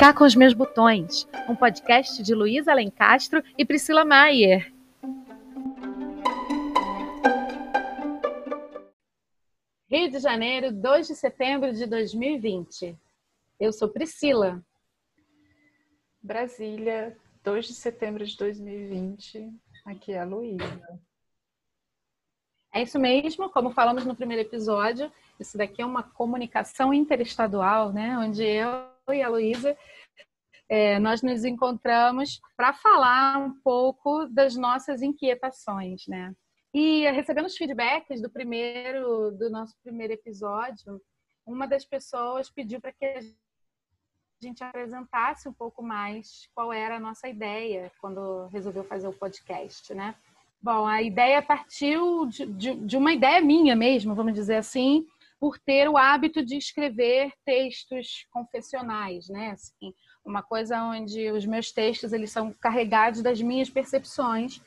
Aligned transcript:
Cá 0.00 0.14
com 0.14 0.24
os 0.24 0.34
Meus 0.34 0.54
Botões, 0.54 1.28
um 1.46 1.54
podcast 1.54 2.22
de 2.22 2.34
Luísa 2.34 2.72
Alencastro 2.72 3.44
e 3.58 3.66
Priscila 3.66 4.02
Maier. 4.02 4.72
Rio 9.90 10.10
de 10.10 10.18
Janeiro, 10.18 10.72
2 10.72 11.08
de 11.08 11.14
setembro 11.14 11.70
de 11.74 11.84
2020. 11.84 12.96
Eu 13.60 13.74
sou 13.74 13.90
Priscila. 13.90 14.64
Brasília, 16.22 17.14
2 17.44 17.66
de 17.66 17.74
setembro 17.74 18.24
de 18.24 18.34
2020. 18.38 19.52
Aqui 19.84 20.12
é 20.12 20.20
a 20.20 20.24
Luísa. 20.24 20.98
É 22.72 22.80
isso 22.80 22.98
mesmo, 22.98 23.50
como 23.50 23.68
falamos 23.68 24.06
no 24.06 24.16
primeiro 24.16 24.48
episódio, 24.48 25.12
isso 25.38 25.58
daqui 25.58 25.82
é 25.82 25.84
uma 25.84 26.02
comunicação 26.02 26.94
interestadual, 26.94 27.92
né? 27.92 28.16
Onde 28.16 28.42
eu 28.42 28.89
e 29.12 29.22
a 29.22 29.28
Luísa 29.28 29.76
é, 30.68 31.00
nós 31.00 31.20
nos 31.20 31.44
encontramos 31.44 32.40
para 32.56 32.72
falar 32.72 33.38
um 33.38 33.60
pouco 33.60 34.26
das 34.26 34.54
nossas 34.54 35.02
inquietações, 35.02 36.06
né? 36.06 36.32
E 36.72 37.10
recebendo 37.10 37.46
os 37.46 37.56
feedbacks 37.56 38.22
do 38.22 38.30
primeiro, 38.30 39.32
do 39.32 39.50
nosso 39.50 39.74
primeiro 39.82 40.12
episódio, 40.12 41.02
uma 41.44 41.66
das 41.66 41.84
pessoas 41.84 42.48
pediu 42.48 42.80
para 42.80 42.92
que 42.92 43.04
a 43.04 43.20
gente 44.40 44.62
apresentasse 44.62 45.48
um 45.48 45.52
pouco 45.52 45.82
mais 45.82 46.48
qual 46.54 46.72
era 46.72 46.96
a 46.96 47.00
nossa 47.00 47.28
ideia 47.28 47.90
quando 48.00 48.46
resolveu 48.46 48.84
fazer 48.84 49.08
o 49.08 49.12
podcast, 49.12 49.92
né? 49.92 50.14
Bom, 50.62 50.86
a 50.86 51.02
ideia 51.02 51.42
partiu 51.42 52.26
de, 52.26 52.46
de, 52.46 52.74
de, 52.74 52.96
uma 52.96 53.12
ideia 53.12 53.40
minha 53.40 53.74
mesmo, 53.74 54.14
vamos 54.14 54.34
dizer 54.34 54.56
assim, 54.56 55.06
por 55.40 55.58
ter 55.58 55.88
o 55.88 55.96
hábito 55.96 56.44
de 56.44 56.56
escrever 56.56 57.32
textos 57.46 58.26
confessionais, 58.30 59.28
né? 59.30 59.52
Assim, 59.52 59.94
uma 60.24 60.42
coisa 60.42 60.82
onde 60.84 61.32
os 61.32 61.46
meus 61.46 61.72
textos 61.72 62.12
eles 62.12 62.30
são 62.30 62.52
carregados 62.52 63.22
das 63.22 63.40
minhas 63.40 63.70
percepções. 63.70 64.60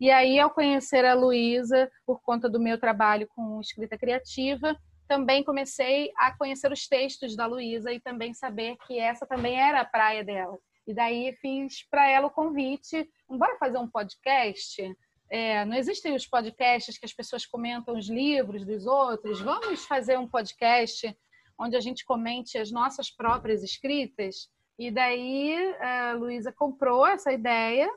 E 0.00 0.10
aí, 0.10 0.38
ao 0.38 0.50
conhecer 0.50 1.04
a 1.04 1.14
Luísa, 1.14 1.88
por 2.04 2.20
conta 2.20 2.50
do 2.50 2.60
meu 2.60 2.78
trabalho 2.78 3.28
com 3.28 3.60
escrita 3.60 3.96
criativa, 3.96 4.76
também 5.06 5.44
comecei 5.44 6.10
a 6.18 6.36
conhecer 6.36 6.70
os 6.72 6.88
textos 6.88 7.36
da 7.36 7.46
Luísa 7.46 7.92
e 7.92 8.00
também 8.00 8.34
saber 8.34 8.76
que 8.86 8.98
essa 8.98 9.24
também 9.24 9.58
era 9.58 9.80
a 9.80 9.84
praia 9.84 10.24
dela. 10.24 10.58
E 10.86 10.92
daí 10.92 11.36
fiz 11.40 11.88
para 11.88 12.08
ela 12.08 12.26
o 12.26 12.30
convite, 12.32 13.08
bora 13.28 13.56
fazer 13.58 13.78
um 13.78 13.88
podcast? 13.88 14.82
É, 15.28 15.64
não 15.64 15.76
existem 15.76 16.14
os 16.14 16.26
podcasts 16.26 16.98
que 16.98 17.04
as 17.04 17.12
pessoas 17.12 17.44
comentam 17.44 17.96
os 17.96 18.08
livros 18.08 18.64
dos 18.64 18.86
outros. 18.86 19.40
Vamos 19.40 19.84
fazer 19.84 20.18
um 20.18 20.28
podcast 20.28 21.16
onde 21.58 21.76
a 21.76 21.80
gente 21.80 22.04
comente 22.04 22.58
as 22.58 22.70
nossas 22.70 23.10
próprias 23.10 23.62
escritas. 23.62 24.48
E 24.78 24.90
daí 24.90 25.74
a 25.80 26.12
Luísa 26.12 26.52
comprou 26.52 27.06
essa 27.06 27.32
ideia 27.32 27.90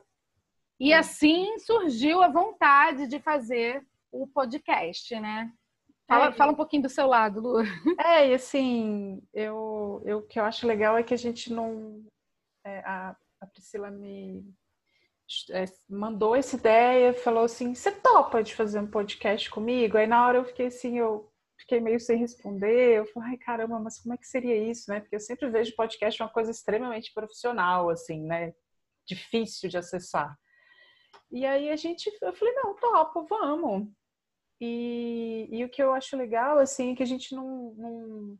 e 0.78 0.94
assim 0.94 1.58
surgiu 1.58 2.22
a 2.22 2.28
vontade 2.28 3.06
de 3.06 3.20
fazer 3.20 3.86
o 4.10 4.26
podcast, 4.26 5.18
né? 5.20 5.52
Fala, 6.08 6.26
é, 6.26 6.32
fala 6.32 6.52
um 6.52 6.56
pouquinho 6.56 6.82
do 6.82 6.88
seu 6.88 7.06
lado, 7.06 7.40
Lu. 7.40 7.62
É, 8.00 8.30
e 8.30 8.34
assim, 8.34 9.22
eu, 9.32 10.02
eu, 10.04 10.18
o 10.18 10.22
que 10.22 10.40
eu 10.40 10.44
acho 10.44 10.66
legal 10.66 10.96
é 10.96 11.02
que 11.02 11.14
a 11.14 11.18
gente 11.18 11.52
não. 11.52 12.04
É, 12.64 12.80
a, 12.80 13.14
a 13.40 13.46
Priscila 13.46 13.90
me 13.90 14.38
é, 14.38 14.42
mandou 15.88 16.34
essa 16.34 16.56
ideia, 16.56 17.14
falou 17.14 17.44
assim: 17.44 17.74
você 17.74 17.92
topa 17.92 18.42
de 18.42 18.54
fazer 18.54 18.80
um 18.80 18.90
podcast 18.90 19.50
comigo? 19.50 19.96
Aí 19.96 20.06
na 20.06 20.26
hora 20.26 20.38
eu 20.38 20.44
fiquei 20.44 20.66
assim, 20.66 20.98
eu 20.98 21.30
fiquei 21.58 21.80
meio 21.80 22.00
sem 22.00 22.18
responder. 22.18 22.98
Eu 22.98 23.06
falei, 23.06 23.30
ai 23.30 23.36
caramba, 23.38 23.78
mas 23.78 24.00
como 24.00 24.14
é 24.14 24.18
que 24.18 24.26
seria 24.26 24.56
isso, 24.56 24.90
né? 24.90 25.00
Porque 25.00 25.16
eu 25.16 25.20
sempre 25.20 25.48
vejo 25.50 25.76
podcast 25.76 26.22
uma 26.22 26.28
coisa 26.28 26.50
extremamente 26.50 27.12
profissional, 27.14 27.90
assim, 27.90 28.22
né? 28.24 28.52
Difícil 29.06 29.68
de 29.68 29.78
acessar. 29.78 30.36
E 31.30 31.46
aí 31.46 31.70
a 31.70 31.76
gente, 31.76 32.10
eu 32.22 32.32
falei, 32.32 32.54
não, 32.54 32.74
topo, 32.74 33.24
vamos. 33.26 33.88
E, 34.60 35.48
e 35.50 35.64
o 35.64 35.68
que 35.70 35.82
eu 35.82 35.92
acho 35.92 36.16
legal, 36.16 36.58
assim, 36.58 36.92
é 36.92 36.96
que 36.96 37.02
a 37.02 37.06
gente 37.06 37.34
não, 37.34 37.74
não 37.76 38.38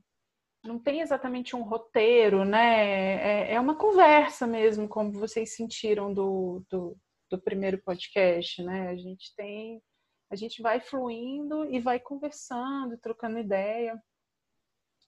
não 0.62 0.78
tem 0.78 1.00
exatamente 1.00 1.56
um 1.56 1.62
roteiro, 1.62 2.44
né? 2.44 3.48
É, 3.48 3.54
é, 3.54 3.60
uma 3.60 3.76
conversa 3.76 4.46
mesmo, 4.46 4.88
como 4.88 5.12
vocês 5.12 5.54
sentiram 5.54 6.12
do, 6.12 6.62
do, 6.68 6.96
do, 7.30 7.40
primeiro 7.40 7.82
podcast, 7.82 8.62
né? 8.62 8.88
A 8.88 8.96
gente 8.96 9.34
tem, 9.34 9.82
a 10.30 10.36
gente 10.36 10.60
vai 10.60 10.80
fluindo 10.80 11.64
e 11.64 11.80
vai 11.80 11.98
conversando, 11.98 12.98
trocando 12.98 13.38
ideia. 13.38 14.00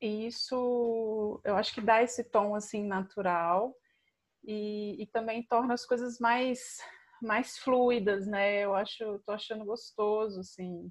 E 0.00 0.26
isso, 0.26 1.40
eu 1.44 1.56
acho 1.56 1.74
que 1.74 1.80
dá 1.80 2.02
esse 2.02 2.24
tom 2.24 2.54
assim 2.54 2.84
natural 2.84 3.74
e, 4.44 5.02
e 5.02 5.06
também 5.06 5.46
torna 5.46 5.74
as 5.74 5.86
coisas 5.86 6.18
mais 6.18 6.78
mais 7.22 7.56
fluidas, 7.56 8.26
né? 8.26 8.64
Eu 8.64 8.74
acho, 8.74 9.20
tô 9.24 9.32
achando 9.32 9.64
gostoso, 9.64 10.40
assim. 10.40 10.90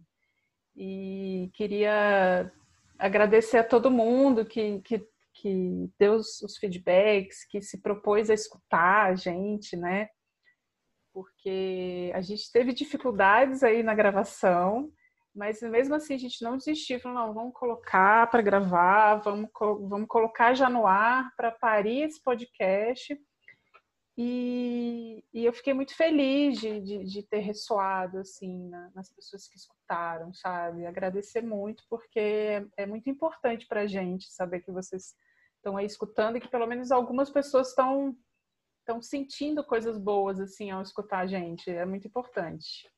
E 0.76 1.52
queria 1.54 2.50
agradecer 3.02 3.58
a 3.58 3.64
todo 3.64 3.90
mundo 3.92 4.46
que, 4.46 4.80
que, 4.82 5.04
que 5.34 5.90
deu 5.98 6.14
os, 6.14 6.58
feedbacks, 6.60 7.46
que 7.50 7.62
se 7.62 7.82
propôs 7.82 8.30
a 8.30 8.34
escutar 8.34 9.10
a 9.10 9.16
gente, 9.16 9.76
né? 9.76 10.08
Porque 11.12 12.12
a 12.14 12.22
gente 12.22 12.52
teve 12.52 12.72
dificuldades 12.74 13.64
aí 13.64 13.82
na 13.82 13.96
gravação, 13.96 14.90
mas 15.36 15.62
mesmo 15.62 15.96
assim 15.96 16.14
a 16.14 16.20
gente 16.20 16.44
não 16.44 16.58
desistiu, 16.58 17.00
falou, 17.00 17.28
não, 17.28 17.34
vamos 17.34 17.54
colocar 17.54 18.30
para 18.30 18.42
gravar, 18.42 19.16
vamos, 19.16 19.50
vamos 19.60 20.08
colocar 20.08 20.54
já 20.54 20.70
no 20.70 20.86
ar 20.86 21.34
para 21.36 21.52
parir 21.52 22.04
esse 22.04 22.22
podcast 22.22 23.18
e, 24.18 25.24
e, 25.34 25.46
eu 25.46 25.54
fiquei 25.54 25.74
muito 25.74 25.96
feliz 25.96 26.60
de, 26.60 26.82
de, 26.82 27.04
de 27.06 27.24
ter 27.24 27.40
ressoado 27.40 28.20
assim 28.20 28.68
na, 28.68 28.92
nas 28.94 29.10
pessoas 29.10 29.48
que 29.48 29.58
escutaram, 29.58 30.34
sabe? 30.34 30.86
Agradecer 30.86 31.42
muito 31.42 31.84
porque 31.90 32.20
é, 32.20 32.66
é 32.78 32.86
muito 32.86 33.10
importante 33.10 33.66
para 33.68 33.82
a 33.82 33.88
gente 33.88 34.32
saber 34.32 34.62
que 34.62 34.72
vocês 34.72 35.16
estão 35.56 35.78
aí 35.78 35.86
escutando 35.86 36.36
e 36.36 36.42
que 36.42 36.50
pelo 36.50 36.68
menos 36.68 36.92
algumas 36.92 37.30
pessoas 37.30 37.70
estão 37.70 38.16
estão 38.80 39.02
sentindo 39.02 39.64
coisas 39.64 39.98
boas 39.98 40.40
assim 40.40 40.72
ao 40.72 40.82
escutar 40.82 41.20
a 41.20 41.28
gente. 41.28 41.70
É 41.70 41.86
muito 41.86 42.08
importante. 42.08 42.90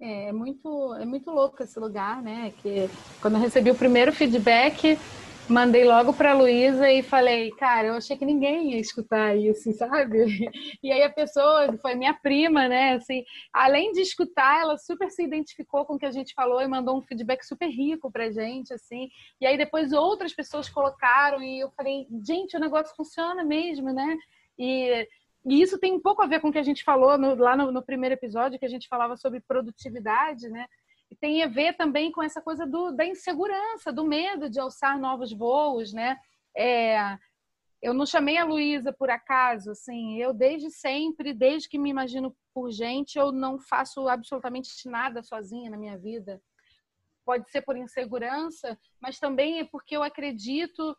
É, 0.00 0.28
é 0.28 0.32
muito 0.32 0.94
é 0.94 1.06
muito 1.06 1.30
louco 1.30 1.62
esse 1.62 1.78
lugar, 1.80 2.22
né? 2.22 2.52
Que 2.58 2.90
quando 3.22 3.34
eu 3.34 3.40
recebi 3.40 3.70
o 3.70 3.74
primeiro 3.74 4.12
feedback 4.12 4.98
mandei 5.50 5.84
logo 5.84 6.12
para 6.12 6.32
Luísa 6.32 6.90
e 6.90 7.02
falei, 7.02 7.50
cara, 7.52 7.88
eu 7.88 7.94
achei 7.94 8.16
que 8.16 8.24
ninguém 8.24 8.72
ia 8.72 8.80
escutar 8.80 9.36
isso, 9.36 9.72
sabe? 9.72 10.20
E 10.82 10.90
aí 10.90 11.02
a 11.02 11.10
pessoa, 11.10 11.76
foi 11.78 11.94
minha 11.94 12.14
prima, 12.14 12.68
né? 12.68 12.94
Assim, 12.94 13.24
além 13.52 13.92
de 13.92 14.00
escutar, 14.00 14.62
ela 14.62 14.78
super 14.78 15.10
se 15.10 15.22
identificou 15.22 15.84
com 15.84 15.94
o 15.94 15.98
que 15.98 16.06
a 16.06 16.10
gente 16.10 16.32
falou 16.32 16.62
e 16.62 16.68
mandou 16.68 16.96
um 16.96 17.02
feedback 17.02 17.44
super 17.44 17.68
rico 17.68 18.10
pra 18.10 18.30
gente, 18.30 18.72
assim. 18.72 19.10
E 19.40 19.46
aí 19.46 19.58
depois 19.58 19.92
outras 19.92 20.32
pessoas 20.32 20.68
colocaram 20.68 21.42
e 21.42 21.60
eu 21.60 21.70
falei, 21.72 22.06
gente, 22.24 22.56
o 22.56 22.60
negócio 22.60 22.94
funciona 22.96 23.44
mesmo, 23.44 23.92
né? 23.92 24.16
E, 24.58 25.06
e 25.44 25.60
isso 25.60 25.78
tem 25.78 25.92
um 25.92 26.00
pouco 26.00 26.22
a 26.22 26.26
ver 26.26 26.40
com 26.40 26.48
o 26.48 26.52
que 26.52 26.58
a 26.58 26.62
gente 26.62 26.84
falou 26.84 27.18
no, 27.18 27.34
lá 27.34 27.56
no, 27.56 27.72
no 27.72 27.82
primeiro 27.82 28.14
episódio, 28.14 28.58
que 28.58 28.66
a 28.66 28.70
gente 28.70 28.88
falava 28.88 29.16
sobre 29.16 29.40
produtividade, 29.40 30.48
né? 30.48 30.66
Tem 31.16 31.42
a 31.42 31.48
ver 31.48 31.76
também 31.76 32.12
com 32.12 32.22
essa 32.22 32.40
coisa 32.40 32.66
do, 32.66 32.92
da 32.92 33.04
insegurança, 33.04 33.92
do 33.92 34.04
medo 34.04 34.48
de 34.48 34.60
alçar 34.60 34.98
novos 34.98 35.32
voos, 35.32 35.92
né? 35.92 36.16
É, 36.56 37.18
eu 37.82 37.94
não 37.94 38.04
chamei 38.04 38.36
a 38.36 38.44
Luísa 38.44 38.92
por 38.92 39.10
acaso, 39.10 39.70
assim, 39.70 40.20
eu 40.20 40.34
desde 40.34 40.70
sempre, 40.70 41.32
desde 41.32 41.68
que 41.68 41.78
me 41.78 41.90
imagino 41.90 42.36
por 42.52 42.70
gente, 42.70 43.18
eu 43.18 43.32
não 43.32 43.58
faço 43.58 44.06
absolutamente 44.08 44.70
nada 44.86 45.22
sozinha 45.22 45.70
na 45.70 45.78
minha 45.78 45.96
vida. 45.96 46.42
Pode 47.24 47.50
ser 47.50 47.62
por 47.62 47.76
insegurança, 47.76 48.78
mas 49.00 49.18
também 49.18 49.60
é 49.60 49.64
porque 49.64 49.96
eu 49.96 50.02
acredito, 50.02 50.96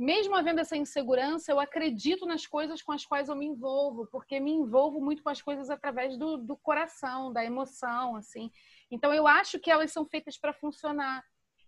mesmo 0.00 0.34
havendo 0.34 0.60
essa 0.60 0.78
insegurança, 0.78 1.52
eu 1.52 1.60
acredito 1.60 2.24
nas 2.24 2.46
coisas 2.46 2.80
com 2.80 2.90
as 2.90 3.04
quais 3.04 3.28
eu 3.28 3.36
me 3.36 3.44
envolvo, 3.44 4.06
porque 4.06 4.40
me 4.40 4.50
envolvo 4.50 4.98
muito 4.98 5.22
com 5.22 5.28
as 5.28 5.42
coisas 5.42 5.68
através 5.68 6.16
do, 6.16 6.38
do 6.38 6.56
coração, 6.56 7.30
da 7.30 7.44
emoção, 7.44 8.16
assim. 8.16 8.50
Então, 8.90 9.12
eu 9.12 9.26
acho 9.26 9.60
que 9.60 9.70
elas 9.70 9.92
são 9.92 10.06
feitas 10.06 10.38
para 10.38 10.54
funcionar. 10.54 11.22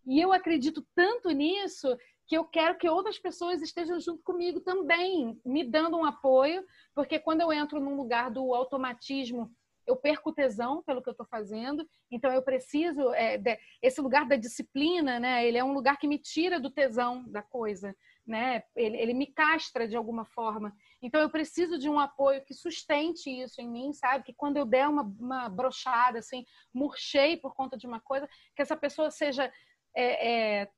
E 0.06 0.18
eu 0.18 0.32
acredito 0.32 0.82
tanto 0.94 1.30
nisso 1.30 1.94
que 2.26 2.34
eu 2.34 2.42
quero 2.46 2.78
que 2.78 2.88
outras 2.88 3.18
pessoas 3.18 3.60
estejam 3.60 4.00
junto 4.00 4.22
comigo 4.22 4.60
também, 4.60 5.38
me 5.44 5.62
dando 5.62 5.98
um 5.98 6.04
apoio, 6.06 6.64
porque 6.94 7.18
quando 7.18 7.42
eu 7.42 7.52
entro 7.52 7.78
num 7.78 7.96
lugar 7.96 8.30
do 8.30 8.54
automatismo, 8.54 9.54
eu 9.86 9.94
perco 9.94 10.32
tesão 10.32 10.82
pelo 10.82 11.02
que 11.02 11.08
eu 11.08 11.12
estou 11.12 11.26
fazendo, 11.26 11.86
então 12.10 12.32
eu 12.32 12.42
preciso 12.42 13.12
é, 13.12 13.36
de, 13.36 13.58
esse 13.82 14.00
lugar 14.00 14.26
da 14.26 14.36
disciplina, 14.36 15.20
né? 15.20 15.46
Ele 15.46 15.58
é 15.58 15.64
um 15.64 15.74
lugar 15.74 15.98
que 15.98 16.06
me 16.06 16.18
tira 16.18 16.58
do 16.58 16.70
tesão 16.70 17.28
da 17.28 17.42
coisa, 17.42 17.94
né? 18.26 18.62
Ele, 18.76 18.96
ele 18.96 19.14
me 19.14 19.26
castra 19.26 19.86
de 19.88 19.96
alguma 19.96 20.24
forma. 20.24 20.74
Então 21.00 21.20
eu 21.20 21.30
preciso 21.30 21.78
de 21.78 21.88
um 21.88 21.98
apoio 21.98 22.44
que 22.44 22.54
sustente 22.54 23.28
isso 23.28 23.60
em 23.60 23.68
mim, 23.68 23.92
sabe? 23.92 24.24
Que 24.24 24.34
quando 24.34 24.56
eu 24.56 24.64
der 24.64 24.88
uma, 24.88 25.02
uma 25.02 25.48
brochada, 25.48 26.18
assim, 26.18 26.44
murchei 26.72 27.36
por 27.36 27.54
conta 27.54 27.76
de 27.76 27.86
uma 27.86 28.00
coisa, 28.00 28.28
que 28.54 28.62
essa 28.62 28.76
pessoa 28.76 29.10
seja 29.10 29.52
é, 29.96 30.60
é, 30.60 30.70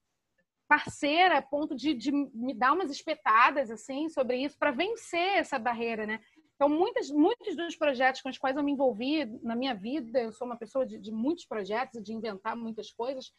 parceira 0.67 1.39
a 1.39 1.43
ponto 1.43 1.75
de, 1.75 1.95
de 1.95 2.11
me 2.11 2.55
dar 2.55 2.73
umas 2.73 2.91
espetadas 2.91 3.71
assim 3.71 4.09
sobre 4.09 4.39
isso 4.39 4.59
para 4.59 4.71
vencer 4.71 5.39
essa 5.39 5.59
barreira, 5.59 6.07
né? 6.07 6.21
Então, 6.55 6.69
muitas, 6.69 7.11
muitos 7.11 7.57
dos 7.57 7.77
projetos 7.77 8.23
com 8.23 8.29
os 8.29 8.39
quais 8.39 8.57
eu 8.57 8.63
me 8.63 8.73
envolvi 8.73 9.25
na 9.43 9.57
minha 9.57 9.75
vida, 9.75 10.21
eu 10.21 10.33
sou 10.33 10.47
uma 10.47 10.57
pessoa 10.57 10.87
de, 10.87 10.99
de 10.99 11.11
muitos 11.11 11.45
projetos, 11.45 12.03
de 12.03 12.13
inventar 12.13 12.57
muitas 12.57 12.93
coisas, 12.93 13.33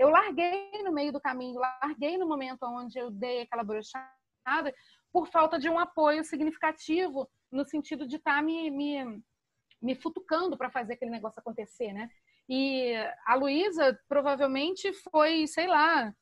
eu 0.00 0.08
larguei 0.08 0.70
no 0.82 0.90
meio 0.90 1.12
do 1.12 1.20
caminho, 1.20 1.60
larguei 1.60 2.16
no 2.16 2.26
momento 2.26 2.62
onde 2.62 2.98
eu 2.98 3.10
dei 3.10 3.42
aquela 3.42 3.62
brochada 3.62 4.74
por 5.12 5.28
falta 5.28 5.58
de 5.58 5.68
um 5.68 5.78
apoio 5.78 6.24
significativo 6.24 7.28
no 7.52 7.66
sentido 7.66 8.06
de 8.06 8.16
estar 8.16 8.36
tá 8.36 8.42
me, 8.42 8.70
me, 8.70 9.22
me 9.82 9.94
futucando 9.94 10.56
para 10.56 10.70
fazer 10.70 10.94
aquele 10.94 11.10
negócio 11.10 11.38
acontecer, 11.38 11.92
né? 11.92 12.08
E 12.48 12.94
a 13.26 13.34
Luísa 13.34 14.00
provavelmente 14.08 14.90
foi, 15.10 15.46
sei 15.46 15.66
lá, 15.66 16.14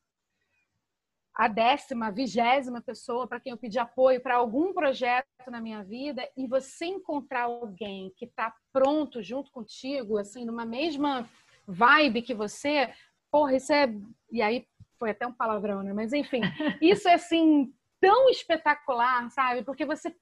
a 1.32 1.46
décima, 1.46 2.10
vigésima 2.10 2.82
pessoa 2.82 3.28
para 3.28 3.38
quem 3.38 3.52
eu 3.52 3.56
pedi 3.56 3.78
apoio 3.78 4.20
para 4.20 4.34
algum 4.34 4.74
projeto 4.74 5.24
na 5.46 5.60
minha 5.60 5.84
vida 5.84 6.28
e 6.36 6.48
você 6.48 6.86
encontrar 6.86 7.44
alguém 7.44 8.12
que 8.16 8.24
está 8.24 8.52
pronto 8.72 9.22
junto 9.22 9.52
contigo, 9.52 10.18
assim, 10.18 10.44
numa 10.44 10.66
mesma 10.66 11.28
vibe 11.68 12.22
que 12.22 12.34
você, 12.34 12.92
porra, 13.30 13.56
isso 13.56 13.72
é. 13.72 13.92
E 14.30 14.42
aí 14.42 14.66
foi 14.98 15.10
até 15.10 15.26
um 15.26 15.32
palavrão, 15.32 15.82
né? 15.82 15.92
Mas 15.92 16.12
enfim, 16.12 16.40
isso 16.80 17.08
é 17.08 17.14
assim 17.14 17.72
tão 18.00 18.28
espetacular, 18.28 19.30
sabe? 19.30 19.64
Porque 19.64 19.84
você 19.84 20.14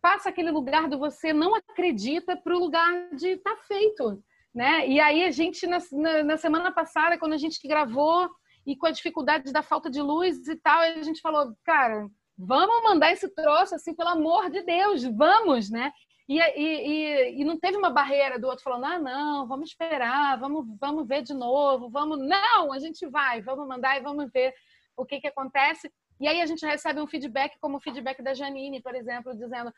passa 0.00 0.28
aquele 0.28 0.50
lugar 0.50 0.88
do 0.88 0.98
você 0.98 1.32
não 1.32 1.54
acredita 1.54 2.36
para 2.36 2.54
o 2.54 2.58
lugar 2.58 3.10
de 3.14 3.36
tá 3.38 3.56
feito, 3.68 4.22
né? 4.54 4.86
E 4.88 5.00
aí 5.00 5.24
a 5.24 5.30
gente 5.30 5.66
na, 5.66 5.78
na, 5.92 6.24
na 6.24 6.36
semana 6.36 6.72
passada, 6.72 7.18
quando 7.18 7.34
a 7.34 7.38
gente 7.38 7.66
gravou 7.66 8.28
e 8.66 8.76
com 8.76 8.86
a 8.86 8.90
dificuldade 8.90 9.52
da 9.52 9.62
falta 9.62 9.90
de 9.90 10.00
luz 10.00 10.46
e 10.48 10.56
tal, 10.56 10.80
a 10.80 11.02
gente 11.02 11.20
falou, 11.20 11.54
cara, 11.64 12.08
vamos 12.36 12.82
mandar 12.82 13.12
esse 13.12 13.28
troço 13.28 13.74
assim, 13.74 13.94
pelo 13.94 14.10
amor 14.10 14.50
de 14.50 14.62
Deus, 14.62 15.04
vamos, 15.04 15.70
né? 15.70 15.92
E, 16.32 16.38
e, 16.38 16.88
e, 16.88 17.40
e, 17.40 17.44
não 17.44 17.58
teve 17.58 17.76
uma 17.76 17.90
barreira 17.90 18.38
do 18.38 18.46
outro 18.46 18.64
falando, 18.64 18.86
ah, 18.86 18.98
não, 18.98 19.46
vamos 19.46 19.68
esperar, 19.68 20.38
vamos, 20.40 20.66
vamos 20.80 21.06
ver 21.06 21.20
de 21.20 21.34
novo, 21.34 21.90
vamos. 21.90 22.18
Não, 22.18 22.72
a 22.72 22.78
gente 22.78 23.06
vai, 23.06 23.42
vamos 23.42 23.68
mandar 23.68 23.98
e 23.98 24.02
vamos 24.02 24.32
ver 24.32 24.54
o 24.96 25.04
que, 25.04 25.20
que 25.20 25.26
acontece. 25.26 25.92
E 26.18 26.26
aí 26.26 26.40
a 26.40 26.46
gente 26.46 26.64
recebe 26.64 27.02
um 27.02 27.06
feedback, 27.06 27.58
como 27.60 27.76
o 27.76 27.80
feedback 27.80 28.22
da 28.22 28.32
Janine, 28.32 28.80
por 28.80 28.94
exemplo, 28.94 29.36
dizendo: 29.36 29.70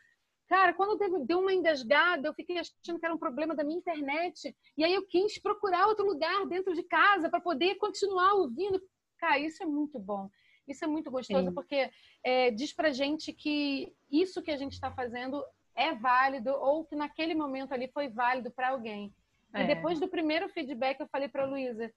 Cara, 0.47 0.73
quando 0.73 1.25
deu 1.25 1.39
uma 1.39 1.53
engasgada, 1.53 2.25
eu 2.25 2.33
fiquei 2.33 2.57
achando 2.57 2.99
que 2.99 3.05
era 3.05 3.13
um 3.13 3.19
problema 3.19 3.53
da 3.53 3.63
minha 3.63 3.79
internet. 3.79 4.55
E 4.77 4.85
aí 4.85 4.93
eu 4.93 5.05
quis 5.05 5.37
procurar 5.37 5.87
outro 5.87 6.05
lugar 6.05 6.45
dentro 6.45 6.73
de 6.73 6.83
casa 6.83 7.29
para 7.29 7.41
poder 7.41 7.75
continuar 7.75 8.33
ouvindo. 8.35 8.81
Cara, 9.17 9.39
isso 9.39 9.61
é 9.61 9.65
muito 9.65 9.99
bom. 9.99 10.29
Isso 10.65 10.85
é 10.85 10.87
muito 10.87 11.11
gostoso, 11.11 11.49
Sim. 11.49 11.53
porque 11.53 11.89
é, 12.23 12.49
diz 12.51 12.73
pra 12.73 12.91
gente 12.91 13.33
que 13.33 13.93
isso 14.09 14.41
que 14.41 14.51
a 14.51 14.57
gente 14.57 14.73
está 14.73 14.91
fazendo 14.91 15.43
é 15.75 15.93
válido 15.93 16.51
ou 16.51 16.85
que 16.85 16.95
naquele 16.95 17.35
momento 17.35 17.73
ali 17.73 17.87
foi 17.87 18.07
válido 18.07 18.51
para 18.51 18.69
alguém. 18.69 19.13
É. 19.53 19.63
E 19.63 19.67
depois 19.67 19.99
do 19.99 20.07
primeiro 20.07 20.49
feedback, 20.49 20.99
eu 20.99 21.07
falei 21.07 21.27
para 21.27 21.45
Luísa 21.45 21.91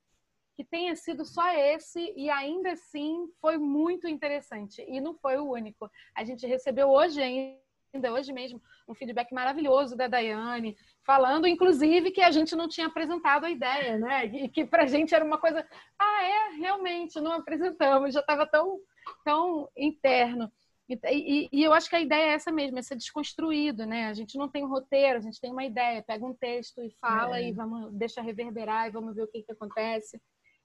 que 0.58 0.64
tenha 0.64 0.96
sido 0.96 1.24
só 1.24 1.48
esse 1.52 2.12
e 2.16 2.28
ainda 2.28 2.72
assim 2.72 3.28
foi 3.40 3.56
muito 3.58 4.08
interessante. 4.08 4.84
E 4.88 5.00
não 5.00 5.14
foi 5.14 5.36
o 5.36 5.52
único. 5.52 5.88
A 6.12 6.24
gente 6.24 6.44
recebeu 6.48 6.88
hoje 6.88 7.22
ainda 7.22 8.12
hoje 8.12 8.32
mesmo 8.32 8.60
um 8.86 8.94
feedback 8.94 9.32
maravilhoso 9.32 9.96
da 9.96 10.08
Daiane, 10.08 10.76
falando, 11.06 11.46
inclusive, 11.46 12.10
que 12.10 12.20
a 12.20 12.30
gente 12.32 12.56
não 12.56 12.68
tinha 12.68 12.88
apresentado 12.88 13.44
a 13.44 13.50
ideia, 13.50 13.98
né? 13.98 14.26
E 14.26 14.48
que 14.48 14.64
para 14.64 14.82
a 14.82 14.86
gente 14.86 15.14
era 15.14 15.24
uma 15.24 15.38
coisa, 15.38 15.64
ah, 15.96 16.24
é, 16.24 16.56
realmente, 16.56 17.20
não 17.20 17.32
apresentamos, 17.32 18.12
já 18.12 18.20
estava 18.20 18.44
tão, 18.44 18.80
tão 19.24 19.68
interno. 19.76 20.50
E, 20.88 20.98
e, 21.04 21.48
e, 21.52 21.62
eu 21.62 21.72
acho 21.74 21.88
que 21.90 21.96
a 21.96 22.00
ideia 22.00 22.30
é 22.30 22.34
essa 22.34 22.50
mesmo, 22.50 22.78
é 22.78 22.82
ser 22.82 22.96
desconstruído, 22.96 23.84
né? 23.84 24.06
A 24.06 24.14
gente 24.14 24.38
não 24.38 24.48
tem 24.48 24.64
um 24.64 24.68
roteiro, 24.68 25.18
a 25.18 25.20
gente 25.20 25.40
tem 25.40 25.52
uma 25.52 25.64
ideia, 25.64 26.02
pega 26.02 26.24
um 26.24 26.34
texto 26.34 26.82
e 26.82 26.90
fala 26.98 27.38
é. 27.38 27.48
e 27.48 27.52
vamos 27.52 27.92
deixa 27.92 28.22
reverberar 28.22 28.86
e 28.86 28.90
vamos 28.90 29.14
ver 29.14 29.22
o 29.22 29.28
que, 29.28 29.42
que 29.42 29.52
acontece. 29.52 30.20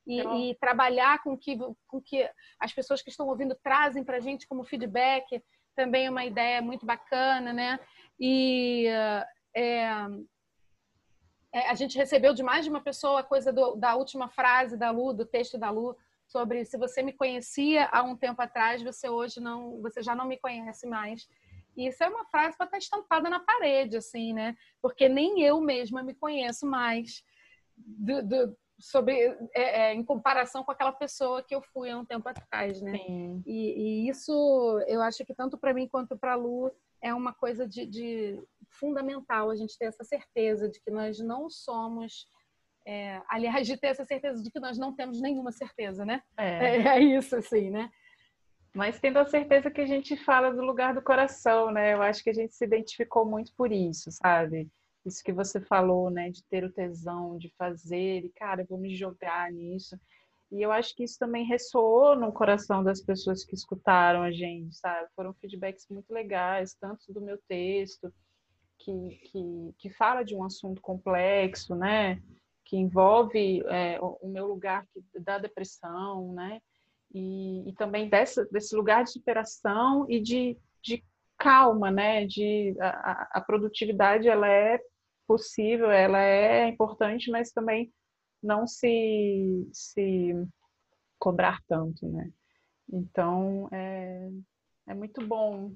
E, 0.07 0.19
então... 0.19 0.39
e, 0.39 0.55
trabalhar 0.55 1.21
com 1.21 1.37
que, 1.37 1.57
com 1.87 2.01
que 2.01 2.29
as 2.59 2.71
pessoas 2.71 3.01
que 3.01 3.09
estão 3.09 3.27
ouvindo 3.27 3.57
trazem 3.61 4.03
para 4.03 4.17
a 4.17 4.21
gente 4.21 4.47
como 4.47 4.63
feedback 4.63 5.43
também 5.75 6.05
é 6.05 6.09
uma 6.09 6.25
ideia 6.25 6.61
muito 6.61 6.85
bacana, 6.85 7.51
né? 7.51 7.79
E 8.19 8.87
é, 9.55 9.89
é, 11.53 11.69
a 11.69 11.75
gente 11.75 11.97
recebeu 11.97 12.33
de 12.33 12.43
mais 12.43 12.63
de 12.63 12.69
uma 12.69 12.81
pessoa 12.81 13.19
a 13.19 13.23
coisa 13.23 13.51
do, 13.51 13.75
da 13.75 13.95
última 13.95 14.29
frase 14.29 14.77
da 14.77 14.91
Lu, 14.91 15.13
do 15.13 15.25
texto 15.25 15.57
da 15.57 15.69
Lu, 15.69 15.95
sobre 16.33 16.65
se 16.65 16.77
você 16.77 17.03
me 17.03 17.13
conhecia 17.13 17.87
há 17.91 18.01
um 18.01 18.17
tempo 18.17 18.41
atrás, 18.41 18.81
você 18.81 19.07
hoje 19.07 19.39
não, 19.39 19.79
você 19.81 20.01
já 20.01 20.15
não 20.15 20.27
me 20.27 20.39
conhece 20.39 20.87
mais. 20.87 21.29
E 21.77 21.87
isso 21.87 22.03
é 22.03 22.07
uma 22.07 22.25
frase 22.25 22.57
para 22.57 22.65
estar 22.65 22.77
estampada 22.79 23.29
na 23.29 23.39
parede, 23.39 23.97
assim, 23.97 24.33
né? 24.33 24.55
Porque 24.81 25.07
nem 25.07 25.41
eu 25.43 25.61
mesma 25.61 26.01
me 26.01 26.15
conheço 26.15 26.65
mais 26.65 27.23
do, 27.77 28.23
do, 28.23 28.57
sobre 28.79 29.13
é, 29.53 29.91
é, 29.91 29.93
em 29.93 30.03
comparação 30.03 30.63
com 30.63 30.71
aquela 30.71 30.91
pessoa 30.91 31.43
que 31.43 31.53
eu 31.53 31.61
fui 31.61 31.89
há 31.89 31.97
um 31.97 32.05
tempo 32.05 32.27
atrás, 32.27 32.81
né? 32.81 32.97
E, 33.45 34.05
e, 34.05 34.09
isso 34.09 34.33
eu 34.87 35.01
acho 35.01 35.23
que 35.23 35.33
tanto 35.33 35.57
para 35.57 35.73
mim 35.73 35.87
quanto 35.87 36.17
para 36.17 36.33
a 36.33 36.35
Lu 36.35 36.71
é 37.01 37.13
uma 37.13 37.33
coisa 37.33 37.67
de, 37.67 37.85
de, 37.85 38.41
fundamental 38.69 39.49
a 39.49 39.55
gente 39.55 39.77
ter 39.77 39.85
essa 39.85 40.03
certeza 40.03 40.69
de 40.69 40.79
que 40.81 40.89
nós 40.89 41.19
não 41.19 41.49
somos 41.49 42.25
é, 42.85 43.21
aliás 43.29 43.65
de 43.65 43.77
ter 43.77 43.87
essa 43.87 44.05
certeza 44.05 44.41
de 44.41 44.51
que 44.51 44.59
nós 44.59 44.77
não 44.77 44.95
temos 44.95 45.21
nenhuma 45.21 45.51
certeza, 45.51 46.05
né? 46.05 46.21
É, 46.37 46.77
é, 46.77 46.87
é 46.87 46.99
isso 46.99 47.35
assim, 47.35 47.69
né? 47.69 47.89
Mas 48.75 48.99
tendo 48.99 49.19
a 49.19 49.25
certeza 49.25 49.69
que 49.69 49.81
a 49.81 49.85
gente 49.85 50.17
fala 50.17 50.51
do 50.51 50.61
lugar 50.61 50.93
do 50.93 51.01
coração, 51.01 51.71
né? 51.71 51.93
Eu 51.93 52.01
acho 52.01 52.23
que 52.23 52.29
a 52.29 52.33
gente 52.33 52.55
se 52.55 52.65
identificou 52.65 53.25
muito 53.25 53.53
por 53.55 53.71
isso, 53.71 54.09
sabe? 54.11 54.69
isso 55.05 55.23
que 55.23 55.33
você 55.33 55.59
falou, 55.59 56.09
né, 56.09 56.29
de 56.29 56.43
ter 56.45 56.63
o 56.63 56.71
tesão 56.71 57.37
de 57.37 57.49
fazer, 57.57 58.25
e 58.25 58.29
cara, 58.29 58.61
eu 58.61 58.67
vou 58.67 58.77
me 58.77 58.95
jogar 58.95 59.51
nisso. 59.51 59.99
E 60.51 60.61
eu 60.61 60.71
acho 60.71 60.95
que 60.95 61.03
isso 61.03 61.17
também 61.17 61.45
ressoou 61.45 62.15
no 62.15 62.31
coração 62.31 62.83
das 62.83 63.01
pessoas 63.01 63.43
que 63.43 63.55
escutaram 63.55 64.21
a 64.21 64.31
gente, 64.31 64.75
sabe? 64.75 65.09
Foram 65.15 65.33
feedbacks 65.33 65.87
muito 65.89 66.13
legais, 66.13 66.75
tanto 66.79 67.11
do 67.11 67.19
meu 67.19 67.39
texto, 67.47 68.13
que, 68.79 68.91
que, 69.31 69.73
que 69.79 69.89
fala 69.89 70.23
de 70.23 70.35
um 70.35 70.43
assunto 70.43 70.81
complexo, 70.81 71.75
né? 71.75 72.21
Que 72.73 72.77
envolve 72.77 73.61
é, 73.67 73.99
o 74.01 74.27
meu 74.27 74.47
lugar 74.47 74.83
da 75.19 75.37
depressão, 75.37 76.33
né? 76.33 76.59
E, 77.13 77.69
e 77.69 77.73
também 77.75 78.09
dessa, 78.09 78.45
desse 78.45 78.75
lugar 78.75 79.03
de 79.03 79.11
superação 79.11 80.07
e 80.09 80.19
de, 80.19 80.57
de 80.81 81.05
calma, 81.37 81.91
né? 81.91 82.25
De 82.25 82.75
a, 82.81 83.29
a 83.33 83.41
produtividade 83.41 84.27
ela 84.27 84.47
é 84.47 84.79
possível, 85.27 85.91
ela 85.91 86.19
é 86.19 86.67
importante, 86.67 87.29
mas 87.29 87.51
também 87.51 87.93
não 88.41 88.65
se, 88.65 89.69
se 89.71 90.33
cobrar 91.19 91.61
tanto, 91.67 92.07
né? 92.09 92.31
Então, 92.91 93.69
é, 93.71 94.31
é 94.87 94.95
muito 94.95 95.23
bom. 95.27 95.75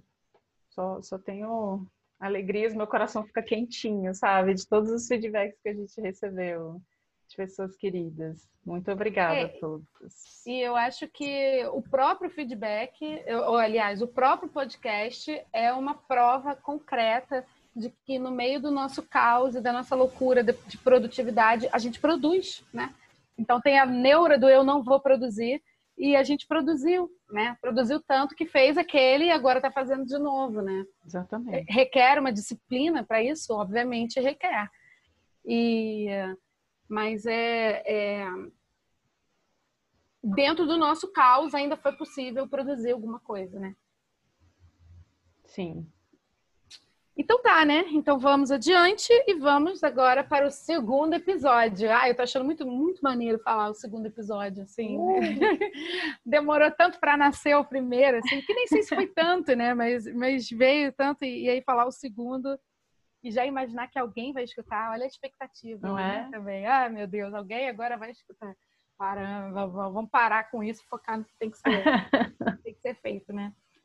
Só, 0.71 0.99
só 1.03 1.19
tenho 1.19 1.87
alegrias, 2.19 2.73
meu 2.73 2.87
coração 2.87 3.23
fica 3.23 3.41
quentinho, 3.41 4.13
sabe? 4.13 4.53
De 4.53 4.67
todos 4.67 4.89
os 4.89 5.07
feedbacks 5.07 5.59
que 5.61 5.69
a 5.69 5.73
gente 5.73 5.99
recebeu 6.01 6.81
de 7.27 7.35
pessoas 7.35 7.75
queridas. 7.75 8.47
Muito 8.65 8.91
obrigada 8.91 9.35
é, 9.35 9.43
a 9.45 9.59
todos. 9.59 9.87
E 10.45 10.59
eu 10.59 10.75
acho 10.75 11.07
que 11.07 11.65
o 11.73 11.81
próprio 11.81 12.29
feedback, 12.29 12.99
ou 13.47 13.57
aliás, 13.57 14.01
o 14.01 14.07
próprio 14.07 14.49
podcast 14.49 15.41
é 15.53 15.71
uma 15.71 15.93
prova 15.93 16.55
concreta 16.55 17.45
de 17.75 17.93
que 18.05 18.17
no 18.17 18.31
meio 18.31 18.59
do 18.59 18.71
nosso 18.71 19.03
caos 19.03 19.55
e 19.55 19.61
da 19.61 19.71
nossa 19.71 19.95
loucura 19.95 20.43
de, 20.43 20.53
de 20.67 20.77
produtividade, 20.77 21.69
a 21.71 21.77
gente 21.77 21.99
produz, 21.99 22.63
né? 22.73 22.93
Então 23.37 23.61
tem 23.61 23.77
a 23.77 23.85
neura 23.85 24.37
do 24.37 24.49
eu 24.49 24.63
não 24.63 24.83
vou 24.83 24.99
produzir 24.99 25.61
e 25.97 26.15
a 26.15 26.23
gente 26.23 26.45
produziu, 26.47 27.09
né? 27.31 27.57
Produziu 27.59 28.01
tanto 28.01 28.35
que 28.35 28.45
fez 28.45 28.77
aquele 28.77 29.25
e 29.25 29.31
agora 29.31 29.57
está 29.57 29.71
fazendo 29.71 30.05
de 30.05 30.17
novo, 30.17 30.61
né? 30.61 30.85
Exatamente. 31.05 31.71
Requer 31.71 32.19
uma 32.19 32.31
disciplina 32.31 33.03
para 33.03 33.23
isso, 33.23 33.53
obviamente 33.53 34.19
requer. 34.19 34.69
E 35.45 36.07
mas 36.89 37.25
é, 37.25 37.83
é, 37.85 38.27
dentro 40.23 40.65
do 40.65 40.77
nosso 40.77 41.11
caos 41.11 41.53
ainda 41.53 41.75
foi 41.75 41.91
possível 41.97 42.47
produzir 42.47 42.91
alguma 42.91 43.19
coisa, 43.19 43.59
né? 43.59 43.75
Sim. 45.43 45.91
Então 47.17 47.41
tá, 47.41 47.65
né? 47.65 47.83
Então 47.89 48.19
vamos 48.19 48.51
adiante 48.51 49.11
e 49.25 49.33
vamos 49.33 49.83
agora 49.83 50.23
para 50.23 50.45
o 50.45 50.51
segundo 50.51 51.15
episódio. 51.15 51.91
Ah, 51.91 52.07
eu 52.07 52.15
tô 52.15 52.21
achando 52.21 52.45
muito, 52.45 52.65
muito 52.65 53.01
maneiro 53.01 53.39
falar 53.39 53.69
o 53.69 53.73
segundo 53.73 54.05
episódio, 54.05 54.61
assim. 54.61 54.97
Uh. 54.97 55.19
Demorou 56.23 56.69
tanto 56.69 56.99
para 56.99 57.17
nascer 57.17 57.55
o 57.55 57.65
primeiro, 57.65 58.17
assim, 58.19 58.41
que 58.41 58.53
nem 58.53 58.67
sei 58.67 58.83
se 58.83 58.93
foi 58.93 59.07
tanto, 59.07 59.55
né? 59.55 59.73
Mas, 59.73 60.05
mas 60.13 60.47
veio 60.47 60.93
tanto 60.93 61.25
e, 61.25 61.45
e 61.45 61.49
aí 61.49 61.61
falar 61.63 61.87
o 61.87 61.91
segundo 61.91 62.57
e 63.23 63.31
já 63.31 63.45
imaginar 63.45 63.87
que 63.87 63.97
alguém 63.97 64.31
vai 64.31 64.43
escutar. 64.43 64.91
Olha 64.91 65.03
a 65.03 65.07
expectativa, 65.07 65.87
não 65.87 65.95
né? 65.95 66.27
é? 66.27 66.31
Também. 66.31 66.67
Ah, 66.67 66.87
meu 66.87 67.07
Deus, 67.07 67.33
alguém 67.33 67.67
agora 67.67 67.97
vai 67.97 68.11
escutar. 68.11 68.55
para, 68.95 69.49
vamos 69.49 70.09
parar 70.11 70.51
com 70.51 70.63
isso, 70.63 70.85
focar 70.87 71.17
no 71.17 71.25
que 71.25 71.35
tem 71.39 71.49
que 71.49 71.57
ser, 71.57 71.63
tem 72.63 72.73
que 72.75 72.79
ser 72.79 72.95
feito? 73.01 73.16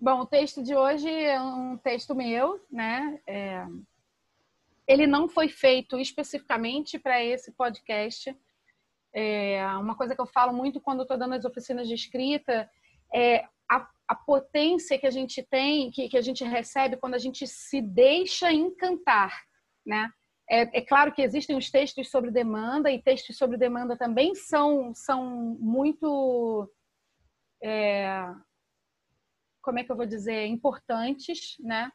Bom, 0.04 0.22
o 0.22 0.26
texto 0.26 0.64
de 0.64 0.74
hoje 0.74 1.08
é 1.08 1.40
um 1.40 1.76
texto 1.76 2.12
meu, 2.12 2.60
né? 2.68 3.20
É, 3.24 3.64
ele 4.84 5.06
não 5.06 5.28
foi 5.28 5.48
feito 5.48 5.96
especificamente 5.96 6.98
para 6.98 7.22
esse 7.22 7.52
podcast. 7.52 8.36
É, 9.14 9.64
uma 9.76 9.94
coisa 9.94 10.12
que 10.16 10.20
eu 10.20 10.26
falo 10.26 10.52
muito 10.52 10.80
quando 10.80 11.02
estou 11.02 11.16
dando 11.16 11.34
as 11.34 11.44
oficinas 11.44 11.86
de 11.86 11.94
escrita 11.94 12.68
é 13.14 13.44
a, 13.70 13.88
a 14.08 14.16
potência 14.16 14.98
que 14.98 15.06
a 15.06 15.10
gente 15.10 15.40
tem, 15.40 15.88
que, 15.92 16.08
que 16.08 16.18
a 16.18 16.20
gente 16.20 16.42
recebe 16.42 16.96
quando 16.96 17.14
a 17.14 17.18
gente 17.18 17.46
se 17.46 17.80
deixa 17.80 18.52
encantar, 18.52 19.44
né? 19.86 20.10
É, 20.50 20.78
é, 20.78 20.80
claro 20.80 21.12
que 21.12 21.22
existem 21.22 21.56
os 21.56 21.70
textos 21.70 22.10
sobre 22.10 22.32
demanda 22.32 22.90
e 22.90 23.00
textos 23.00 23.38
sobre 23.38 23.56
demanda 23.56 23.96
também 23.96 24.34
são, 24.34 24.92
são 24.96 25.56
muito, 25.60 26.68
é, 27.62 28.26
como 29.62 29.78
é 29.78 29.84
que 29.84 29.90
eu 29.92 29.96
vou 29.96 30.06
dizer, 30.06 30.46
importantes, 30.46 31.56
né? 31.60 31.90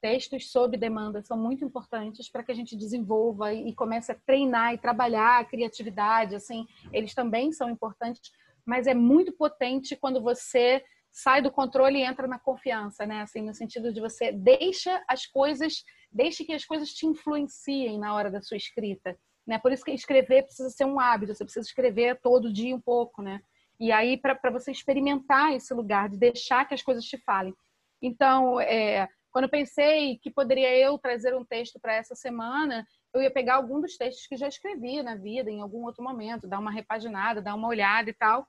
Textos 0.00 0.50
sob 0.50 0.76
demanda 0.78 1.22
são 1.22 1.36
muito 1.36 1.64
importantes 1.64 2.30
para 2.30 2.42
que 2.42 2.50
a 2.50 2.54
gente 2.54 2.74
desenvolva 2.74 3.52
e, 3.52 3.74
comece 3.74 4.10
a 4.10 4.18
treinar 4.26 4.72
e 4.72 4.78
trabalhar 4.78 5.40
a 5.40 5.44
criatividade, 5.44 6.34
assim, 6.34 6.66
eles 6.90 7.14
também 7.14 7.52
são 7.52 7.68
importantes, 7.68 8.32
mas 8.64 8.86
é 8.86 8.94
muito 8.94 9.32
potente 9.32 9.94
quando 9.94 10.22
você 10.22 10.82
sai 11.12 11.42
do 11.42 11.50
controle 11.50 11.98
e 11.98 12.02
entra 12.04 12.26
na 12.26 12.38
confiança, 12.38 13.04
né? 13.04 13.20
Assim, 13.22 13.42
no 13.42 13.52
sentido 13.52 13.92
de 13.92 14.00
você 14.00 14.32
deixa 14.32 15.02
as 15.08 15.26
coisas, 15.26 15.84
deixe 16.10 16.44
que 16.44 16.52
as 16.52 16.64
coisas 16.64 16.90
te 16.90 17.06
influenciem 17.06 17.98
na 17.98 18.14
hora 18.14 18.30
da 18.30 18.40
sua 18.40 18.56
escrita, 18.56 19.18
né? 19.46 19.58
Por 19.58 19.72
isso 19.72 19.84
que 19.84 19.90
escrever 19.90 20.44
precisa 20.44 20.70
ser 20.70 20.84
um 20.84 20.98
hábito, 20.98 21.34
você 21.34 21.44
precisa 21.44 21.66
escrever 21.66 22.18
todo 22.22 22.52
dia 22.52 22.74
um 22.74 22.80
pouco, 22.80 23.20
né? 23.20 23.42
E 23.80 23.90
aí 23.90 24.18
para 24.18 24.50
você 24.50 24.70
experimentar 24.70 25.54
esse 25.54 25.72
lugar 25.72 26.10
de 26.10 26.18
deixar 26.18 26.68
que 26.68 26.74
as 26.74 26.82
coisas 26.82 27.04
te 27.04 27.16
falem. 27.16 27.54
Então, 28.02 28.60
é, 28.60 29.08
quando 29.30 29.44
eu 29.44 29.50
pensei 29.50 30.18
que 30.18 30.30
poderia 30.30 30.76
eu 30.76 30.98
trazer 30.98 31.34
um 31.34 31.44
texto 31.44 31.80
para 31.80 31.94
essa 31.94 32.14
semana, 32.14 32.86
eu 33.14 33.22
ia 33.22 33.30
pegar 33.30 33.54
algum 33.54 33.80
dos 33.80 33.96
textos 33.96 34.26
que 34.26 34.36
já 34.36 34.48
escrevi 34.48 35.02
na 35.02 35.14
vida, 35.14 35.50
em 35.50 35.60
algum 35.60 35.84
outro 35.84 36.04
momento, 36.04 36.46
dar 36.46 36.58
uma 36.58 36.70
repaginada, 36.70 37.40
dar 37.40 37.54
uma 37.54 37.68
olhada 37.68 38.10
e 38.10 38.14
tal. 38.14 38.46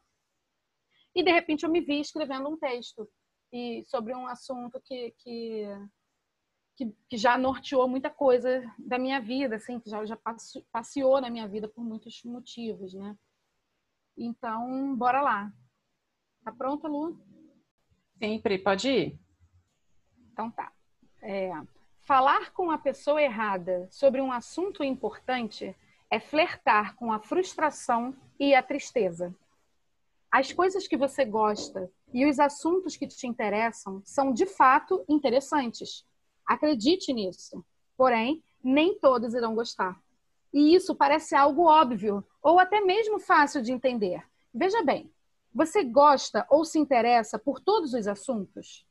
E 1.16 1.24
de 1.24 1.32
repente 1.32 1.64
eu 1.64 1.72
me 1.72 1.82
vi 1.82 2.00
escrevendo 2.00 2.50
um 2.50 2.58
texto 2.58 3.10
e 3.54 3.84
sobre 3.86 4.14
um 4.14 4.28
assunto 4.28 4.82
que, 4.82 5.14
que, 5.20 5.66
que, 6.76 6.96
que 7.10 7.18
já 7.18 7.38
norteou 7.38 7.88
muita 7.88 8.10
coisa 8.10 8.64
da 8.80 8.98
minha 8.98 9.20
vida, 9.20 9.56
assim, 9.56 9.80
que 9.80 9.90
já, 9.90 10.06
já 10.06 10.18
passeou 10.72 11.20
na 11.22 11.30
minha 11.30 11.48
vida 11.48 11.68
por 11.68 11.84
muitos 11.84 12.24
motivos, 12.24 12.94
né? 12.94 13.16
Então, 14.24 14.96
bora 14.96 15.20
lá. 15.20 15.52
Tá 16.44 16.52
pronta, 16.52 16.88
Lu? 16.88 17.20
Sempre, 18.20 18.60
pode 18.60 18.88
ir. 18.88 19.20
Então 20.32 20.52
tá. 20.52 20.72
É, 21.24 21.52
falar 22.02 22.52
com 22.52 22.70
a 22.70 22.78
pessoa 22.78 23.20
errada 23.20 23.88
sobre 23.90 24.22
um 24.22 24.32
assunto 24.32 24.84
importante 24.84 25.76
é 26.10 26.20
flertar 26.20 26.96
com 26.96 27.12
a 27.12 27.20
frustração 27.20 28.16
e 28.40 28.54
a 28.54 28.62
tristeza. 28.62 29.36
As 30.30 30.54
coisas 30.54 30.88
que 30.88 30.96
você 30.96 31.26
gosta 31.26 31.92
e 32.14 32.28
os 32.28 32.40
assuntos 32.40 32.96
que 32.96 33.08
te 33.08 33.26
interessam 33.26 34.04
são 34.06 34.32
de 34.32 34.46
fato 34.46 35.04
interessantes. 35.10 36.06
Acredite 36.46 37.12
nisso. 37.12 37.66
Porém, 37.98 38.44
nem 38.64 39.00
todos 39.00 39.34
irão 39.34 39.56
gostar. 39.56 40.00
E 40.54 40.76
isso 40.76 40.96
parece 40.96 41.36
algo 41.36 41.64
óbvio 41.64 42.24
ou 42.42 42.60
até 42.60 42.82
mesmo 42.82 43.20
fácil 43.20 43.62
de 43.62 43.72
entender. 43.72 44.24
Veja 44.54 44.84
bem, 44.84 45.12
você 45.54 45.84
gosta 45.84 46.46
ou 46.50 46.66
se 46.66 46.80
interessa 46.80 47.38
por 47.38 47.60
todos 47.60 47.94
os 47.94 48.08
assuntos? 48.08 48.86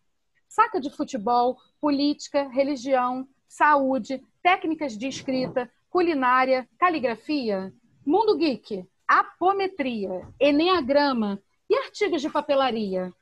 Saca 0.48 0.80
de 0.80 0.90
futebol, 0.90 1.58
política, 1.80 2.48
religião, 2.48 3.28
saúde, 3.48 4.22
técnicas 4.42 4.96
de 4.96 5.06
escrita, 5.06 5.70
culinária, 5.88 6.68
caligrafia? 6.78 7.72
Mundo 8.04 8.36
geek, 8.36 8.86
apometria, 9.06 10.26
eneagrama 10.38 11.42
e 11.68 11.76
artigos 11.76 12.22
de 12.22 12.30
papelaria. 12.30 13.12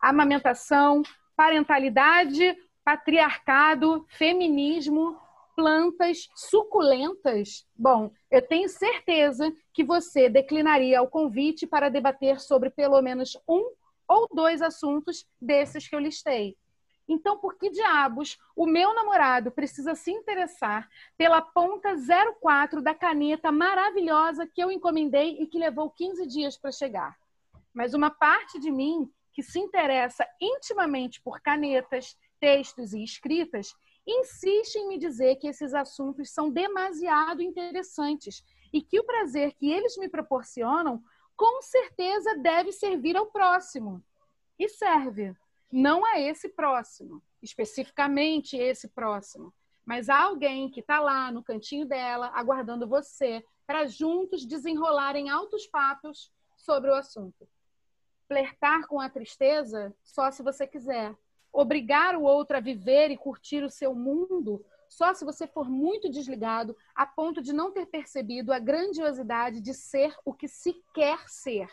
Amamentação, 0.00 1.02
parentalidade, 1.36 2.56
patriarcado, 2.84 4.04
feminismo, 4.08 5.16
plantas 5.54 6.28
suculentas. 6.34 7.66
Bom, 7.74 8.10
eu 8.30 8.40
tenho 8.40 8.68
certeza 8.68 9.52
que 9.72 9.84
você 9.84 10.28
declinaria 10.28 11.02
o 11.02 11.08
convite 11.08 11.66
para 11.66 11.88
debater 11.88 12.40
sobre 12.40 12.70
pelo 12.70 13.00
menos 13.00 13.36
um 13.48 13.72
ou 14.08 14.28
dois 14.32 14.60
assuntos 14.60 15.26
desses 15.40 15.88
que 15.88 15.94
eu 15.94 16.00
listei. 16.00 16.56
Então, 17.08 17.38
por 17.38 17.56
que 17.56 17.68
diabos 17.68 18.38
o 18.56 18.66
meu 18.66 18.94
namorado 18.94 19.50
precisa 19.50 19.94
se 19.94 20.10
interessar 20.10 20.88
pela 21.16 21.42
ponta 21.42 21.94
04 22.40 22.80
da 22.80 22.94
caneta 22.94 23.50
maravilhosa 23.50 24.46
que 24.46 24.62
eu 24.62 24.70
encomendei 24.70 25.36
e 25.40 25.46
que 25.46 25.58
levou 25.58 25.90
15 25.90 26.26
dias 26.26 26.56
para 26.56 26.70
chegar? 26.70 27.16
Mas 27.74 27.94
uma 27.94 28.10
parte 28.10 28.58
de 28.58 28.70
mim 28.70 29.10
que 29.32 29.42
se 29.42 29.58
interessa 29.58 30.26
intimamente 30.40 31.20
por 31.20 31.40
canetas, 31.40 32.16
textos 32.38 32.92
e 32.92 33.02
escritas 33.02 33.74
insiste 34.06 34.76
em 34.76 34.88
me 34.88 34.98
dizer 34.98 35.36
que 35.36 35.46
esses 35.46 35.74
assuntos 35.74 36.30
são 36.30 36.50
demasiado 36.50 37.42
interessantes 37.42 38.44
e 38.72 38.82
que 38.82 38.98
o 38.98 39.04
prazer 39.04 39.52
que 39.54 39.70
eles 39.70 39.96
me 39.96 40.08
proporcionam 40.08 41.02
com 41.36 41.62
certeza 41.62 42.36
deve 42.38 42.72
servir 42.72 43.16
ao 43.16 43.26
próximo. 43.26 44.02
E 44.58 44.68
serve 44.68 45.34
não 45.70 46.04
a 46.04 46.20
esse 46.20 46.48
próximo, 46.50 47.22
especificamente 47.42 48.56
esse 48.56 48.88
próximo, 48.88 49.52
mas 49.84 50.08
a 50.08 50.22
alguém 50.22 50.70
que 50.70 50.80
está 50.80 51.00
lá 51.00 51.32
no 51.32 51.42
cantinho 51.42 51.86
dela, 51.86 52.30
aguardando 52.34 52.86
você, 52.86 53.44
para 53.66 53.86
juntos 53.86 54.44
desenrolarem 54.44 55.30
altos 55.30 55.66
papos 55.66 56.30
sobre 56.56 56.90
o 56.90 56.94
assunto. 56.94 57.48
Flertar 58.28 58.86
com 58.86 59.00
a 59.00 59.08
tristeza 59.08 59.94
só 60.04 60.30
se 60.30 60.42
você 60.42 60.66
quiser. 60.66 61.16
Obrigar 61.52 62.16
o 62.16 62.22
outro 62.22 62.56
a 62.56 62.60
viver 62.60 63.10
e 63.10 63.16
curtir 63.16 63.62
o 63.62 63.70
seu 63.70 63.94
mundo 63.94 64.64
só 64.88 65.14
se 65.14 65.24
você 65.24 65.46
for 65.46 65.68
muito 65.70 66.10
desligado 66.10 66.76
a 66.94 67.06
ponto 67.06 67.40
de 67.40 67.52
não 67.52 67.72
ter 67.72 67.86
percebido 67.86 68.52
a 68.52 68.58
grandiosidade 68.58 69.60
de 69.60 69.72
ser 69.72 70.14
o 70.24 70.34
que 70.34 70.46
se 70.46 70.74
quer 70.94 71.18
ser. 71.28 71.66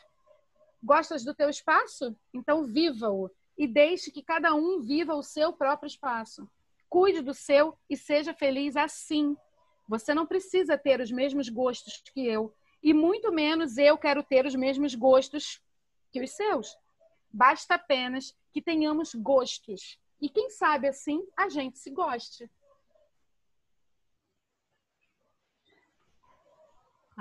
Gostas 0.82 1.24
do 1.24 1.34
teu 1.34 1.50
espaço? 1.50 2.16
Então 2.34 2.64
viva-o 2.64 3.30
e 3.58 3.68
deixe 3.68 4.10
que 4.10 4.24
cada 4.24 4.56
um 4.56 4.80
viva 4.80 5.14
o 5.16 5.22
seu 5.22 5.52
próprio 5.52 5.88
espaço. 5.88 6.50
Cuide 6.88 7.22
do 7.22 7.34
seu 7.34 7.78
e 7.90 7.98
seja 7.98 8.34
feliz 8.34 8.78
assim. 8.78 9.36
Você 9.86 10.14
não 10.14 10.26
precisa 10.26 10.78
ter 10.78 11.02
os 11.02 11.12
mesmos 11.12 11.50
gostos 11.50 12.02
que 12.14 12.26
eu, 12.26 12.56
e 12.82 12.94
muito 12.94 13.34
menos 13.34 13.78
eu 13.78 13.98
quero 13.98 14.24
ter 14.24 14.46
os 14.46 14.56
mesmos 14.56 14.96
gostos 14.96 15.62
que 16.10 16.22
os 16.22 16.32
seus. 16.32 16.78
Basta 17.30 17.76
apenas 17.76 18.34
que 18.52 18.62
tenhamos 18.62 19.14
gostos. 19.16 20.00
E 20.22 20.30
quem 20.30 20.50
sabe 20.50 20.88
assim 20.88 21.26
a 21.38 21.50
gente 21.50 21.80
se 21.80 21.90
goste. 21.92 22.50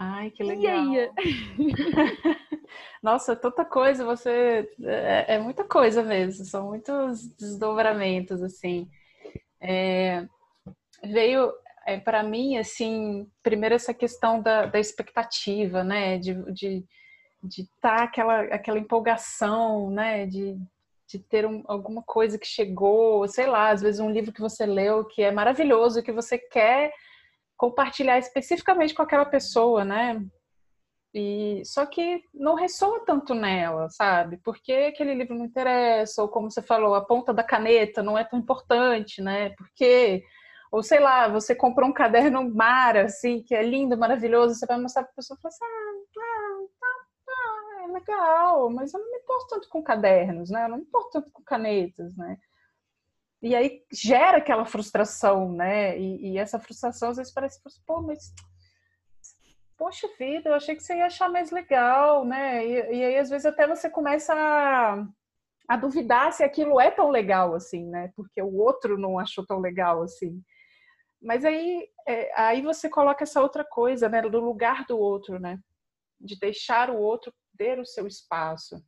Ai, 0.01 0.31
que 0.31 0.45
legal. 0.45 0.95
E 0.95 1.01
aí? 1.01 1.11
Nossa, 3.03 3.35
tanta 3.35 3.65
coisa, 3.65 4.05
você. 4.05 4.71
É, 4.81 5.35
é, 5.35 5.39
muita 5.41 5.65
coisa 5.65 6.05
mesmo, 6.05 6.45
são 6.45 6.69
muitos 6.69 7.27
desdobramentos, 7.35 8.41
assim. 8.41 8.89
É, 9.61 10.25
veio 11.03 11.53
é, 11.85 11.99
para 11.99 12.23
mim, 12.23 12.57
assim, 12.59 13.29
primeiro 13.43 13.75
essa 13.75 13.93
questão 13.93 14.41
da, 14.41 14.67
da 14.67 14.79
expectativa, 14.79 15.83
né? 15.83 16.17
De 16.17 16.31
estar 16.31 16.53
de, 16.53 16.85
de 17.43 17.69
tá 17.81 18.03
aquela, 18.05 18.43
aquela 18.43 18.79
empolgação, 18.79 19.91
né? 19.91 20.27
De, 20.27 20.57
de 21.09 21.19
ter 21.19 21.47
um, 21.47 21.65
alguma 21.67 22.03
coisa 22.03 22.39
que 22.39 22.47
chegou, 22.47 23.27
sei 23.27 23.47
lá, 23.47 23.71
às 23.71 23.81
vezes 23.81 24.01
um 24.01 24.11
livro 24.11 24.33
que 24.33 24.41
você 24.41 24.67
leu 24.67 25.05
que 25.05 25.23
é 25.23 25.31
maravilhoso, 25.31 26.03
que 26.03 26.13
você 26.13 26.39
quer 26.39 26.93
compartilhar 27.57 28.19
especificamente 28.19 28.95
com 28.95 29.03
aquela 29.03 29.25
pessoa, 29.25 29.85
né? 29.85 30.23
E 31.15 31.63
só 31.65 31.87
que 31.87 32.23
não 32.35 32.55
ressoa 32.55 33.05
tanto 33.07 33.35
nela, 33.35 33.89
sabe? 33.89 34.39
Porque 34.45 34.73
aquele 34.73 35.15
livro 35.15 35.35
não 35.35 35.47
interessa, 35.47 36.23
ou 36.23 36.29
como 36.29 36.51
você 36.51 36.61
falou, 36.61 36.95
a 36.95 37.05
ponta 37.05 37.33
da 37.33 37.43
caneta 37.43 38.03
não 38.03 38.17
é 38.19 38.25
tão 38.25 38.39
importante, 38.39 39.23
né? 39.23 39.51
Porque 39.51 40.23
ou 40.71 40.83
sei 40.83 41.01
lá, 41.01 41.29
você 41.29 41.55
comprou 41.55 41.89
um 41.89 41.93
caderno 41.93 42.55
Mara, 42.55 43.05
assim, 43.07 43.43
que 43.43 43.55
é 43.55 43.63
lindo, 43.63 43.97
maravilhoso, 43.97 44.55
você 44.55 44.67
vai 44.67 44.79
mostrar 44.79 45.03
para 45.03 45.13
a 45.13 45.15
pessoa 45.15 45.39
e 45.39 45.43
fala 45.43 45.55
assim, 45.55 45.65
ah, 45.65 45.88
legal, 47.99 48.71
mas 48.71 48.93
eu 48.93 49.01
não 49.01 49.11
me 49.11 49.19
importo 49.19 49.47
tanto 49.49 49.69
com 49.69 49.83
cadernos, 49.83 50.51
né? 50.51 50.65
Eu 50.65 50.69
não 50.69 50.79
me 50.79 50.85
importo 50.85 51.11
tanto 51.13 51.33
com 51.33 51.43
canetas, 51.43 52.17
né? 52.17 52.39
E 53.41 53.55
aí 53.55 53.83
gera 53.93 54.39
aquela 54.39 54.65
frustração, 54.65 55.53
né? 55.53 55.99
E, 55.99 56.33
e 56.33 56.39
essa 56.39 56.59
frustração 56.59 57.11
às 57.11 57.17
vezes 57.17 57.33
parece, 57.33 57.61
pô, 57.87 58.03
mas 58.03 58.33
poxa 59.79 60.09
vida, 60.19 60.51
eu 60.51 60.55
achei 60.55 60.75
que 60.75 60.83
você 60.83 60.97
ia 60.97 61.07
achar 61.07 61.31
mais 61.31 61.53
legal, 61.53 62.25
né? 62.25 62.67
E, 62.67 62.97
e 62.97 63.05
aí, 63.05 63.17
às 63.17 63.31
vezes, 63.31 63.47
até 63.47 63.67
você 63.67 63.89
começa 63.89 64.35
a, 64.35 65.07
a, 65.69 65.77
duvidar 65.77 66.33
se 66.33 66.43
aquilo 66.43 66.81
é 66.81 66.91
tão 66.91 67.11
legal 67.11 67.55
assim, 67.55 67.87
né? 67.87 68.11
Porque 68.17 68.43
o 68.43 68.57
outro 68.57 68.99
não 68.99 69.19
achou 69.19 69.47
tão 69.47 69.61
legal 69.61 70.03
assim. 70.03 70.43
Mas 71.23 71.45
aí, 71.45 71.89
é, 72.07 72.41
aí 72.41 72.61
você 72.61 72.89
coloca 72.89 73.23
essa 73.23 73.41
outra 73.41 73.65
coisa, 73.65 74.09
né? 74.09 74.21
Do 74.23 74.41
lugar 74.41 74.85
do 74.85 74.99
outro, 74.99 75.39
né? 75.39 75.59
De 76.21 76.37
deixar 76.39 76.91
o 76.91 76.99
outro 76.99 77.33
ter 77.59 77.79
o 77.79 77.87
seu 77.87 78.07
espaço. 78.07 78.83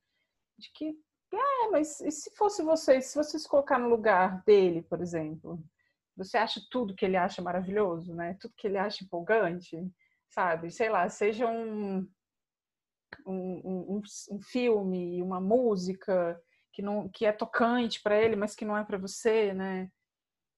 De 0.59 0.71
que, 0.73 0.95
é, 1.35 1.69
mas 1.71 2.01
e 2.01 2.11
se 2.11 2.31
fosse 2.37 2.63
você, 2.63 3.03
se 3.03 3.15
você 3.15 3.39
se 3.39 3.49
colocar 3.49 3.79
no 3.79 3.89
lugar 3.89 4.43
dele, 4.45 4.83
por 4.83 5.03
exemplo? 5.03 5.63
Você 6.17 6.39
acha 6.39 6.61
tudo 6.71 6.95
que 6.95 7.05
ele 7.05 7.17
acha 7.17 7.43
maravilhoso, 7.43 8.15
né? 8.15 8.37
Tudo 8.41 8.55
que 8.57 8.67
ele 8.67 8.79
acha 8.79 9.05
empolgante? 9.05 9.77
sabe? 10.31 10.71
Sei 10.71 10.89
lá, 10.89 11.09
seja 11.09 11.47
um, 11.47 12.09
um, 13.27 13.97
um, 13.97 14.03
um 14.31 14.41
filme, 14.41 15.21
uma 15.23 15.41
música 15.41 16.41
que, 16.73 16.81
não, 16.81 17.09
que 17.09 17.27
é 17.27 17.33
tocante 17.33 18.01
para 18.03 18.21
ele, 18.21 18.37
mas 18.37 18.55
que 18.55 18.65
não 18.65 18.77
é 18.77 18.85
para 18.85 18.99
você, 18.99 19.53
né? 19.53 19.91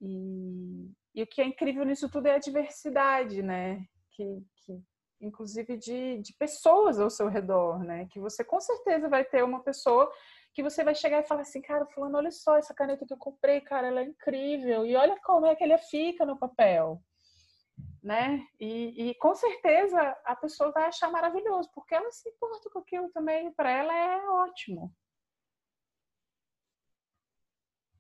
E, 0.01 0.91
e 1.15 1.23
o 1.23 1.27
que 1.27 1.41
é 1.41 1.45
incrível 1.45 1.85
nisso 1.85 2.09
tudo 2.11 2.27
é 2.27 2.35
a 2.35 2.39
diversidade, 2.39 3.43
né? 3.43 3.87
Que, 4.11 4.43
que 4.57 4.83
inclusive 5.23 5.77
de, 5.77 6.19
de 6.19 6.35
pessoas 6.35 6.99
ao 7.01 7.09
seu 7.11 7.29
redor, 7.29 7.85
né? 7.85 8.07
Que 8.11 8.21
você 8.21 8.45
com 8.45 8.61
certeza 8.61 9.09
vai 9.09 9.25
ter 9.25 9.43
uma 9.45 9.63
pessoa 9.63 10.11
que 10.53 10.63
você 10.63 10.85
vai 10.85 10.95
chegar 10.95 11.21
e 11.21 11.27
falar 11.27 11.43
assim, 11.43 11.63
cara, 11.63 11.87
fulano, 11.87 12.19
olha 12.19 12.31
só 12.31 12.59
essa 12.59 12.75
caneta 12.75 13.07
que 13.07 13.13
eu 13.15 13.19
comprei, 13.19 13.61
cara, 13.61 13.87
ela 13.89 14.01
é 14.01 14.05
incrível. 14.05 14.85
E 14.85 14.95
olha 14.97 15.19
como 15.25 15.47
é 15.47 15.55
que 15.55 15.65
ele 15.65 15.79
fica 15.79 16.27
no 16.27 16.39
papel 16.39 17.03
né? 18.03 18.47
E, 18.59 19.11
e, 19.11 19.15
com 19.15 19.35
certeza 19.35 20.01
a 20.25 20.35
pessoa 20.35 20.73
vai 20.73 20.87
achar 20.87 21.11
maravilhoso, 21.11 21.71
porque 21.73 21.95
ela 21.95 22.11
se 22.11 22.29
importa 22.29 22.69
com 22.71 22.81
aquilo 22.81 23.09
também, 23.11 23.53
para 23.53 23.71
ela 23.71 23.95
é 23.95 24.29
ótimo. 24.29 24.93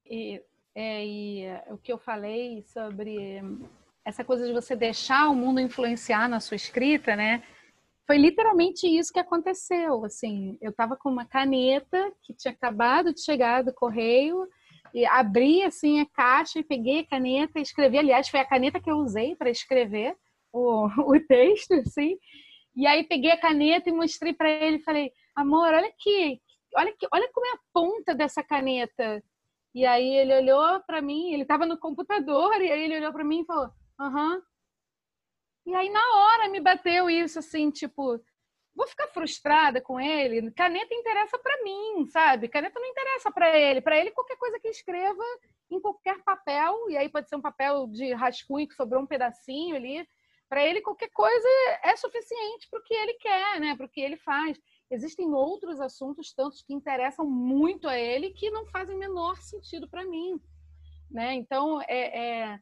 E, 0.05 0.45
é, 0.75 1.07
e 1.07 1.45
o 1.69 1.79
que 1.79 1.93
eu 1.93 1.99
falei 1.99 2.62
sobre 2.62 3.41
essa 4.04 4.25
coisa 4.25 4.47
de 4.47 4.52
você 4.52 4.75
deixar 4.75 5.28
o 5.28 5.35
mundo 5.35 5.61
influenciar 5.61 6.28
na 6.28 6.40
sua 6.40 6.56
escrita, 6.56 7.14
né? 7.14 7.42
Foi 8.06 8.18
literalmente 8.18 8.87
isso 8.87 9.12
que 9.12 9.21
aconteceu. 9.21 10.04
Assim, 10.04 10.59
eu 10.61 10.71
estava 10.71 10.97
com 10.97 11.09
uma 11.09 11.25
caneta 11.25 12.12
que 12.23 12.35
tinha 12.35 12.52
acabado 12.52 13.12
de 13.14 13.23
chegar 13.23 13.62
do 13.62 13.73
correio 13.73 14.47
e 14.92 15.06
abri 15.06 15.62
assim 15.62 16.00
a 16.00 16.06
caixa 16.06 16.59
e 16.59 16.64
peguei 16.64 17.00
a 17.00 17.06
caneta 17.06 17.59
e 17.59 17.62
escrevi. 17.62 17.99
Aliás, 17.99 18.28
foi 18.28 18.40
a 18.40 18.49
caneta 18.49 18.80
que 18.80 18.90
eu 18.90 18.97
usei 18.97 19.37
para 19.37 19.50
escrever 19.50 20.16
o, 20.52 20.87
o 21.14 21.21
texto, 21.26 21.73
assim. 21.75 22.18
E 22.75 22.87
aí 22.87 23.04
peguei 23.04 23.30
a 23.30 23.40
caneta 23.40 23.88
e 23.88 23.92
mostrei 23.92 24.32
para 24.32 24.50
ele 24.50 24.80
falei: 24.80 25.12
"Amor, 25.37 25.73
olha 25.73 25.88
aqui, 25.88 26.40
olha 26.76 26.90
aqui, 26.90 27.06
olha 27.12 27.30
como 27.32 27.47
é 27.47 27.50
a 27.50 27.61
ponta 27.73 28.14
dessa 28.14 28.42
caneta". 28.42 29.23
E 29.75 29.87
aí 29.87 30.16
ele 30.16 30.35
olhou 30.35 30.80
para 30.87 31.00
mim, 31.00 31.32
ele 31.32 31.42
estava 31.42 31.64
no 31.64 31.78
computador 31.78 32.61
e 32.61 32.71
aí 32.71 32.82
ele 32.82 32.99
olhou 32.99 33.12
para 33.12 33.25
mim 33.25 33.40
e 33.42 33.47
falou: 33.47 33.71
"Aham". 34.02 34.42
E 35.64 35.75
aí 35.75 35.88
na 35.90 36.16
hora 36.16 36.49
me 36.49 36.61
bateu 36.61 37.09
isso 37.09 37.38
assim, 37.38 37.71
tipo, 37.71 38.21
vou 38.75 38.87
ficar 38.87 39.09
frustrada 39.09 39.80
com 39.80 40.00
ele. 40.00 40.50
Caneta 40.52 40.94
interessa 40.94 41.38
para 41.38 41.62
mim, 41.62 42.06
sabe? 42.06 42.49
Caneta 42.49 42.80
não 42.80 42.88
interessa 42.88 43.30
para 43.30 43.56
ele. 43.56 43.80
Para 43.80 43.97
ele, 43.99 44.11
qualquer 44.11 44.37
coisa 44.37 44.59
que 44.59 44.68
escreva 44.68 45.23
em 45.71 45.80
qualquer 45.80 46.23
papel, 46.23 46.90
e 46.90 46.97
aí 46.97 47.09
pode 47.09 47.28
ser 47.28 47.37
um 47.37 47.40
papel 47.40 47.87
de 47.87 48.12
rascunho 48.12 48.68
que 48.68 48.75
sobrou 48.75 49.02
um 49.02 49.06
pedacinho 49.06 49.76
ali. 49.76 50.06
Para 50.49 50.64
ele, 50.66 50.82
qualquer 50.82 51.11
coisa 51.11 51.49
é 51.82 51.97
suficiente 51.97 52.68
para 52.68 52.80
o 52.80 52.82
que 52.82 52.92
ele 52.92 53.14
quer, 53.14 53.61
né? 53.61 53.75
Para 53.76 53.87
o 53.87 53.88
que 53.88 54.00
ele 54.00 54.16
faz. 54.18 54.61
Existem 54.90 55.32
outros 55.32 55.80
assuntos, 55.80 56.35
tantos 56.35 56.62
que 56.62 56.75
interessam 56.75 57.25
muito 57.25 57.88
a 57.88 57.97
ele, 57.97 58.30
que 58.30 58.50
não 58.50 58.66
fazem 58.66 58.99
menor 58.99 59.36
sentido 59.38 59.88
para 59.88 60.04
mim. 60.04 60.38
Né? 61.10 61.34
Então, 61.34 61.80
é, 61.82 62.50
é 62.50 62.60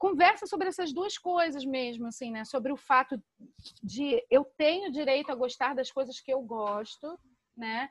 conversa 0.00 0.46
sobre 0.46 0.66
essas 0.66 0.94
duas 0.94 1.18
coisas 1.18 1.62
mesmo, 1.62 2.06
assim, 2.06 2.32
né? 2.32 2.42
Sobre 2.46 2.72
o 2.72 2.76
fato 2.76 3.22
de 3.82 4.24
eu 4.30 4.44
tenho 4.56 4.90
direito 4.90 5.30
a 5.30 5.34
gostar 5.34 5.74
das 5.74 5.92
coisas 5.92 6.18
que 6.18 6.32
eu 6.32 6.40
gosto, 6.40 7.20
né? 7.54 7.90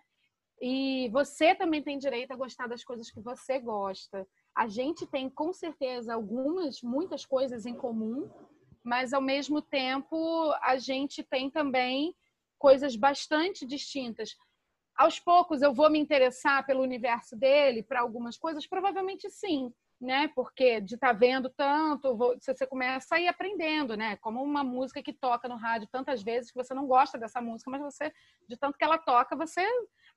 E 0.60 1.08
você 1.10 1.54
também 1.54 1.84
tem 1.84 2.00
direito 2.00 2.32
a 2.32 2.36
gostar 2.36 2.68
das 2.68 2.84
coisas 2.84 3.12
que 3.12 3.22
você 3.22 3.60
gosta. 3.60 4.28
A 4.56 4.68
gente 4.68 5.06
tem 5.06 5.30
com 5.30 5.54
certeza 5.54 6.16
algumas, 6.16 6.82
muitas 6.82 7.28
coisas 7.28 7.68
em 7.68 7.76
comum, 7.76 8.28
mas 8.84 9.14
ao 9.14 9.22
mesmo 9.22 9.62
tempo 9.62 10.52
a 10.64 10.78
gente 10.78 11.24
tem 11.24 11.48
também 11.48 12.16
coisas 12.58 12.96
bastante 12.96 13.68
distintas. 13.68 14.36
Aos 14.98 15.20
poucos 15.20 15.62
eu 15.62 15.72
vou 15.72 15.92
me 15.92 16.00
interessar 16.00 16.66
pelo 16.66 16.82
universo 16.82 17.36
dele, 17.36 17.84
para 17.84 18.02
algumas 18.02 18.36
coisas, 18.36 18.66
provavelmente 18.66 19.30
sim 19.30 19.72
né? 20.00 20.30
Porque 20.30 20.80
de 20.80 20.96
estar 20.96 21.08
tá 21.08 21.14
vendo 21.14 21.50
tanto, 21.50 22.16
você 22.40 22.66
começa 22.66 23.16
a 23.16 23.20
ir 23.20 23.28
aprendendo, 23.28 23.98
né? 23.98 24.16
Como 24.18 24.42
uma 24.42 24.64
música 24.64 25.04
que 25.04 25.14
toca 25.14 25.48
no 25.48 25.56
rádio 25.58 25.90
tantas 25.92 26.24
vezes 26.24 26.52
que 26.52 26.58
você 26.58 26.74
não 26.74 26.88
gosta 26.88 27.18
dessa 27.18 27.42
música, 27.42 27.70
mas 27.70 27.82
você, 27.82 28.14
de 28.48 28.58
tanto 28.58 28.78
que 28.78 28.84
ela 28.84 28.98
toca, 28.98 29.36
você 29.36 29.66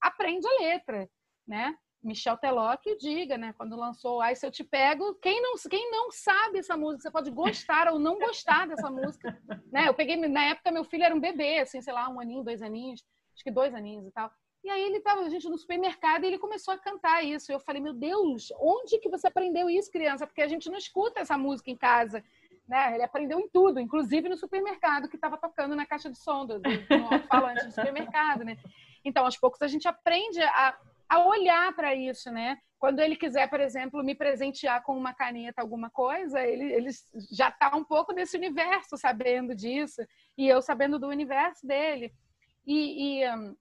aprende 0.00 0.46
a 0.46 0.62
letra, 0.62 1.08
né? 1.46 1.76
Michel 2.02 2.36
Teló 2.36 2.76
que 2.76 2.96
diga, 2.96 3.38
né? 3.38 3.52
Quando 3.56 3.76
lançou 3.76 4.20
Ai 4.20 4.34
Se 4.34 4.44
Eu 4.44 4.50
Te 4.50 4.64
Pego, 4.64 5.14
quem 5.16 5.40
não, 5.40 5.54
quem 5.70 5.90
não 5.90 6.10
sabe 6.10 6.58
essa 6.58 6.76
música, 6.76 7.02
você 7.02 7.10
pode 7.10 7.30
gostar 7.30 7.92
ou 7.92 7.98
não 7.98 8.18
gostar 8.18 8.66
dessa 8.66 8.90
música, 8.90 9.40
né? 9.70 9.88
Eu 9.88 9.94
peguei, 9.94 10.16
na 10.16 10.44
época, 10.46 10.72
meu 10.72 10.84
filho 10.84 11.04
era 11.04 11.14
um 11.14 11.20
bebê, 11.20 11.60
assim, 11.60 11.80
sei 11.80 11.92
lá, 11.92 12.08
um 12.08 12.18
aninho, 12.18 12.42
dois 12.42 12.60
aninhos, 12.60 13.04
acho 13.34 13.44
que 13.44 13.50
dois 13.50 13.72
aninhos 13.72 14.06
e 14.06 14.10
tal. 14.10 14.30
E 14.64 14.70
aí 14.70 14.85
ele 14.85 14.98
estava, 14.98 15.22
a 15.22 15.29
gente, 15.29 15.48
no 15.48 15.59
supermercado 15.59 16.22
e 16.22 16.29
ele 16.29 16.38
começou 16.38 16.72
a 16.72 16.79
cantar 16.79 17.25
isso. 17.25 17.51
Eu 17.51 17.59
falei, 17.59 17.83
meu 17.83 17.92
Deus, 17.92 18.53
onde 18.61 18.98
que 18.98 19.09
você 19.09 19.27
aprendeu 19.27 19.68
isso, 19.68 19.90
criança? 19.90 20.27
Porque 20.27 20.42
a 20.42 20.46
gente 20.46 20.70
não 20.70 20.79
escuta 20.79 21.20
essa 21.20 21.37
música 21.37 21.70
em 21.70 21.77
casa. 21.77 22.22
Né? 22.68 22.94
Ele 22.94 23.03
aprendeu 23.03 23.40
em 23.40 23.48
tudo, 23.48 23.81
inclusive 23.81 24.29
no 24.29 24.37
supermercado, 24.37 25.09
que 25.09 25.16
estava 25.16 25.37
tocando 25.37 25.75
na 25.75 25.85
caixa 25.85 26.09
de 26.09 26.16
som 26.16 26.46
do, 26.46 26.61
do, 26.61 26.70
do 26.70 27.27
falante 27.29 27.66
do 27.66 27.72
supermercado, 27.72 28.44
né? 28.44 28.57
Então, 29.05 29.25
aos 29.25 29.37
poucos, 29.37 29.61
a 29.62 29.66
gente 29.66 29.88
aprende 29.88 30.40
a, 30.40 30.79
a 31.09 31.27
olhar 31.27 31.75
para 31.75 31.92
isso, 31.92 32.31
né? 32.31 32.57
Quando 32.79 33.01
ele 33.01 33.16
quiser, 33.16 33.48
por 33.51 33.61
exemplo, 33.61 34.03
me 34.03 34.14
presentear 34.14 34.83
com 34.83 34.96
uma 34.96 35.12
caneta, 35.12 35.61
alguma 35.61 35.90
coisa, 35.90 36.40
ele, 36.40 36.72
ele 36.72 36.90
já 37.33 37.48
está 37.48 37.77
um 37.77 37.85
pouco 37.85 38.12
nesse 38.12 38.37
universo, 38.37 38.96
sabendo 38.96 39.55
disso, 39.55 40.03
e 40.38 40.48
eu 40.48 40.62
sabendo 40.62 40.98
do 40.98 41.09
universo 41.09 41.66
dele. 41.66 42.12
E, 42.64 43.20
e 43.20 43.31
um, 43.31 43.57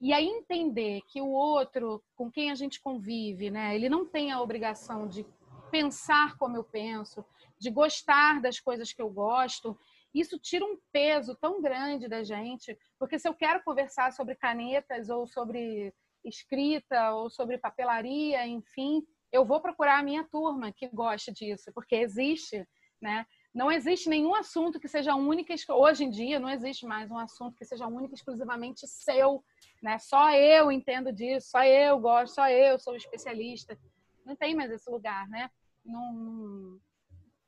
e 0.00 0.12
aí 0.12 0.26
entender 0.26 1.00
que 1.08 1.20
o 1.20 1.28
outro 1.28 2.02
com 2.14 2.30
quem 2.30 2.50
a 2.50 2.54
gente 2.54 2.80
convive, 2.80 3.50
né, 3.50 3.74
ele 3.74 3.88
não 3.88 4.06
tem 4.06 4.30
a 4.30 4.40
obrigação 4.40 5.08
de 5.08 5.26
pensar 5.70 6.36
como 6.38 6.56
eu 6.56 6.64
penso, 6.64 7.24
de 7.58 7.70
gostar 7.70 8.40
das 8.40 8.60
coisas 8.60 8.92
que 8.92 9.00
eu 9.00 9.10
gosto, 9.10 9.78
isso 10.14 10.38
tira 10.38 10.64
um 10.64 10.78
peso 10.92 11.34
tão 11.34 11.60
grande 11.60 12.08
da 12.08 12.22
gente, 12.22 12.78
porque 12.98 13.18
se 13.18 13.28
eu 13.28 13.34
quero 13.34 13.62
conversar 13.62 14.12
sobre 14.12 14.34
canetas 14.34 15.08
ou 15.10 15.26
sobre 15.26 15.92
escrita 16.24 17.12
ou 17.12 17.30
sobre 17.30 17.58
papelaria, 17.58 18.46
enfim, 18.46 19.02
eu 19.32 19.44
vou 19.44 19.60
procurar 19.60 19.98
a 19.98 20.02
minha 20.02 20.24
turma 20.24 20.72
que 20.72 20.88
gosta 20.88 21.32
disso, 21.32 21.70
porque 21.74 21.96
existe, 21.96 22.66
né? 23.00 23.26
Não 23.56 23.72
existe 23.72 24.10
nenhum 24.10 24.34
assunto 24.34 24.78
que 24.78 24.86
seja 24.86 25.14
única, 25.14 25.54
hoje 25.72 26.04
em 26.04 26.10
dia 26.10 26.38
não 26.38 26.50
existe 26.50 26.84
mais 26.84 27.10
um 27.10 27.16
assunto 27.16 27.56
que 27.56 27.64
seja 27.64 27.86
único 27.86 28.14
exclusivamente 28.14 28.86
seu, 28.86 29.42
né? 29.82 29.98
Só 29.98 30.30
eu 30.34 30.70
entendo 30.70 31.10
disso, 31.10 31.48
só 31.52 31.64
eu 31.64 31.98
gosto, 31.98 32.34
só 32.34 32.50
eu 32.50 32.78
sou 32.78 32.94
especialista. 32.94 33.78
Não 34.26 34.36
tem 34.36 34.54
mais 34.54 34.70
esse 34.70 34.90
lugar, 34.90 35.26
né? 35.30 35.50
Não, 35.82 36.78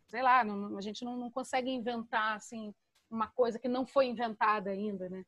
sei 0.07 0.23
lá, 0.23 0.43
não, 0.43 0.79
a 0.79 0.81
gente 0.81 1.05
não, 1.05 1.15
não, 1.15 1.31
consegue 1.31 1.69
inventar 1.69 2.37
assim 2.37 2.75
uma 3.11 3.27
coisa 3.27 3.59
que 3.59 3.69
não 3.69 3.87
foi 3.87 4.07
inventada 4.07 4.71
ainda, 4.71 5.11
né? 5.11 5.23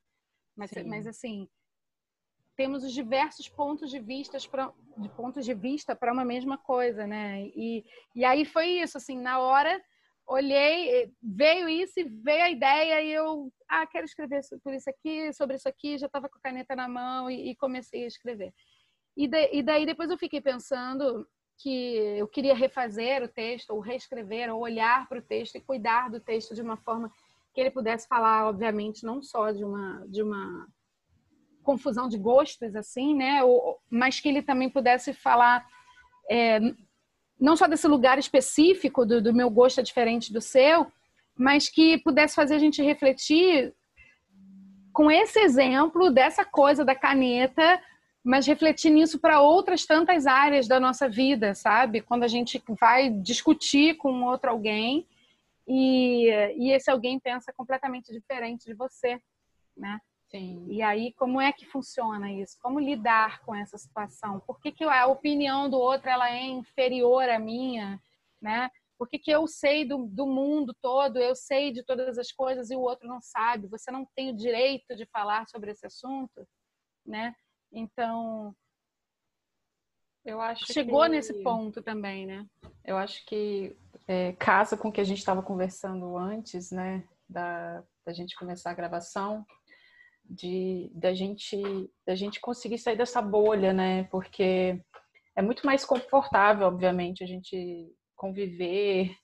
Mas, 0.57 0.71
mas 0.87 1.07
assim, 1.07 1.47
temos 2.57 2.85
os 2.85 2.95
diversos 2.95 3.51
pontos 3.51 3.91
de 3.91 4.01
vista 4.01 4.39
para 4.51 4.73
de 4.97 5.11
pontos 5.11 5.45
de 5.45 5.53
vista 5.53 5.95
para 5.95 6.11
uma 6.11 6.25
mesma 6.25 6.57
coisa, 6.57 7.07
né? 7.07 7.43
E, 7.55 7.85
e 8.15 8.25
aí 8.25 8.47
foi 8.47 8.81
isso, 8.81 8.97
assim, 8.97 9.19
na 9.19 9.41
hora 9.41 9.79
olhei, 10.31 11.13
veio 11.21 11.69
isso 11.69 11.99
e 11.99 12.05
veio 12.05 12.45
a 12.45 12.51
ideia 12.51 13.03
e 13.03 13.13
eu, 13.13 13.53
ah, 13.69 13.85
quero 13.87 14.05
escrever 14.05 14.41
por 14.63 14.73
isso 14.73 14.89
aqui, 14.89 15.33
sobre 15.33 15.57
isso 15.57 15.69
aqui, 15.69 15.99
já 15.99 16.07
estava 16.07 16.29
com 16.29 16.39
a 16.39 16.41
caneta 16.41 16.77
na 16.77 16.89
mão 16.89 17.29
e, 17.29 17.51
e 17.51 17.57
comecei 17.57 18.05
a 18.05 18.07
escrever. 18.07 18.55
E, 19.17 19.27
de, 19.27 19.51
e, 19.53 19.63
daí 19.63 19.85
depois 19.85 20.09
eu 20.09 20.17
fiquei 20.17 20.41
pensando 20.41 21.27
que 21.59 21.97
eu 22.17 22.29
queria 22.29 22.55
refazer 22.55 23.23
o 23.23 23.29
texto, 23.29 23.71
ou 23.71 23.81
reescrever, 23.81 24.55
ou 24.55 24.61
olhar 24.61 25.09
para 25.09 25.19
o 25.19 25.23
texto 25.23 25.57
e 25.57 25.61
cuidar 25.61 26.09
do 26.09 26.21
texto 26.21 26.55
de 26.55 26.63
uma 26.63 26.77
forma 26.77 27.13
que 27.53 27.61
ele 27.61 27.71
pudesse 27.71 28.07
falar, 28.07 28.49
obviamente, 28.49 29.05
não 29.05 29.21
só 29.21 29.51
de 29.51 29.65
uma, 29.65 30.07
de 30.07 30.23
uma 30.23 30.69
confusão 31.63 32.09
de 32.09 32.17
gostos, 32.17 32.75
assim, 32.77 33.15
né? 33.15 33.43
Ou, 33.43 33.79
mas 33.91 34.21
que 34.21 34.29
ele 34.29 34.43
também 34.43 34.71
pudesse 34.71 35.13
falar 35.13 35.67
é, 36.31 36.61
não 37.41 37.57
só 37.57 37.67
desse 37.67 37.89
lugar 37.89 38.19
específico 38.19 39.07
do, 39.07 39.23
do 39.23 39.35
meu 39.35 39.49
gosto 39.49 39.81
é 39.81 39.83
diferente 39.83 40.33
do 40.33 40.41
seu, 40.41 40.87
mas 41.37 41.69
que 41.69 41.99
pudesse 41.99 42.35
fazer 42.35 42.55
a 42.55 42.59
gente 42.59 42.83
refletir 42.83 43.75
com 44.93 45.11
esse 45.11 45.39
exemplo 45.39 46.11
dessa 46.11 46.45
coisa 46.45 46.85
da 46.85 46.95
caneta, 46.95 47.81
mas 48.23 48.47
refletir 48.47 48.91
nisso 48.91 49.19
para 49.19 49.41
outras 49.41 49.87
tantas 49.87 50.27
áreas 50.27 50.69
da 50.69 50.79
nossa 50.79 51.09
vida, 51.09 51.55
sabe? 51.55 52.03
Quando 52.03 52.25
a 52.25 52.29
gente 52.29 52.63
vai 52.79 53.09
discutir 53.09 53.97
com 53.97 54.25
outro 54.25 54.51
alguém 54.51 55.07
e, 55.67 56.29
e 56.57 56.73
esse 56.73 56.91
alguém 56.91 57.19
pensa 57.19 57.53
completamente 57.57 58.13
diferente 58.13 58.67
de 58.67 58.75
você, 58.75 59.19
né? 59.75 59.99
Sim. 60.31 60.65
E 60.69 60.81
aí, 60.81 61.13
como 61.15 61.41
é 61.41 61.53
que 61.53 61.67
funciona 61.67 62.31
isso? 62.33 62.57
Como 62.63 62.79
lidar 62.79 63.41
com 63.43 63.55
essa 63.55 63.77
situação? 63.77 64.39
Por 64.41 64.61
que, 64.61 64.71
que 64.71 64.85
a 64.85 65.07
opinião 65.07 65.69
do 65.69 65.77
outro 65.77 66.09
ela 66.09 66.31
é 66.31 66.45
inferior 66.45 67.29
à 67.29 67.39
minha, 67.39 68.01
né? 68.41 68.71
Por 68.97 69.09
que, 69.09 69.19
que 69.19 69.31
eu 69.31 69.47
sei 69.49 69.85
do, 69.85 70.07
do 70.07 70.27
mundo 70.27 70.75
todo, 70.81 71.19
eu 71.19 71.35
sei 71.35 71.73
de 71.73 71.83
todas 71.83 72.17
as 72.17 72.31
coisas 72.31 72.71
e 72.71 72.77
o 72.77 72.81
outro 72.81 73.09
não 73.09 73.21
sabe? 73.21 73.67
Você 73.69 73.91
não 73.91 74.07
tem 74.15 74.31
o 74.31 74.37
direito 74.37 74.95
de 74.95 75.05
falar 75.07 75.49
sobre 75.49 75.73
esse 75.73 75.87
assunto, 75.87 76.47
né? 77.05 77.35
Então, 77.73 78.55
eu 80.25 80.41
acho 80.41 80.73
chegou 80.73 81.03
que... 81.05 81.09
nesse 81.09 81.43
ponto 81.43 81.83
também, 81.83 82.27
né? 82.27 82.47
Eu 82.85 82.97
acho 82.97 83.25
que 83.27 83.77
é, 84.07 84.33
casa 84.35 84.77
com 84.77 84.89
o 84.89 84.93
que 84.93 85.01
a 85.01 85.05
gente 85.05 85.19
estava 85.19 85.43
conversando 85.43 86.17
antes, 86.17 86.71
né? 86.71 87.03
Da, 87.29 87.83
da 88.05 88.13
gente 88.13 88.37
começar 88.37 88.71
a 88.71 88.75
gravação, 88.75 89.47
de 90.31 90.89
da 90.95 91.13
gente 91.13 91.61
da 92.07 92.15
gente 92.15 92.41
conseguir 92.41 92.79
sair 92.79 92.97
dessa 92.97 93.21
bolha, 93.21 93.73
né? 93.73 94.05
Porque 94.05 94.81
é 95.37 95.43
muito 95.43 95.67
mais 95.67 95.85
confortável, 95.85 96.69
obviamente, 96.69 97.25
a 97.25 97.27
gente 97.27 97.93
conviver, 98.17 99.15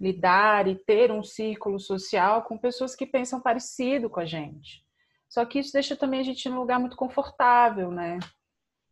lidar 0.00 0.68
e 0.68 0.76
ter 0.76 1.10
um 1.10 1.22
círculo 1.22 1.80
social 1.80 2.42
com 2.44 2.56
pessoas 2.58 2.94
que 2.94 3.06
pensam 3.06 3.40
parecido 3.40 4.08
com 4.08 4.20
a 4.20 4.24
gente. 4.24 4.84
Só 5.28 5.44
que 5.44 5.58
isso 5.58 5.72
deixa 5.72 5.96
também 5.96 6.20
a 6.20 6.22
gente 6.22 6.48
num 6.48 6.60
lugar 6.60 6.78
muito 6.78 6.96
confortável, 6.96 7.90
né? 7.90 8.18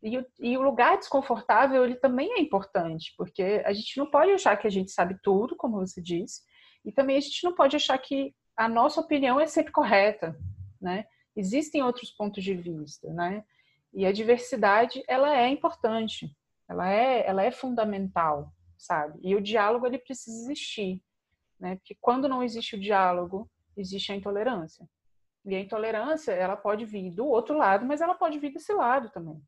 E 0.01 0.17
o, 0.17 0.25
e 0.41 0.57
o 0.57 0.61
lugar 0.61 0.97
desconfortável, 0.97 1.85
ele 1.85 1.95
também 1.95 2.33
é 2.33 2.41
importante, 2.41 3.13
porque 3.17 3.63
a 3.65 3.71
gente 3.71 3.97
não 3.97 4.09
pode 4.09 4.31
achar 4.31 4.57
que 4.57 4.67
a 4.67 4.69
gente 4.69 4.91
sabe 4.91 5.17
tudo, 5.23 5.55
como 5.55 5.77
você 5.77 6.01
disse, 6.01 6.41
e 6.83 6.91
também 6.91 7.15
a 7.15 7.21
gente 7.21 7.41
não 7.45 7.55
pode 7.55 7.77
achar 7.77 7.97
que 7.97 8.35
a 8.57 8.67
nossa 8.67 8.99
opinião 8.99 9.39
é 9.39 9.47
sempre 9.47 9.71
correta, 9.71 10.37
né? 10.81 11.05
Existem 11.35 11.81
outros 11.81 12.11
pontos 12.11 12.43
de 12.43 12.53
vista, 12.53 13.11
né? 13.13 13.43
E 13.93 14.05
a 14.05 14.11
diversidade, 14.11 15.03
ela 15.07 15.37
é 15.37 15.47
importante, 15.49 16.35
ela 16.67 16.89
é, 16.89 17.27
ela 17.27 17.43
é 17.43 17.51
fundamental, 17.51 18.51
sabe? 18.77 19.19
E 19.21 19.35
o 19.35 19.41
diálogo, 19.41 19.85
ele 19.85 19.99
precisa 19.99 20.35
existir, 20.43 21.01
né? 21.59 21.75
Porque 21.75 21.95
quando 21.99 22.27
não 22.27 22.43
existe 22.43 22.75
o 22.75 22.79
diálogo, 22.79 23.49
existe 23.75 24.11
a 24.11 24.15
intolerância. 24.15 24.87
E 25.45 25.55
a 25.55 25.59
intolerância, 25.59 26.31
ela 26.31 26.55
pode 26.55 26.85
vir 26.85 27.11
do 27.11 27.27
outro 27.27 27.57
lado, 27.57 27.85
mas 27.85 27.99
ela 28.01 28.15
pode 28.15 28.39
vir 28.39 28.53
desse 28.53 28.73
lado 28.73 29.09
também. 29.09 29.41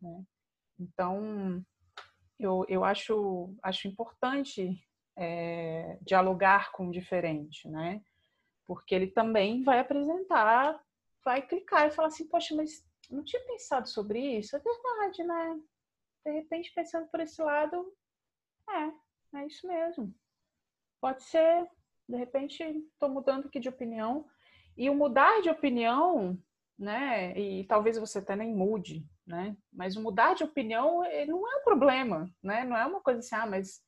Né? 0.00 0.24
Então, 0.78 1.64
eu, 2.38 2.64
eu 2.68 2.84
acho, 2.84 3.54
acho 3.62 3.86
importante 3.86 4.82
é, 5.16 5.98
dialogar 6.02 6.72
com 6.72 6.88
o 6.88 6.90
diferente, 6.90 7.68
né? 7.68 8.02
Porque 8.66 8.94
ele 8.94 9.08
também 9.08 9.62
vai 9.62 9.78
apresentar, 9.78 10.80
vai 11.24 11.42
clicar 11.42 11.86
e 11.88 11.90
falar 11.90 12.08
assim, 12.08 12.28
poxa, 12.28 12.54
mas 12.54 12.84
não 13.10 13.24
tinha 13.24 13.42
pensado 13.44 13.88
sobre 13.88 14.38
isso? 14.38 14.54
É 14.56 14.58
verdade, 14.58 15.24
né? 15.24 15.60
De 16.24 16.32
repente, 16.32 16.72
pensando 16.74 17.08
por 17.08 17.20
esse 17.20 17.40
lado, 17.42 17.92
é, 18.68 19.38
é 19.38 19.46
isso 19.46 19.66
mesmo. 19.66 20.14
Pode 21.00 21.22
ser, 21.22 21.68
de 22.08 22.16
repente, 22.16 22.62
estou 22.62 23.08
mudando 23.08 23.46
aqui 23.46 23.60
de 23.60 23.68
opinião, 23.68 24.26
e 24.76 24.90
o 24.90 24.94
mudar 24.94 25.40
de 25.40 25.48
opinião, 25.48 26.38
né? 26.78 27.38
E 27.38 27.64
talvez 27.64 27.96
você 27.98 28.18
até 28.18 28.34
nem 28.34 28.54
mude, 28.54 29.06
né? 29.26 29.56
Mas 29.72 29.96
o 29.96 30.02
mudar 30.02 30.34
de 30.34 30.44
opinião 30.44 31.02
não 31.26 31.52
é 31.52 31.56
um 31.56 31.64
problema, 31.64 32.28
né? 32.42 32.64
Não 32.64 32.76
é 32.76 32.84
uma 32.84 33.00
coisa 33.00 33.20
assim, 33.20 33.34
ah, 33.34 33.46
mas 33.46 33.82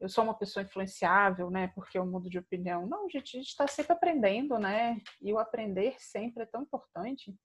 eu 0.00 0.08
sou 0.08 0.24
uma 0.24 0.34
pessoa 0.34 0.64
influenciável, 0.64 1.50
né? 1.50 1.68
Porque 1.74 1.98
eu 1.98 2.06
mudo 2.06 2.30
de 2.30 2.38
opinião. 2.38 2.86
Não, 2.86 3.08
gente, 3.08 3.36
a 3.36 3.40
gente 3.40 3.50
está 3.50 3.66
sempre 3.66 3.92
aprendendo, 3.92 4.58
né? 4.58 5.00
E 5.20 5.32
o 5.32 5.38
aprender 5.38 5.94
sempre 5.98 6.44
é 6.44 6.46
tão 6.46 6.62
importante. 6.62 7.36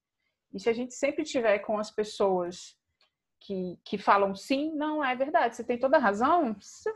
E 0.54 0.58
se 0.58 0.68
a 0.70 0.72
gente 0.72 0.94
sempre 0.94 1.22
tiver 1.22 1.58
com 1.58 1.78
as 1.78 1.90
pessoas 1.90 2.76
que, 3.40 3.78
que 3.84 3.98
falam 3.98 4.34
sim, 4.34 4.72
não 4.74 5.04
é 5.04 5.14
verdade, 5.14 5.54
você 5.54 5.64
tem 5.64 5.78
toda 5.78 5.98
a 5.98 6.00
razão, 6.00 6.54
você, 6.54 6.90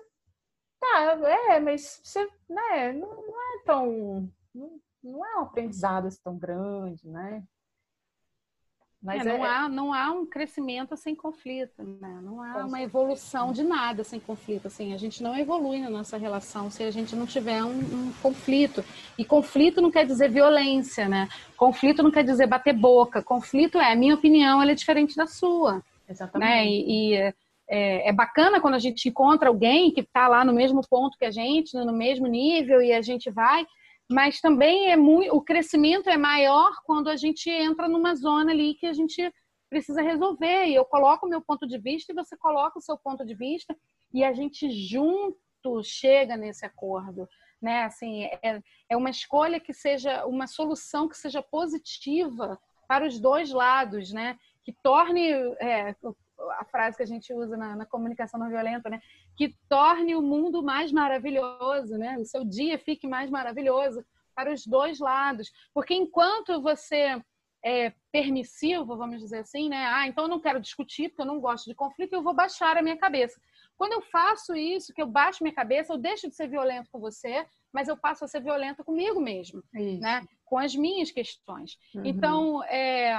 tá, 0.81 1.18
é, 1.51 1.61
mas 1.61 2.01
você, 2.03 2.27
né, 2.49 2.92
não, 2.92 3.09
não 3.09 3.42
é 3.42 3.62
tão. 3.64 4.33
Não, 4.55 4.81
não 5.03 5.27
é 5.27 5.37
um 5.38 5.42
aprendizado 5.42 6.07
assim 6.07 6.20
tão 6.23 6.38
grande, 6.38 7.07
né? 7.09 7.42
Mas 9.03 9.25
é, 9.25 9.33
não, 9.33 9.47
é... 9.47 9.49
há, 9.49 9.69
não 9.69 9.95
há 9.95 10.11
um 10.11 10.27
crescimento 10.27 10.95
sem 10.95 11.15
conflito, 11.15 11.83
né? 11.83 12.21
Não 12.23 12.43
há 12.43 12.67
uma 12.67 12.83
evolução 12.83 13.51
de 13.51 13.63
nada 13.63 14.05
sem 14.05 14.21
conflito. 14.21 14.67
Assim, 14.67 14.93
a 14.93 14.99
gente 14.99 15.23
não 15.23 15.35
evolui 15.37 15.81
na 15.81 15.89
nossa 15.89 16.19
relação 16.19 16.71
se 16.71 16.83
a 16.83 16.91
gente 16.91 17.17
não 17.17 17.25
tiver 17.25 17.65
um, 17.65 17.79
um, 17.79 18.13
conflito. 18.23 18.85
E 19.17 19.25
conflito 19.25 19.81
não 19.81 19.91
quer 19.91 20.05
dizer 20.05 20.29
violência, 20.29 21.09
né? 21.09 21.29
Conflito 21.57 22.03
não 22.03 22.11
quer 22.11 22.25
dizer 22.25 22.47
bater 22.47 22.75
boca. 22.75 23.23
Conflito 23.23 23.79
é 23.79 23.93
a 23.93 23.97
minha 23.97 24.15
opinião, 24.15 24.61
ela 24.61 24.73
é 24.73 24.75
diferente 24.75 25.17
da 25.17 25.27
sua. 25.27 25.83
Exatamente. 26.07 26.51
Né? 26.51 26.67
E, 26.67 27.15
e 27.15 27.35
é, 27.71 28.09
é, 28.09 28.13
bacana 28.13 28.61
quando 28.61 28.75
a 28.75 28.79
gente 28.79 29.09
encontra 29.09 29.49
alguém 29.49 29.91
que 29.93 30.01
está 30.01 30.29
lá 30.29 30.45
no 30.45 30.53
mesmo 30.53 30.83
ponto 30.91 31.17
que 31.17 31.25
a 31.25 31.31
gente, 31.31 31.73
no 31.75 31.93
mesmo 31.93 32.27
nível, 32.27 32.83
e 32.83 32.93
a 32.93 33.01
gente 33.01 33.31
vai 33.31 33.65
mas 34.11 34.40
também 34.40 34.90
é 34.90 34.96
muito, 34.96 35.35
o 35.37 35.40
crescimento 35.40 36.11
é 36.11 36.16
maior 36.16 36.73
quando 36.85 37.09
a 37.09 37.16
gente 37.16 37.49
entra 37.49 37.88
numa 37.88 38.16
zona 38.16 38.51
ali 38.51 38.75
que 38.75 38.87
a 38.87 38.92
gente 38.92 39.33
precisa 39.70 40.03
resolver. 40.03 40.66
E 40.66 40.75
eu 40.75 40.85
coloco 40.85 41.27
o 41.27 41.29
meu 41.29 41.40
ponto 41.40 41.64
de 41.64 41.79
vista 41.79 42.11
e 42.11 42.14
você 42.14 42.37
coloca 42.37 42.79
o 42.79 42.83
seu 42.83 42.99
ponto 42.99 43.25
de 43.25 43.35
vista 43.35 43.77
e 44.12 44.25
a 44.25 44.33
gente 44.33 44.68
junto 44.68 45.83
chega 45.85 46.37
nesse 46.37 46.66
acordo. 46.66 47.29
Né? 47.62 47.85
Assim, 47.85 48.25
é, 48.25 48.61
é 48.88 48.96
uma 48.96 49.11
escolha 49.11 49.61
que 49.61 49.73
seja 49.73 50.27
uma 50.27 50.49
solução 50.49 51.09
que 51.09 51.16
seja 51.16 51.40
positiva 51.40 52.59
para 52.88 53.07
os 53.07 53.20
dois 53.20 53.53
lados, 53.53 54.12
né? 54.12 54.37
Que 54.64 54.73
torne 54.83 55.31
é, 55.61 55.94
a 56.59 56.64
frase 56.64 56.96
que 56.96 57.03
a 57.03 57.07
gente 57.07 57.33
usa 57.33 57.57
na, 57.57 57.76
na, 57.76 57.87
comunicação 57.87 58.38
não 58.38 58.48
violenta, 58.48 58.88
né? 58.88 59.00
Que 59.37 59.55
torne 59.68 60.14
o 60.14 60.22
mundo 60.22 60.62
mais 60.62 60.92
maravilhoso, 60.92 61.96
né? 61.96 62.16
O 62.18 62.24
seu 62.24 62.44
dia 62.44 62.79
fique 62.79 63.07
mais 63.07 63.31
maravilhoso 63.31 64.05
para 64.35 64.53
os 64.53 64.66
dois 64.66 64.98
lados. 64.98 65.50
Porque 65.74 65.94
enquanto 65.94 66.61
você 66.62 67.22
é 67.64 67.92
permissivo, 68.11 68.96
vamos 68.96 69.20
dizer 69.20 69.40
assim, 69.40 69.68
né? 69.68 69.85
Ah, 69.87 70.07
então 70.07 70.24
eu 70.24 70.29
não 70.29 70.40
quero 70.40 70.61
discutir 70.61 71.11
porque 71.11 71.22
eu 71.22 71.26
não 71.26 71.40
gosto 71.40 71.66
de 71.66 71.74
conflito, 71.74 72.14
eu 72.14 72.22
vou 72.22 72.35
baixar 72.35 72.76
a 72.76 72.83
minha 72.83 72.96
cabeça. 72.96 73.40
Quando 73.76 73.92
eu 73.92 74.03
faço 74.03 74.55
isso, 74.55 74.92
que 74.92 75.00
eu 75.00 75.07
baixo 75.07 75.42
minha 75.42 75.55
cabeça, 75.55 75.92
eu 75.92 75.98
deixo 75.98 76.29
de 76.29 76.35
ser 76.35 76.48
violento 76.48 76.90
com 76.90 76.98
você, 76.98 77.46
mas 77.72 77.88
eu 77.88 77.96
passo 77.96 78.24
a 78.24 78.29
ser 78.29 78.42
violenta 78.42 78.85
comigo 78.85 79.20
mesmo, 79.20 79.62
isso. 79.74 80.00
né? 80.00 80.26
Com 80.44 80.59
as 80.59 80.74
minhas 80.74 81.11
questões. 81.11 81.79
Uhum. 81.94 82.03
Então, 82.05 82.64
é 82.64 83.14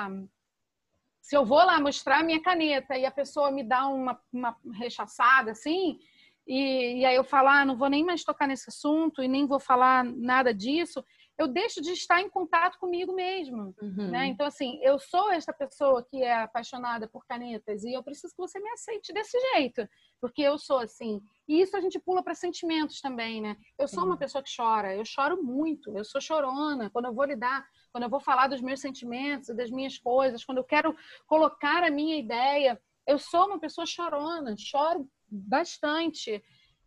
se 1.22 1.38
eu 1.38 1.46
vou 1.46 1.60
lá 1.60 1.80
mostrar 1.80 2.24
minha 2.24 2.42
caneta 2.42 2.98
e 2.98 3.06
a 3.06 3.12
pessoa 3.12 3.52
me 3.52 3.64
dá 3.64 3.88
uma, 3.88 4.20
uma 4.34 4.58
rechaçada 4.74 5.52
assim, 5.52 6.00
e, 6.48 7.00
e 7.00 7.06
aí 7.06 7.16
eu 7.16 7.24
falar, 7.24 7.62
ah, 7.62 7.66
não 7.66 7.78
vou 7.78 7.90
nem 7.90 8.04
mais 8.04 8.24
tocar 8.24 8.48
nesse 8.48 8.70
assunto 8.70 9.22
e 9.22 9.28
nem 9.28 9.46
vou 9.46 9.60
falar 9.60 10.04
nada 10.04 10.54
disso, 10.54 11.06
eu 11.38 11.48
deixo 11.48 11.82
de 11.82 11.92
estar 11.92 12.22
em 12.22 12.30
contato 12.30 12.78
comigo 12.78 13.14
mesmo, 13.14 13.74
uhum. 13.82 14.12
né? 14.12 14.28
Então, 14.28 14.46
assim, 14.46 14.80
eu 14.84 15.00
sou 15.00 15.32
essa 15.32 15.52
pessoa 15.52 16.04
que 16.04 16.22
é 16.22 16.34
apaixonada 16.34 17.08
por 17.08 17.26
canetas 17.26 17.84
e 17.84 17.94
eu 17.94 18.04
preciso 18.04 18.34
que 18.34 18.42
você 18.42 18.60
me 18.60 18.70
aceite 18.70 19.12
desse 19.12 19.38
jeito, 19.54 19.88
porque 20.20 20.42
eu 20.42 20.58
sou 20.58 20.80
assim. 20.80 21.22
E 21.48 21.62
isso 21.62 21.76
a 21.76 21.82
gente 21.82 22.00
pula 22.00 22.24
para 22.24 22.36
sentimentos 22.36 23.02
também, 23.02 23.42
né? 23.42 23.58
Eu 23.78 23.88
sou 23.88 24.06
uma 24.06 24.18
pessoa 24.18 24.44
que 24.44 24.56
chora, 24.56 24.96
eu 24.96 25.04
choro 25.04 25.42
muito, 25.42 25.98
eu 25.98 26.04
sou 26.04 26.22
chorona. 26.22 26.90
Quando 26.90 27.06
eu 27.06 27.14
vou 27.14 27.26
lidar, 27.26 27.66
quando 27.92 28.04
eu 28.04 28.10
vou 28.10 28.20
falar 28.20 28.48
dos 28.48 28.62
meus 28.62 28.80
sentimentos, 28.80 29.56
das 29.56 29.72
minhas 29.72 29.98
coisas, 29.98 30.46
quando 30.46 30.60
eu 30.60 30.64
quero 30.64 30.96
colocar 31.26 31.84
a 31.84 31.90
minha 31.90 32.18
ideia, 32.18 32.80
eu 33.08 33.18
sou 33.18 33.48
uma 33.48 33.60
pessoa 33.60 33.86
chorona, 33.86 34.56
choro 34.58 35.10
bastante. 35.28 36.44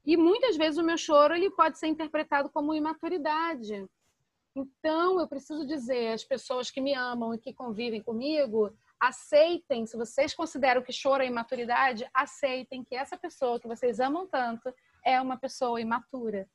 E 0.06 0.16
muitas 0.16 0.56
vezes 0.56 0.78
o 0.78 0.84
meu 0.84 0.98
choro 0.98 1.34
ele 1.34 1.50
pode 1.50 1.78
ser 1.78 1.86
interpretado 1.86 2.50
como 2.50 2.74
imaturidade. 2.74 3.86
Então, 4.54 5.18
eu 5.18 5.26
preciso 5.26 5.66
dizer 5.66 6.12
às 6.12 6.22
pessoas 6.22 6.70
que 6.70 6.80
me 6.80 6.94
amam 6.94 7.34
e 7.34 7.38
que 7.38 7.52
convivem 7.52 8.00
comigo, 8.00 8.72
aceitem, 9.00 9.84
se 9.84 9.96
vocês 9.96 10.32
consideram 10.32 10.80
que 10.80 10.92
choro 10.92 11.24
é 11.24 11.26
imaturidade, 11.26 12.08
aceitem 12.14 12.84
que 12.84 12.94
essa 12.94 13.16
pessoa 13.16 13.58
que 13.58 13.66
vocês 13.66 13.98
amam 13.98 14.28
tanto 14.28 14.72
é 15.04 15.20
uma 15.20 15.36
pessoa 15.36 15.80
imatura. 15.80 16.48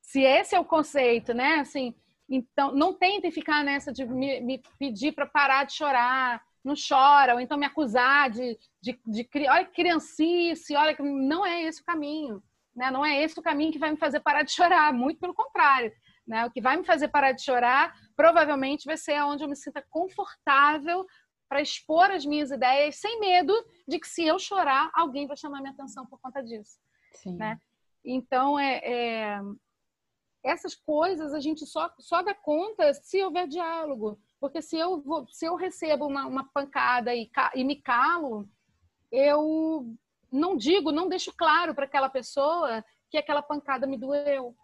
Se 0.00 0.20
esse 0.22 0.54
é 0.54 0.60
o 0.60 0.64
conceito, 0.64 1.34
né? 1.34 1.56
Assim, 1.56 1.92
então, 2.28 2.72
não 2.72 2.94
tentem 2.94 3.32
ficar 3.32 3.64
nessa 3.64 3.92
de 3.92 4.06
me, 4.06 4.40
me 4.40 4.62
pedir 4.78 5.12
para 5.12 5.26
parar 5.26 5.64
de 5.64 5.72
chorar, 5.72 6.40
não 6.62 6.74
chora, 6.76 7.34
ou 7.34 7.40
então 7.40 7.58
me 7.58 7.66
acusar 7.66 8.30
de, 8.30 8.56
de, 8.80 8.98
de, 9.04 9.28
de 9.28 9.48
olha 9.48 9.64
que 9.64 9.74
criancice, 9.74 10.76
olha 10.76 10.94
que 10.94 11.02
não 11.02 11.44
é 11.44 11.64
esse 11.64 11.82
o 11.82 11.84
caminho, 11.84 12.40
né? 12.76 12.92
Não 12.92 13.04
é 13.04 13.20
esse 13.20 13.38
o 13.38 13.42
caminho 13.42 13.72
que 13.72 13.78
vai 13.78 13.90
me 13.90 13.96
fazer 13.96 14.20
parar 14.20 14.44
de 14.44 14.52
chorar, 14.52 14.92
muito 14.92 15.18
pelo 15.18 15.34
contrário 15.34 15.92
Né? 16.26 16.46
O 16.46 16.50
que 16.50 16.60
vai 16.60 16.76
me 16.76 16.84
fazer 16.84 17.08
parar 17.08 17.32
de 17.32 17.42
chorar 17.42 17.94
provavelmente 18.16 18.86
vai 18.86 18.96
ser 18.96 19.20
onde 19.22 19.44
eu 19.44 19.48
me 19.48 19.56
sinta 19.56 19.84
confortável 19.90 21.06
para 21.48 21.60
expor 21.60 22.10
as 22.10 22.24
minhas 22.24 22.50
ideias 22.50 22.96
sem 22.96 23.20
medo 23.20 23.52
de 23.86 23.98
que 23.98 24.08
se 24.08 24.24
eu 24.24 24.38
chorar, 24.38 24.90
alguém 24.94 25.26
vai 25.26 25.36
chamar 25.36 25.60
minha 25.60 25.72
atenção 25.72 26.06
por 26.06 26.18
conta 26.20 26.42
disso. 26.42 26.78
Sim. 27.12 27.36
Né? 27.36 27.58
Então, 28.04 28.58
é, 28.58 28.80
é, 28.84 29.40
essas 30.42 30.74
coisas 30.74 31.32
a 31.32 31.40
gente 31.40 31.66
só, 31.66 31.92
só 31.98 32.22
dá 32.22 32.34
conta 32.34 32.92
se 32.94 33.22
houver 33.22 33.46
diálogo. 33.46 34.18
Porque 34.40 34.60
se 34.60 34.76
eu, 34.76 35.00
vou, 35.00 35.26
se 35.28 35.46
eu 35.46 35.54
recebo 35.54 36.06
uma, 36.06 36.26
uma 36.26 36.44
pancada 36.52 37.14
e, 37.14 37.30
e 37.54 37.64
me 37.64 37.80
calo, 37.80 38.48
eu 39.10 39.96
não 40.30 40.56
digo, 40.56 40.90
não 40.90 41.08
deixo 41.08 41.32
claro 41.36 41.74
para 41.74 41.84
aquela 41.84 42.10
pessoa 42.10 42.84
que 43.08 43.16
aquela 43.16 43.42
pancada 43.42 43.86
me 43.86 43.96
doeu. 43.96 44.54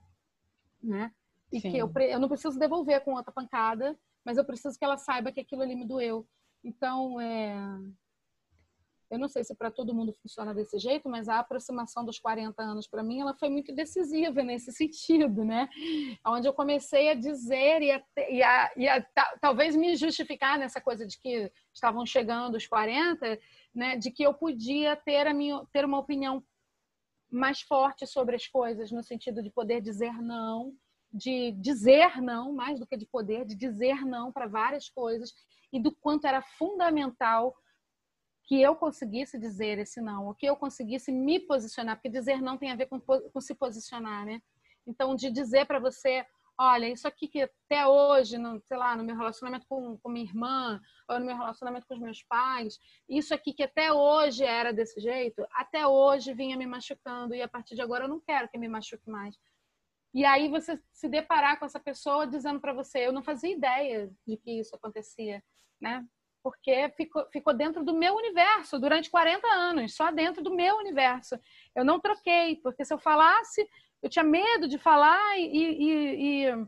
Né? 0.82 1.12
E 1.52 1.60
Sim. 1.60 1.70
que 1.70 1.78
eu, 1.78 1.90
eu 2.08 2.20
não 2.20 2.28
preciso 2.28 2.58
devolver 2.58 3.02
com 3.02 3.14
outra 3.14 3.32
pancada, 3.32 3.98
mas 4.24 4.36
eu 4.36 4.44
preciso 4.44 4.78
que 4.78 4.84
ela 4.84 4.96
saiba 4.96 5.32
que 5.32 5.40
aquilo 5.40 5.62
ali 5.62 5.74
me 5.74 5.86
doeu. 5.86 6.26
Então, 6.62 7.20
é... 7.20 7.54
eu 9.10 9.18
não 9.18 9.28
sei 9.28 9.42
se 9.42 9.54
para 9.56 9.70
todo 9.70 9.94
mundo 9.94 10.14
funciona 10.22 10.54
desse 10.54 10.78
jeito, 10.78 11.08
mas 11.08 11.28
a 11.28 11.38
aproximação 11.38 12.04
dos 12.04 12.18
40 12.18 12.62
anos 12.62 12.86
para 12.86 13.02
mim, 13.02 13.20
ela 13.20 13.34
foi 13.34 13.48
muito 13.48 13.74
decisiva 13.74 14.42
nesse 14.42 14.70
sentido, 14.72 15.44
né? 15.44 15.68
Onde 16.26 16.46
eu 16.46 16.52
comecei 16.52 17.10
a 17.10 17.14
dizer 17.14 17.82
e 17.82 17.90
a, 17.90 18.04
e 18.28 18.42
a, 18.42 18.72
e 18.76 18.88
a 18.88 19.06
talvez 19.40 19.74
me 19.74 19.96
justificar 19.96 20.58
nessa 20.58 20.80
coisa 20.80 21.06
de 21.06 21.18
que 21.18 21.50
estavam 21.74 22.04
chegando 22.04 22.56
os 22.56 22.66
40, 22.66 23.38
né? 23.74 23.96
De 23.96 24.10
que 24.10 24.22
eu 24.22 24.34
podia 24.34 24.96
ter 24.96 25.26
a 25.26 25.34
minha 25.34 25.64
ter 25.72 25.84
uma 25.84 25.98
opinião 25.98 26.44
mais 27.30 27.60
forte 27.62 28.06
sobre 28.06 28.34
as 28.34 28.46
coisas, 28.46 28.90
no 28.90 29.02
sentido 29.02 29.42
de 29.42 29.50
poder 29.50 29.80
dizer 29.80 30.12
não, 30.20 30.74
de 31.12 31.52
dizer 31.52 32.20
não, 32.20 32.52
mais 32.52 32.78
do 32.78 32.86
que 32.86 32.96
de 32.96 33.06
poder, 33.06 33.44
de 33.44 33.54
dizer 33.54 34.04
não 34.04 34.32
para 34.32 34.46
várias 34.46 34.88
coisas 34.88 35.32
e 35.72 35.80
do 35.80 35.92
quanto 35.92 36.26
era 36.26 36.42
fundamental 36.42 37.54
que 38.44 38.60
eu 38.60 38.74
conseguisse 38.74 39.38
dizer 39.38 39.78
esse 39.78 40.00
não, 40.00 40.26
ou 40.26 40.34
que 40.34 40.46
eu 40.46 40.56
conseguisse 40.56 41.12
me 41.12 41.38
posicionar, 41.38 41.96
porque 41.96 42.08
dizer 42.08 42.42
não 42.42 42.58
tem 42.58 42.72
a 42.72 42.76
ver 42.76 42.86
com, 42.86 43.00
com 43.00 43.40
se 43.40 43.54
posicionar, 43.54 44.26
né? 44.26 44.42
Então, 44.84 45.14
de 45.14 45.30
dizer 45.30 45.66
para 45.66 45.78
você, 45.78 46.26
olha, 46.58 46.88
isso 46.88 47.06
aqui 47.06 47.28
que 47.28 47.42
até 47.42 47.86
hoje, 47.86 48.38
no, 48.38 48.60
sei 48.60 48.76
lá, 48.76 48.96
no 48.96 49.04
meu 49.04 49.16
relacionamento 49.16 49.66
com, 49.68 49.96
com 49.98 50.08
minha 50.10 50.26
irmã, 50.26 50.80
ou 51.08 51.20
no 51.20 51.26
meu 51.26 51.36
relacionamento 51.36 51.86
com 51.86 51.94
os 51.94 52.00
meus 52.00 52.22
pais, 52.24 52.78
isso 53.08 53.32
aqui 53.32 53.52
que 53.52 53.62
até 53.62 53.92
hoje 53.92 54.42
era 54.42 54.72
desse 54.72 55.00
jeito, 55.00 55.46
até 55.52 55.86
hoje 55.86 56.34
vinha 56.34 56.56
me 56.56 56.66
machucando, 56.66 57.34
e 57.34 57.40
a 57.40 57.48
partir 57.48 57.76
de 57.76 57.82
agora 57.82 58.04
eu 58.04 58.08
não 58.08 58.20
quero 58.20 58.48
que 58.48 58.58
me 58.58 58.68
machuque 58.68 59.08
mais. 59.08 59.38
E 60.12 60.24
aí 60.24 60.48
você 60.48 60.80
se 60.92 61.08
deparar 61.08 61.58
com 61.58 61.64
essa 61.64 61.78
pessoa 61.78 62.26
dizendo 62.26 62.60
para 62.60 62.72
você, 62.72 63.06
eu 63.06 63.12
não 63.12 63.22
fazia 63.22 63.52
ideia 63.54 64.10
de 64.26 64.36
que 64.36 64.58
isso 64.58 64.74
acontecia, 64.74 65.42
né? 65.80 66.04
Porque 66.42 66.88
ficou, 66.96 67.28
ficou 67.30 67.54
dentro 67.54 67.84
do 67.84 67.94
meu 67.94 68.14
universo 68.14 68.78
durante 68.78 69.10
40 69.10 69.46
anos, 69.46 69.94
só 69.94 70.10
dentro 70.10 70.42
do 70.42 70.54
meu 70.54 70.76
universo. 70.78 71.38
Eu 71.74 71.84
não 71.84 72.00
troquei, 72.00 72.56
porque 72.56 72.84
se 72.84 72.92
eu 72.92 72.98
falasse, 72.98 73.68
eu 74.02 74.08
tinha 74.08 74.24
medo 74.24 74.66
de 74.66 74.78
falar 74.78 75.38
e, 75.38 75.44
e, 75.44 76.44
e 76.46 76.66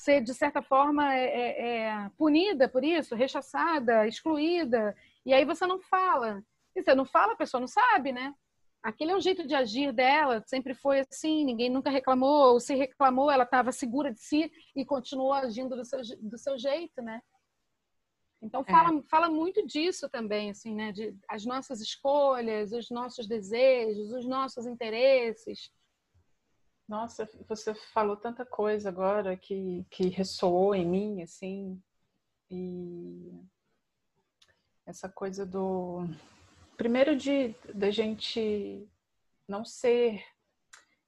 ser, 0.00 0.22
de 0.22 0.32
certa 0.34 0.62
forma, 0.62 1.14
é, 1.14 1.24
é, 1.24 1.78
é, 1.82 2.10
punida 2.16 2.68
por 2.68 2.84
isso, 2.84 3.14
rechaçada, 3.14 4.06
excluída. 4.06 4.96
E 5.26 5.34
aí 5.34 5.44
você 5.44 5.66
não 5.66 5.78
fala. 5.78 6.42
E 6.74 6.82
você 6.82 6.94
não 6.94 7.04
fala, 7.04 7.32
a 7.32 7.36
pessoa 7.36 7.60
não 7.60 7.68
sabe, 7.68 8.12
né? 8.12 8.34
Aquele 8.82 9.12
é 9.12 9.16
o 9.16 9.20
jeito 9.20 9.46
de 9.46 9.54
agir 9.54 9.92
dela, 9.92 10.42
sempre 10.46 10.74
foi 10.74 11.00
assim, 11.00 11.44
ninguém 11.44 11.70
nunca 11.70 11.90
reclamou, 11.90 12.52
ou 12.52 12.60
se 12.60 12.74
reclamou, 12.74 13.30
ela 13.30 13.44
estava 13.44 13.72
segura 13.72 14.12
de 14.12 14.20
si 14.20 14.50
e 14.74 14.84
continuou 14.84 15.32
agindo 15.32 15.76
do 15.76 15.84
seu, 15.84 16.00
do 16.20 16.38
seu 16.38 16.58
jeito, 16.58 17.02
né? 17.02 17.20
Então 18.42 18.64
fala, 18.64 18.98
é. 18.98 19.02
fala 19.10 19.28
muito 19.28 19.66
disso 19.66 20.08
também, 20.08 20.50
assim, 20.50 20.74
né? 20.74 20.92
De 20.92 21.14
as 21.28 21.44
nossas 21.44 21.80
escolhas, 21.80 22.72
os 22.72 22.90
nossos 22.90 23.26
desejos, 23.26 24.12
os 24.12 24.26
nossos 24.26 24.66
interesses. 24.66 25.70
Nossa, 26.88 27.28
você 27.46 27.74
falou 27.74 28.16
tanta 28.16 28.44
coisa 28.44 28.88
agora 28.88 29.36
que, 29.36 29.86
que 29.90 30.08
ressoou 30.08 30.74
em 30.74 30.84
mim, 30.84 31.22
assim, 31.22 31.80
e 32.50 33.30
essa 34.84 35.08
coisa 35.08 35.46
do 35.46 36.04
primeiro 36.80 37.14
de 37.14 37.54
da 37.74 37.90
gente 37.90 38.88
não 39.46 39.66
ser 39.66 40.24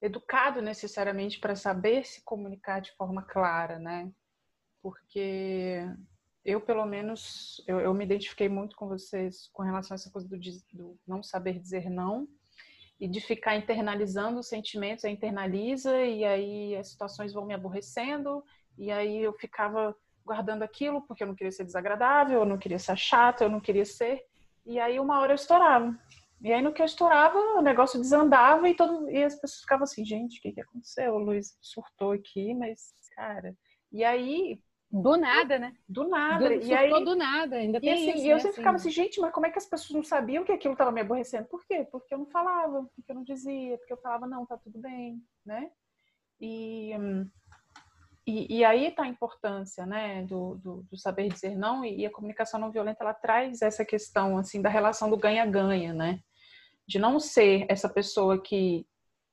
educado 0.03 0.61
necessariamente 0.61 1.41
para 1.41 1.57
saber 1.57 2.05
se 2.05 2.23
comunicar 2.23 2.83
de 2.83 2.93
forma 2.93 3.23
clara, 3.23 3.79
né? 3.79 4.13
Porque 4.83 5.79
eu, 6.45 6.61
pelo 6.61 6.85
menos, 6.85 7.65
eu, 7.67 7.81
eu 7.81 7.95
me 7.95 8.05
identifiquei 8.05 8.51
muito 8.51 8.77
com 8.77 8.87
vocês 8.87 9.49
com 9.51 9.63
relação 9.63 9.95
a 9.95 9.97
essa 9.97 10.11
coisa 10.11 10.29
do, 10.29 10.39
do 10.75 11.01
não 11.07 11.23
saber 11.23 11.59
dizer 11.59 11.89
não 11.89 12.29
e 13.01 13.09
de 13.09 13.23
ficar 13.23 13.57
internalizando 13.57 14.41
os 14.41 14.49
sentimentos, 14.49 15.07
aí 15.07 15.15
internaliza 15.15 16.05
e 16.05 16.23
aí 16.23 16.77
as 16.77 16.89
situações 16.89 17.33
vão 17.33 17.47
me 17.47 17.55
aborrecendo 17.55 18.45
e 18.77 18.93
aí 18.93 19.23
eu 19.23 19.33
ficava 19.33 19.97
guardando 20.23 20.65
aquilo 20.65 21.01
porque 21.01 21.23
eu 21.23 21.29
não 21.29 21.35
queria 21.35 21.51
ser 21.51 21.65
desagradável, 21.65 22.41
eu 22.41 22.47
não 22.47 22.59
queria 22.59 22.79
ser 22.79 22.99
chata, 22.99 23.45
eu 23.45 23.51
não 23.51 23.59
queria 23.59 23.87
ser 23.87 24.23
e 24.65 24.79
aí 24.79 24.99
uma 24.99 25.21
hora 25.21 25.33
eu 25.33 25.37
estourava. 25.37 25.97
E 26.41 26.53
aí 26.53 26.61
no 26.61 26.73
que 26.73 26.83
eu 26.83 26.87
estourava, 26.87 27.39
o 27.39 27.63
negócio 27.63 28.01
desandava 28.01 28.69
e, 28.69 28.75
todo, 28.75 29.09
e 29.09 29.23
as 29.23 29.35
pessoas 29.37 29.61
ficavam 29.61 29.85
assim, 29.85 30.05
gente, 30.05 30.39
o 30.39 30.43
que, 30.43 30.53
que 30.53 30.61
aconteceu? 30.61 31.15
O 31.15 31.19
Luiz 31.19 31.57
surtou 31.61 32.13
aqui, 32.13 32.53
mas, 32.55 32.93
cara. 33.15 33.57
E 33.93 34.03
aí. 34.03 34.61
Do 34.91 35.17
nada, 35.17 35.59
né? 35.59 35.75
Do 35.89 36.07
nada. 36.09 36.49
Do, 36.49 36.67
e 36.67 36.75
aí, 36.75 36.91
do 36.91 37.15
nada, 37.15 37.57
ainda 37.57 37.81
tem 37.81 37.89
e 37.89 37.93
assim, 37.93 38.19
isso. 38.19 38.27
E 38.27 38.29
eu 38.29 38.37
né? 38.37 38.41
sempre 38.41 38.57
ficava 38.57 38.77
assim, 38.77 38.91
gente, 38.91 39.21
mas 39.21 39.33
como 39.33 39.47
é 39.47 39.51
que 39.51 39.59
as 39.59 39.67
pessoas 39.67 39.95
não 39.95 40.03
sabiam 40.03 40.45
que 40.45 40.53
aquilo 40.53 40.75
estava 40.75 40.91
me 40.91 41.01
aborrecendo? 41.01 41.49
Por 41.49 41.65
quê? 41.65 41.87
Porque 41.91 42.13
eu 42.13 42.19
não 42.19 42.27
falava, 42.27 42.87
porque 42.95 43.11
eu 43.11 43.15
não 43.15 43.23
dizia, 43.23 43.79
porque 43.79 43.93
eu 43.93 43.97
falava, 43.97 44.27
não, 44.27 44.45
tá 44.45 44.59
tudo 44.59 44.79
bem, 44.81 45.23
né? 45.47 45.71
E. 46.41 46.95
Hum, 46.99 47.31
e, 48.27 48.59
e, 48.59 48.65
aí 48.65 48.87
está 48.87 49.03
a 49.03 49.09
importância 49.09 49.85
né, 49.85 50.23
do, 50.23 50.55
do, 50.57 50.83
do, 50.83 50.97
saber 50.97 51.29
dizer 51.29 51.57
não 51.57 51.85
e, 51.85 52.07
a 52.07 52.11
comunicação 52.11 52.61
não 52.61 52.71
violenta 52.71 53.03
ela 53.03 53.15
traz 53.15 53.63
essa 53.63 53.85
questão 53.85 54.39
assim 54.39 54.63
da 54.63 54.69
relação 54.69 55.11
do 55.11 55.17
ganha-ganha, 55.17 55.93
né? 55.93 56.21
De 56.87 56.99
não 56.99 57.19
ser 57.19 57.67
essa 57.69 57.89
pessoa 57.89 58.41
que, 58.41 58.87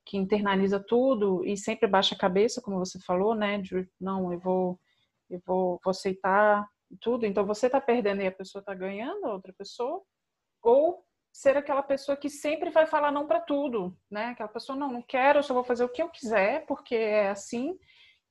que 0.05 0.17
internaliza 0.17 0.79
tudo 0.79 1.45
e 1.45 1.55
sempre 1.55 1.87
baixa 1.87 2.15
a 2.15 2.17
cabeça, 2.17 2.61
como 2.61 2.79
você 2.79 2.99
falou, 2.99 3.35
né? 3.35 3.59
De 3.59 3.87
não, 4.01 4.33
eu 4.33 4.39
vou, 4.39 4.79
eu 5.29 5.39
vou, 5.45 5.79
vou 5.83 5.91
aceitar 5.91 6.67
tudo. 6.99 7.27
Então 7.27 7.45
você 7.45 7.67
está 7.67 7.79
perdendo 7.79 8.23
e 8.23 8.27
a 8.27 8.31
pessoa 8.31 8.59
está 8.59 8.73
ganhando, 8.73 9.25
a 9.25 9.33
outra 9.33 9.53
pessoa. 9.53 10.01
Ou 10.63 11.05
ser 11.31 11.55
aquela 11.55 11.83
pessoa 11.83 12.17
que 12.17 12.29
sempre 12.29 12.71
vai 12.71 12.87
falar 12.87 13.11
não 13.11 13.27
para 13.27 13.39
tudo, 13.39 13.95
né? 14.09 14.27
Aquela 14.27 14.49
pessoa, 14.49 14.77
não, 14.77 14.91
não 14.91 15.01
quero, 15.01 15.39
eu 15.39 15.43
só 15.43 15.53
vou 15.53 15.63
fazer 15.63 15.83
o 15.83 15.89
que 15.89 16.01
eu 16.01 16.09
quiser, 16.09 16.65
porque 16.65 16.95
é 16.95 17.29
assim 17.29 17.77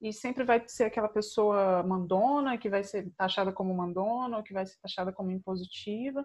e 0.01 0.13
sempre 0.13 0.45
vai 0.45 0.63
ser 0.67 0.85
aquela 0.85 1.09
pessoa 1.09 1.83
mandona, 1.83 2.57
que 2.57 2.69
vai 2.69 2.85
ser 2.85 3.11
taxada 3.17 3.53
como 3.53 3.75
mandona, 3.75 4.37
ou 4.37 4.43
que 4.43 4.53
vai 4.53 4.65
ser 4.65 4.79
taxada 4.81 5.13
como 5.13 5.31
impositiva, 5.31 6.25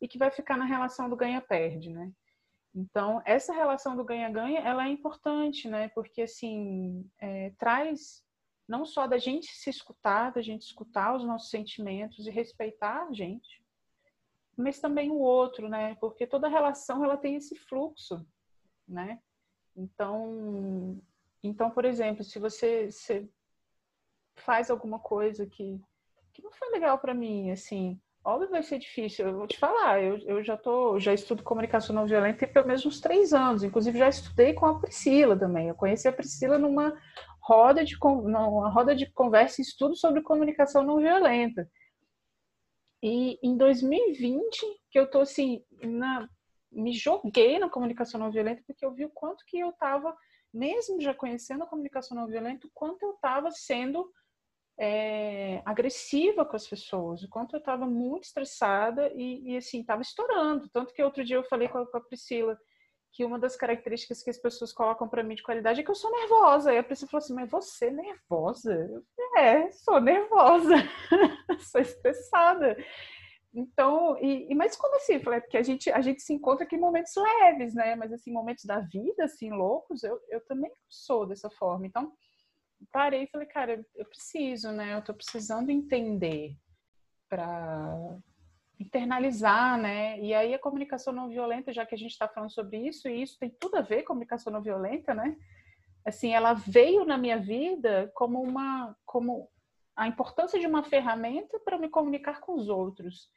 e 0.00 0.08
que 0.08 0.18
vai 0.18 0.30
ficar 0.30 0.56
na 0.56 0.64
relação 0.64 1.08
do 1.08 1.16
ganha-perde, 1.16 1.90
né? 1.90 2.10
Então, 2.74 3.20
essa 3.26 3.52
relação 3.52 3.94
do 3.94 4.04
ganha-ganha, 4.04 4.60
ela 4.60 4.86
é 4.86 4.90
importante, 4.90 5.68
né? 5.68 5.88
Porque, 5.90 6.22
assim, 6.22 7.08
é, 7.18 7.50
traz 7.58 8.24
não 8.66 8.86
só 8.86 9.06
da 9.06 9.18
gente 9.18 9.46
se 9.48 9.68
escutar, 9.68 10.32
da 10.32 10.40
gente 10.40 10.62
escutar 10.62 11.14
os 11.14 11.24
nossos 11.24 11.50
sentimentos 11.50 12.26
e 12.26 12.30
respeitar 12.30 13.06
a 13.06 13.12
gente, 13.12 13.62
mas 14.56 14.80
também 14.80 15.10
o 15.10 15.18
outro, 15.18 15.68
né? 15.68 15.94
Porque 15.96 16.26
toda 16.26 16.48
relação, 16.48 17.04
ela 17.04 17.18
tem 17.18 17.36
esse 17.36 17.54
fluxo, 17.54 18.26
né? 18.88 19.20
Então, 19.76 21.00
então, 21.42 21.70
por 21.70 21.84
exemplo, 21.84 22.22
se 22.22 22.38
você, 22.38 22.90
você 22.90 23.28
faz 24.36 24.70
alguma 24.70 24.98
coisa 24.98 25.46
que, 25.46 25.80
que 26.32 26.42
não 26.42 26.52
foi 26.52 26.70
legal 26.70 26.98
para 26.98 27.14
mim, 27.14 27.50
assim, 27.50 28.00
óbvio 28.24 28.50
vai 28.50 28.62
ser 28.62 28.78
difícil. 28.78 29.26
Eu 29.26 29.36
vou 29.36 29.46
te 29.46 29.58
falar, 29.58 30.02
eu, 30.02 30.18
eu 30.18 30.42
já 30.42 30.56
tô, 30.56 30.98
já 30.98 31.12
estudo 31.12 31.42
comunicação 31.42 31.94
não 31.94 32.06
violenta 32.06 32.46
pelo 32.46 32.66
menos 32.66 32.86
uns 32.86 33.00
três 33.00 33.32
anos. 33.32 33.62
Inclusive 33.62 33.98
já 33.98 34.08
estudei 34.08 34.54
com 34.54 34.66
a 34.66 34.78
Priscila 34.78 35.36
também. 35.38 35.68
Eu 35.68 35.74
conheci 35.74 36.06
a 36.06 36.12
Priscila 36.12 36.58
numa 36.58 36.96
roda 37.40 37.84
de 37.84 37.96
numa 38.00 38.70
roda 38.70 38.94
de 38.94 39.10
conversa 39.12 39.60
e 39.60 39.64
estudo 39.64 39.96
sobre 39.96 40.22
comunicação 40.22 40.84
não 40.84 40.98
violenta. 40.98 41.68
E 43.02 43.38
em 43.42 43.56
2020 43.56 44.80
que 44.90 44.98
eu 44.98 45.10
tô 45.10 45.20
assim, 45.22 45.64
na, 45.82 46.28
me 46.70 46.92
joguei 46.92 47.58
na 47.58 47.68
comunicação 47.68 48.20
não 48.20 48.30
violenta 48.30 48.62
porque 48.64 48.84
eu 48.84 48.92
vi 48.92 49.04
o 49.04 49.10
quanto 49.10 49.44
que 49.46 49.58
eu 49.58 49.70
estava 49.70 50.16
mesmo 50.52 51.00
já 51.00 51.14
conhecendo 51.14 51.64
a 51.64 51.66
comunicação 51.66 52.16
não 52.16 52.26
violenta, 52.26 52.66
o 52.66 52.70
quanto 52.74 53.02
eu 53.02 53.12
estava 53.12 53.50
sendo 53.50 54.10
é, 54.78 55.62
agressiva 55.64 56.44
com 56.44 56.56
as 56.56 56.66
pessoas, 56.66 57.22
o 57.22 57.28
quanto 57.28 57.54
eu 57.54 57.58
estava 57.58 57.86
muito 57.86 58.24
estressada 58.24 59.10
e, 59.14 59.52
e 59.52 59.56
assim, 59.56 59.80
estava 59.80 60.02
estourando. 60.02 60.68
Tanto 60.70 60.92
que 60.92 61.02
outro 61.02 61.24
dia 61.24 61.36
eu 61.36 61.44
falei 61.44 61.68
com 61.68 61.78
a, 61.78 61.86
com 61.86 61.96
a, 61.96 62.00
Priscila, 62.00 62.58
que 63.12 63.24
uma 63.24 63.38
das 63.38 63.56
características 63.56 64.22
que 64.22 64.30
as 64.30 64.38
pessoas 64.38 64.72
colocam 64.72 65.08
para 65.08 65.22
mim 65.22 65.34
de 65.34 65.42
qualidade 65.42 65.80
é 65.80 65.82
que 65.84 65.90
eu 65.90 65.94
sou 65.94 66.10
nervosa. 66.10 66.72
E 66.72 66.78
a 66.78 66.82
Priscila 66.82 67.10
falou 67.10 67.24
assim: 67.24 67.34
Mas 67.34 67.50
você 67.50 67.86
é 67.86 67.90
nervosa? 67.90 68.74
Eu 68.74 69.04
é, 69.36 69.70
sou 69.72 70.00
nervosa, 70.00 70.74
sou 71.60 71.80
estressada. 71.80 72.76
Então, 73.54 74.16
e, 74.18 74.50
e, 74.50 74.54
mas 74.54 74.76
como 74.76 74.96
assim? 74.96 75.20
Falei, 75.20 75.40
porque 75.40 75.58
a 75.58 75.62
gente, 75.62 75.90
a 75.90 76.00
gente 76.00 76.22
se 76.22 76.32
encontra 76.32 76.64
aqui 76.64 76.76
em 76.76 76.80
momentos 76.80 77.12
leves, 77.16 77.74
né? 77.74 77.94
Mas 77.94 78.12
assim, 78.12 78.32
momentos 78.32 78.64
da 78.64 78.80
vida, 78.80 79.24
assim, 79.24 79.50
loucos, 79.50 80.02
eu, 80.02 80.18
eu 80.30 80.40
também 80.46 80.70
sou 80.88 81.26
dessa 81.26 81.50
forma. 81.50 81.86
Então, 81.86 82.12
parei 82.90 83.24
e 83.24 83.28
falei, 83.28 83.46
cara, 83.46 83.84
eu 83.94 84.06
preciso, 84.06 84.72
né? 84.72 84.94
Eu 84.94 85.02
tô 85.02 85.12
precisando 85.12 85.70
entender 85.70 86.56
para 87.28 88.18
internalizar, 88.80 89.78
né? 89.78 90.18
E 90.18 90.32
aí 90.32 90.54
a 90.54 90.58
comunicação 90.58 91.12
não 91.12 91.28
violenta, 91.28 91.72
já 91.72 91.84
que 91.84 91.94
a 91.94 91.98
gente 91.98 92.12
está 92.12 92.26
falando 92.28 92.50
sobre 92.50 92.78
isso, 92.78 93.08
e 93.08 93.22
isso 93.22 93.38
tem 93.38 93.50
tudo 93.50 93.76
a 93.76 93.82
ver 93.82 94.02
com 94.02 94.08
comunicação 94.08 94.52
não 94.52 94.62
violenta, 94.62 95.14
né? 95.14 95.36
Assim, 96.04 96.34
ela 96.34 96.54
veio 96.54 97.04
na 97.04 97.16
minha 97.16 97.38
vida 97.38 98.10
como 98.14 98.42
uma, 98.42 98.96
como 99.06 99.48
a 99.94 100.08
importância 100.08 100.58
de 100.58 100.66
uma 100.66 100.82
ferramenta 100.82 101.60
para 101.60 101.78
me 101.78 101.88
comunicar 101.88 102.40
com 102.40 102.54
os 102.54 102.68
outros. 102.68 103.30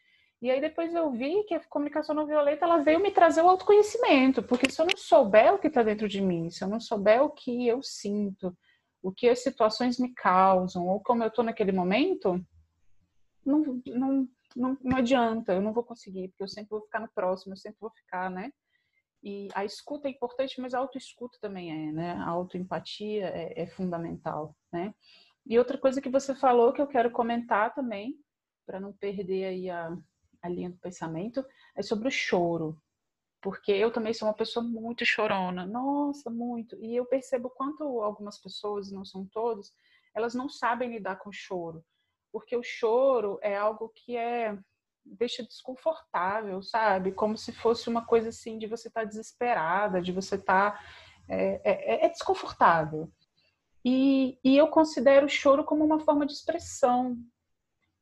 E 0.46 0.52
aí 0.52 0.62
depois 0.62 0.94
eu 0.94 1.10
vi 1.10 1.44
que 1.46 1.56
a 1.56 1.64
comunicação 1.68 2.14
não 2.14 2.28
violenta 2.28 2.66
ela 2.66 2.78
veio 2.78 3.00
me 3.00 3.10
trazer 3.10 3.42
o 3.42 3.50
autoconhecimento, 3.50 4.44
porque 4.44 4.70
se 4.70 4.80
eu 4.80 4.86
não 4.86 4.96
souber 4.96 5.52
o 5.52 5.58
que 5.58 5.66
está 5.66 5.82
dentro 5.82 6.08
de 6.08 6.22
mim, 6.22 6.52
se 6.52 6.64
eu 6.64 6.68
não 6.68 6.80
souber 6.80 7.24
o 7.24 7.32
que 7.32 7.68
eu 7.68 7.82
sinto, 7.82 8.56
o 9.02 9.12
que 9.12 9.28
as 9.28 9.42
situações 9.42 9.98
me 9.98 10.14
causam, 10.14 10.88
ou 10.88 11.00
como 11.00 11.24
eu 11.24 11.30
estou 11.30 11.44
naquele 11.44 11.72
momento, 11.72 12.40
não, 13.44 13.82
não, 13.88 14.30
não, 14.56 14.78
não 14.84 14.98
adianta, 14.98 15.52
eu 15.52 15.62
não 15.64 15.74
vou 15.74 15.84
conseguir, 15.84 16.28
porque 16.28 16.44
eu 16.44 16.48
sempre 16.48 16.70
vou 16.70 16.82
ficar 16.82 17.00
no 17.00 17.10
próximo, 17.10 17.54
eu 17.54 17.58
sempre 17.58 17.80
vou 17.82 17.90
ficar, 17.90 18.30
né? 18.30 18.52
E 19.24 19.48
a 19.56 19.66
escuta 19.66 20.08
é 20.08 20.12
importante, 20.12 20.62
mas 20.62 20.76
a 20.76 20.78
autoescuta 20.78 21.40
também 21.42 21.72
é, 21.72 21.92
né? 21.92 22.12
A 22.20 22.30
autoempatia 22.30 23.30
é, 23.30 23.64
é 23.64 23.66
fundamental, 23.66 24.56
né? 24.72 24.94
E 25.44 25.58
outra 25.58 25.76
coisa 25.76 26.00
que 26.00 26.10
você 26.10 26.36
falou 26.36 26.72
que 26.72 26.84
eu 26.84 26.88
quero 26.88 27.10
comentar 27.10 27.74
também, 27.74 28.16
para 28.64 28.80
não 28.80 28.94
perder 28.94 29.46
aí 29.46 29.70
a, 29.72 29.96
a 30.46 30.50
linha 30.50 30.70
do 30.70 30.78
pensamento, 30.78 31.46
é 31.76 31.82
sobre 31.82 32.08
o 32.08 32.12
choro. 32.12 32.82
Porque 33.42 33.72
eu 33.72 33.92
também 33.92 34.14
sou 34.14 34.28
uma 34.28 34.34
pessoa 34.34 34.66
muito 34.66 35.06
chorona, 35.06 35.66
nossa, 35.66 36.30
muito. 36.30 36.76
E 36.82 36.96
eu 36.96 37.06
percebo 37.06 37.50
quanto 37.50 37.84
algumas 38.02 38.40
pessoas, 38.40 38.92
não 38.92 39.06
são 39.06 39.26
todos, 39.26 39.72
elas 40.16 40.34
não 40.34 40.50
sabem 40.50 40.92
lidar 40.92 41.18
com 41.18 41.30
o 41.30 41.34
choro 41.34 41.84
porque 42.36 42.58
o 42.58 42.62
choro 42.62 43.40
é 43.42 43.56
algo 43.56 43.88
que 43.96 44.18
é 44.18 44.60
deixa 45.06 45.42
desconfortável, 45.42 46.62
sabe? 46.62 47.14
Como 47.14 47.38
se 47.38 47.54
fosse 47.54 47.88
uma 47.88 48.06
coisa 48.06 48.28
assim 48.28 48.58
de 48.58 48.68
você 48.68 48.90
estar 48.90 49.04
tá 49.04 49.08
desesperada, 49.08 50.02
de 50.02 50.12
você 50.12 50.36
estar 50.36 50.74
tá, 50.74 50.86
é, 51.30 51.62
é, 51.64 52.06
é, 52.06 52.10
desconfortável. 52.10 53.10
E, 53.86 54.38
e 54.44 54.58
eu 54.58 54.68
considero 54.68 55.28
o 55.28 55.30
choro 55.30 55.64
como 55.64 55.86
uma 55.86 56.02
forma 56.02 56.26
de 56.26 56.34
expressão. 56.34 57.18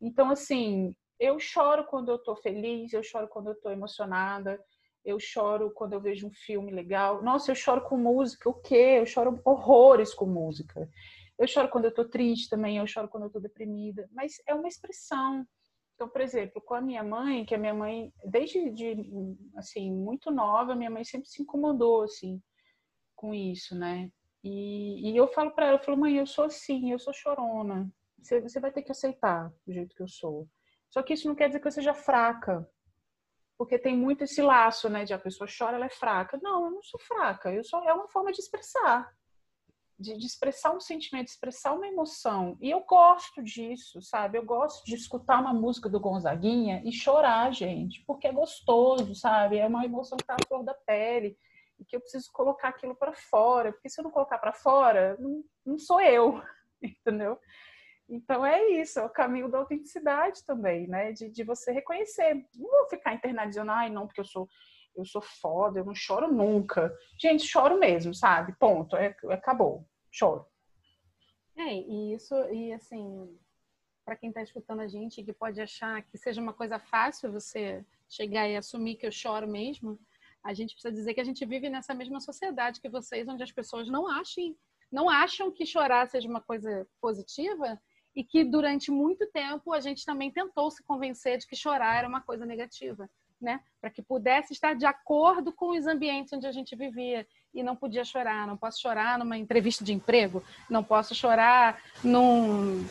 Então, 0.02 0.32
assim, 0.32 0.96
eu 1.20 1.40
choro 1.40 1.86
quando 1.86 2.10
eu 2.10 2.18
tô 2.18 2.36
feliz, 2.36 2.94
eu 2.94 3.04
choro 3.04 3.28
quando 3.28 3.50
eu 3.50 3.56
tô 3.56 3.70
emocionada, 3.70 4.64
eu 5.04 5.20
choro 5.20 5.72
quando 5.72 5.94
eu 5.94 6.02
vejo 6.02 6.28
um 6.28 6.34
filme 6.34 6.72
legal. 6.72 7.22
Nossa, 7.22 7.52
eu 7.52 7.56
choro 7.56 7.82
com 7.82 7.98
música. 7.98 8.50
O 8.50 8.54
quê? 8.54 8.96
Eu 9.00 9.06
choro 9.06 9.40
horrores 9.44 10.14
com 10.14 10.26
música. 10.26 10.90
Eu 11.38 11.48
choro 11.48 11.70
quando 11.70 11.86
eu 11.86 11.90
estou 11.90 12.08
triste 12.08 12.50
também, 12.50 12.78
eu 12.78 12.88
choro 12.88 13.10
quando 13.10 13.24
eu 13.24 13.28
estou 13.28 13.42
deprimida, 13.42 14.08
mas 14.14 14.42
é 14.48 14.54
uma 14.54 14.68
expressão. 14.68 15.46
Então, 15.96 16.08
por 16.08 16.22
exemplo, 16.22 16.62
com 16.62 16.74
a 16.74 16.82
minha 16.82 17.04
mãe, 17.04 17.46
que 17.46 17.54
a 17.54 17.58
minha 17.58 17.74
mãe, 17.74 18.14
desde 18.26 18.72
de, 18.72 18.96
assim, 19.58 19.92
muito 19.92 20.32
nova, 20.32 20.76
minha 20.76 20.90
mãe 20.90 21.04
sempre 21.04 21.28
se 21.28 21.42
incomodou, 21.42 22.04
assim, 22.04 22.42
com 23.16 23.34
isso, 23.34 23.76
né? 23.76 24.12
E, 24.44 25.12
e 25.12 25.18
eu 25.18 25.28
falo 25.28 25.52
para 25.52 25.68
ela, 25.68 25.78
eu 25.78 25.84
falo, 25.84 25.98
mãe, 25.98 26.18
eu 26.18 26.26
sou 26.26 26.46
assim, 26.46 26.92
eu 26.92 27.00
sou 27.00 27.14
chorona. 27.14 27.92
Você, 28.22 28.42
você 28.42 28.60
vai 28.60 28.72
ter 28.72 28.82
que 28.82 28.92
aceitar 28.92 29.52
do 29.66 29.74
jeito 29.74 29.96
que 29.96 30.02
eu 30.02 30.08
sou. 30.08 30.48
Só 30.94 31.02
que 31.02 31.14
isso 31.14 31.28
não 31.28 31.34
quer 31.34 31.48
dizer 31.48 31.60
que 31.60 31.68
eu 31.68 31.72
seja 31.72 31.94
fraca. 31.96 32.70
Porque 33.58 33.80
tem 33.80 33.98
muito 33.98 34.24
esse 34.24 34.44
laço, 34.44 34.88
né? 34.90 35.04
De 35.04 35.14
a 35.14 35.18
pessoa 35.18 35.50
chora, 35.50 35.78
ela 35.78 35.88
é 35.88 35.90
fraca. 35.90 36.40
Não, 36.42 36.66
eu 36.66 36.72
não 36.72 36.84
sou 36.84 37.00
fraca. 37.00 37.52
Eu 37.52 37.64
sou, 37.64 37.84
é 37.84 37.94
uma 37.94 38.08
forma 38.08 38.32
de 38.32 38.40
expressar 38.40 39.12
de, 39.98 40.18
de, 40.18 40.26
expressar 40.26 40.76
um 40.76 40.80
sentimento, 40.80 41.26
de 41.26 41.32
expressar 41.32 41.74
uma 41.74 41.88
emoção. 41.88 42.58
E 42.60 42.70
eu 42.70 42.82
gosto 42.82 43.42
disso, 43.42 44.02
sabe? 44.02 44.38
Eu 44.38 44.46
gosto 44.46 44.84
de 44.86 44.96
escutar 44.96 45.40
uma 45.40 45.54
música 45.54 45.90
do 45.90 46.00
Gonzaguinha 46.00 46.82
e 46.86 46.92
chorar, 46.92 47.52
gente, 47.54 48.04
porque 48.06 48.28
é 48.28 48.32
gostoso, 48.32 49.16
sabe? 49.16 49.58
É 49.58 49.66
uma 49.66 49.86
emoção 49.86 50.18
que 50.18 50.26
tá 50.26 50.36
à 50.36 50.48
flor 50.48 50.64
da 50.64 50.74
pele 50.74 51.38
e 51.80 51.86
que 51.86 51.96
eu 51.96 52.02
preciso 52.02 52.30
colocar 52.34 52.70
aquilo 52.70 52.96
para 52.96 53.14
fora, 53.14 53.72
porque 53.72 53.90
se 53.90 54.00
eu 54.00 54.04
não 54.04 54.12
colocar 54.12 54.38
para 54.38 54.54
fora, 54.54 55.16
não, 55.20 55.44
não 55.66 55.78
sou 55.78 56.02
eu, 56.02 56.42
entendeu? 56.82 57.40
Então 58.08 58.46
é 58.46 58.64
isso, 58.72 59.00
é 59.00 59.06
o 59.06 59.10
caminho 59.10 59.50
da 59.50 59.58
autenticidade 59.58 60.44
também, 60.46 60.88
né? 60.88 61.12
De, 61.12 61.30
de 61.30 61.44
você 61.44 61.72
reconhecer. 61.72 62.36
Não 62.56 62.70
vou 62.70 62.90
ficar 62.90 63.14
internalizando, 63.14 63.72
ai, 63.72 63.90
não, 63.90 64.06
porque 64.08 64.22
eu 64.22 64.26
sou 64.26 64.48
eu 64.96 65.06
sou 65.06 65.22
foda, 65.22 65.80
eu 65.80 65.86
não 65.86 65.96
choro 65.96 66.32
nunca. 66.32 66.96
Gente, 67.20 67.46
choro 67.46 67.80
mesmo, 67.80 68.14
sabe? 68.14 68.54
Ponto, 68.60 68.96
é, 68.96 69.16
acabou, 69.32 69.88
choro. 70.12 70.46
É, 71.56 71.74
e 71.74 72.14
isso, 72.14 72.36
e 72.52 72.72
assim, 72.74 73.38
para 74.06 74.16
quem 74.16 74.30
está 74.30 74.42
escutando 74.42 74.82
a 74.82 74.88
gente 74.88 75.24
que 75.24 75.34
pode 75.34 75.62
achar 75.62 76.02
que 76.04 76.18
seja 76.18 76.42
uma 76.42 76.54
coisa 76.54 76.80
fácil 76.80 77.32
você 77.32 77.86
chegar 78.10 78.48
e 78.48 78.56
assumir 78.56 78.96
que 78.96 79.06
eu 79.06 79.12
choro 79.12 79.48
mesmo, 79.48 80.00
a 80.44 80.54
gente 80.54 80.74
precisa 80.74 80.94
dizer 80.94 81.14
que 81.14 81.22
a 81.22 81.26
gente 81.26 81.46
vive 81.46 81.70
nessa 81.70 81.94
mesma 81.94 82.20
sociedade 82.20 82.82
que 82.82 82.90
vocês, 82.90 83.28
onde 83.28 83.44
as 83.44 83.52
pessoas 83.52 83.88
não 83.88 84.08
achem, 84.08 84.58
não 84.92 85.10
acham 85.10 85.52
que 85.52 85.66
chorar 85.66 86.08
seja 86.08 86.28
uma 86.28 86.42
coisa 86.42 86.88
positiva 87.02 87.80
e 88.16 88.24
que 88.24 88.44
durante 88.44 88.92
muito 88.92 89.26
tempo 89.32 89.74
a 89.74 89.80
gente 89.80 90.06
também 90.06 90.32
tentou 90.32 90.70
se 90.70 90.84
convencer 90.84 91.38
de 91.38 91.48
que 91.48 91.56
chorar 91.56 91.98
era 91.98 92.08
uma 92.08 92.22
coisa 92.22 92.46
negativa 92.46 93.10
né? 93.44 93.60
Para 93.80 93.90
que 93.90 94.02
pudesse 94.02 94.54
estar 94.54 94.74
de 94.74 94.86
acordo 94.86 95.52
com 95.52 95.78
os 95.78 95.86
ambientes 95.86 96.32
onde 96.34 96.48
a 96.48 96.52
gente 96.52 96.76
vivia 96.76 97.28
e 97.54 97.62
não 97.62 97.76
podia 97.76 98.06
chorar. 98.06 98.48
Não 98.48 98.58
posso 98.58 98.82
chorar 98.82 99.20
numa 99.20 99.38
entrevista 99.38 99.84
de 99.84 99.94
emprego, 99.94 100.42
não 100.70 100.84
posso 100.84 101.14
chorar 101.14 101.80
num, 102.04 102.84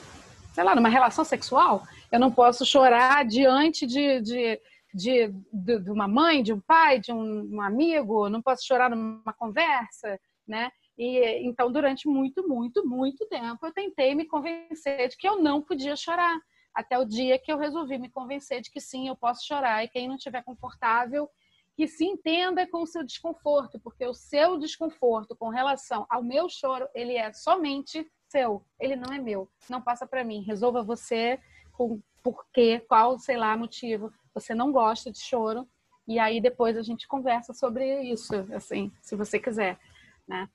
sei 0.53 0.63
lá, 0.63 0.77
numa 0.77 0.91
relação 0.91 1.25
sexual. 1.25 1.83
Eu 2.13 2.21
não 2.21 2.31
posso 2.31 2.65
chorar 2.67 3.25
diante 3.25 3.87
de, 3.87 4.21
de, 4.21 4.61
de, 4.95 5.35
de, 5.53 5.79
de 5.81 5.91
uma 5.91 6.07
mãe, 6.07 6.43
de 6.43 6.53
um 6.53 6.61
pai, 6.61 7.01
de 7.01 7.11
um, 7.11 7.57
um 7.57 7.61
amigo. 7.61 8.29
Não 8.29 8.43
posso 8.43 8.65
chorar 8.67 8.91
numa 8.91 9.33
conversa, 9.33 10.21
né? 10.47 10.71
E 10.99 11.47
então, 11.47 11.73
durante 11.73 12.07
muito, 12.07 12.47
muito, 12.47 12.87
muito 12.87 13.27
tempo, 13.27 13.65
eu 13.65 13.73
tentei 13.73 14.15
me 14.15 14.27
convencer 14.27 15.09
de 15.09 15.17
que 15.17 15.29
eu 15.29 15.41
não 15.41 15.63
podia 15.63 15.97
chorar 15.97 16.39
até 16.75 16.99
o 16.99 17.05
dia 17.05 17.39
que 17.39 17.53
eu 17.53 17.59
resolvi 17.59 17.99
me 17.99 18.11
convencer 18.11 18.61
de 18.61 18.71
que 18.71 18.81
sim, 18.81 19.09
eu 19.09 19.17
posso 19.17 19.47
chorar 19.47 19.85
e 19.85 19.89
quem 19.89 20.09
não 20.09 20.17
estiver 20.17 20.43
confortável 20.43 21.29
que 21.75 21.87
se 21.89 22.05
entenda 22.05 22.67
com 22.67 22.83
o 22.83 22.87
seu 22.87 23.03
desconforto, 23.03 23.81
porque 23.81 24.07
o 24.07 24.15
seu 24.15 24.59
desconforto 24.59 25.35
com 25.35 25.49
relação 25.49 26.07
ao 26.11 26.23
meu 26.23 26.49
choro, 26.49 26.87
ele 26.95 27.17
é 27.17 27.33
somente 27.33 28.07
seu, 28.29 28.65
ele 28.79 28.97
não 28.97 29.13
é 29.13 29.19
meu, 29.19 29.51
não 29.71 29.81
passa 29.81 30.07
para 30.07 30.25
mim. 30.25 30.43
Resolva 30.43 30.83
você 30.83 31.41
com 31.73 32.01
porquê, 32.23 32.81
qual, 32.81 33.19
sei 33.19 33.37
lá, 33.37 33.57
motivo 33.57 34.13
você 34.35 34.55
não 34.55 34.71
gosta 34.73 35.11
de 35.11 35.21
choro 35.21 35.69
e 36.07 36.19
aí 36.19 36.41
depois 36.41 36.77
a 36.77 36.83
gente 36.83 37.07
conversa 37.07 37.53
sobre 37.53 38.03
isso, 38.03 38.35
assim, 38.55 38.93
se 39.01 39.15
você 39.17 39.39
quiser, 39.39 39.79
né? 40.27 40.49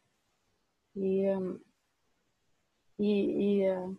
E, 0.97 1.25
e, 2.99 3.61
e 3.61 3.97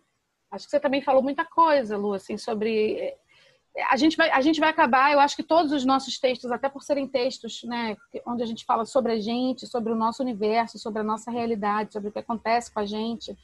Acho 0.51 0.65
que 0.65 0.71
você 0.71 0.79
também 0.79 1.01
falou 1.01 1.21
muita 1.21 1.45
coisa, 1.45 1.95
Lu, 1.95 2.13
assim, 2.13 2.37
sobre 2.37 2.97
eh, 2.97 3.17
a 3.89 3.95
gente 3.95 4.17
vai 4.17 4.31
a 4.31 4.41
gente 4.41 4.59
vai 4.59 4.69
acabar, 4.69 5.11
eu 5.11 5.19
acho 5.19 5.35
que 5.35 5.43
todos 5.43 5.71
os 5.71 5.85
nossos 5.85 6.19
textos, 6.19 6.51
até 6.51 6.67
por 6.67 6.81
serem 6.81 7.07
textos, 7.07 7.61
né, 7.63 7.95
onde 8.25 8.41
a 8.41 8.45
gente 8.45 8.65
fala 8.65 8.83
sobre 8.83 9.11
a 9.13 9.19
gente, 9.19 9.67
sobre 9.67 9.93
o 9.93 9.95
nosso 9.95 10.23
universo, 10.23 10.79
sobre 10.79 11.01
a 11.01 11.03
nossa 11.03 11.29
realidade, 11.29 11.93
sobre 11.93 12.09
o 12.09 12.11
que 12.11 12.19
acontece 12.19 12.73
com 12.73 12.79
a 12.79 12.85
gente, 12.85 13.37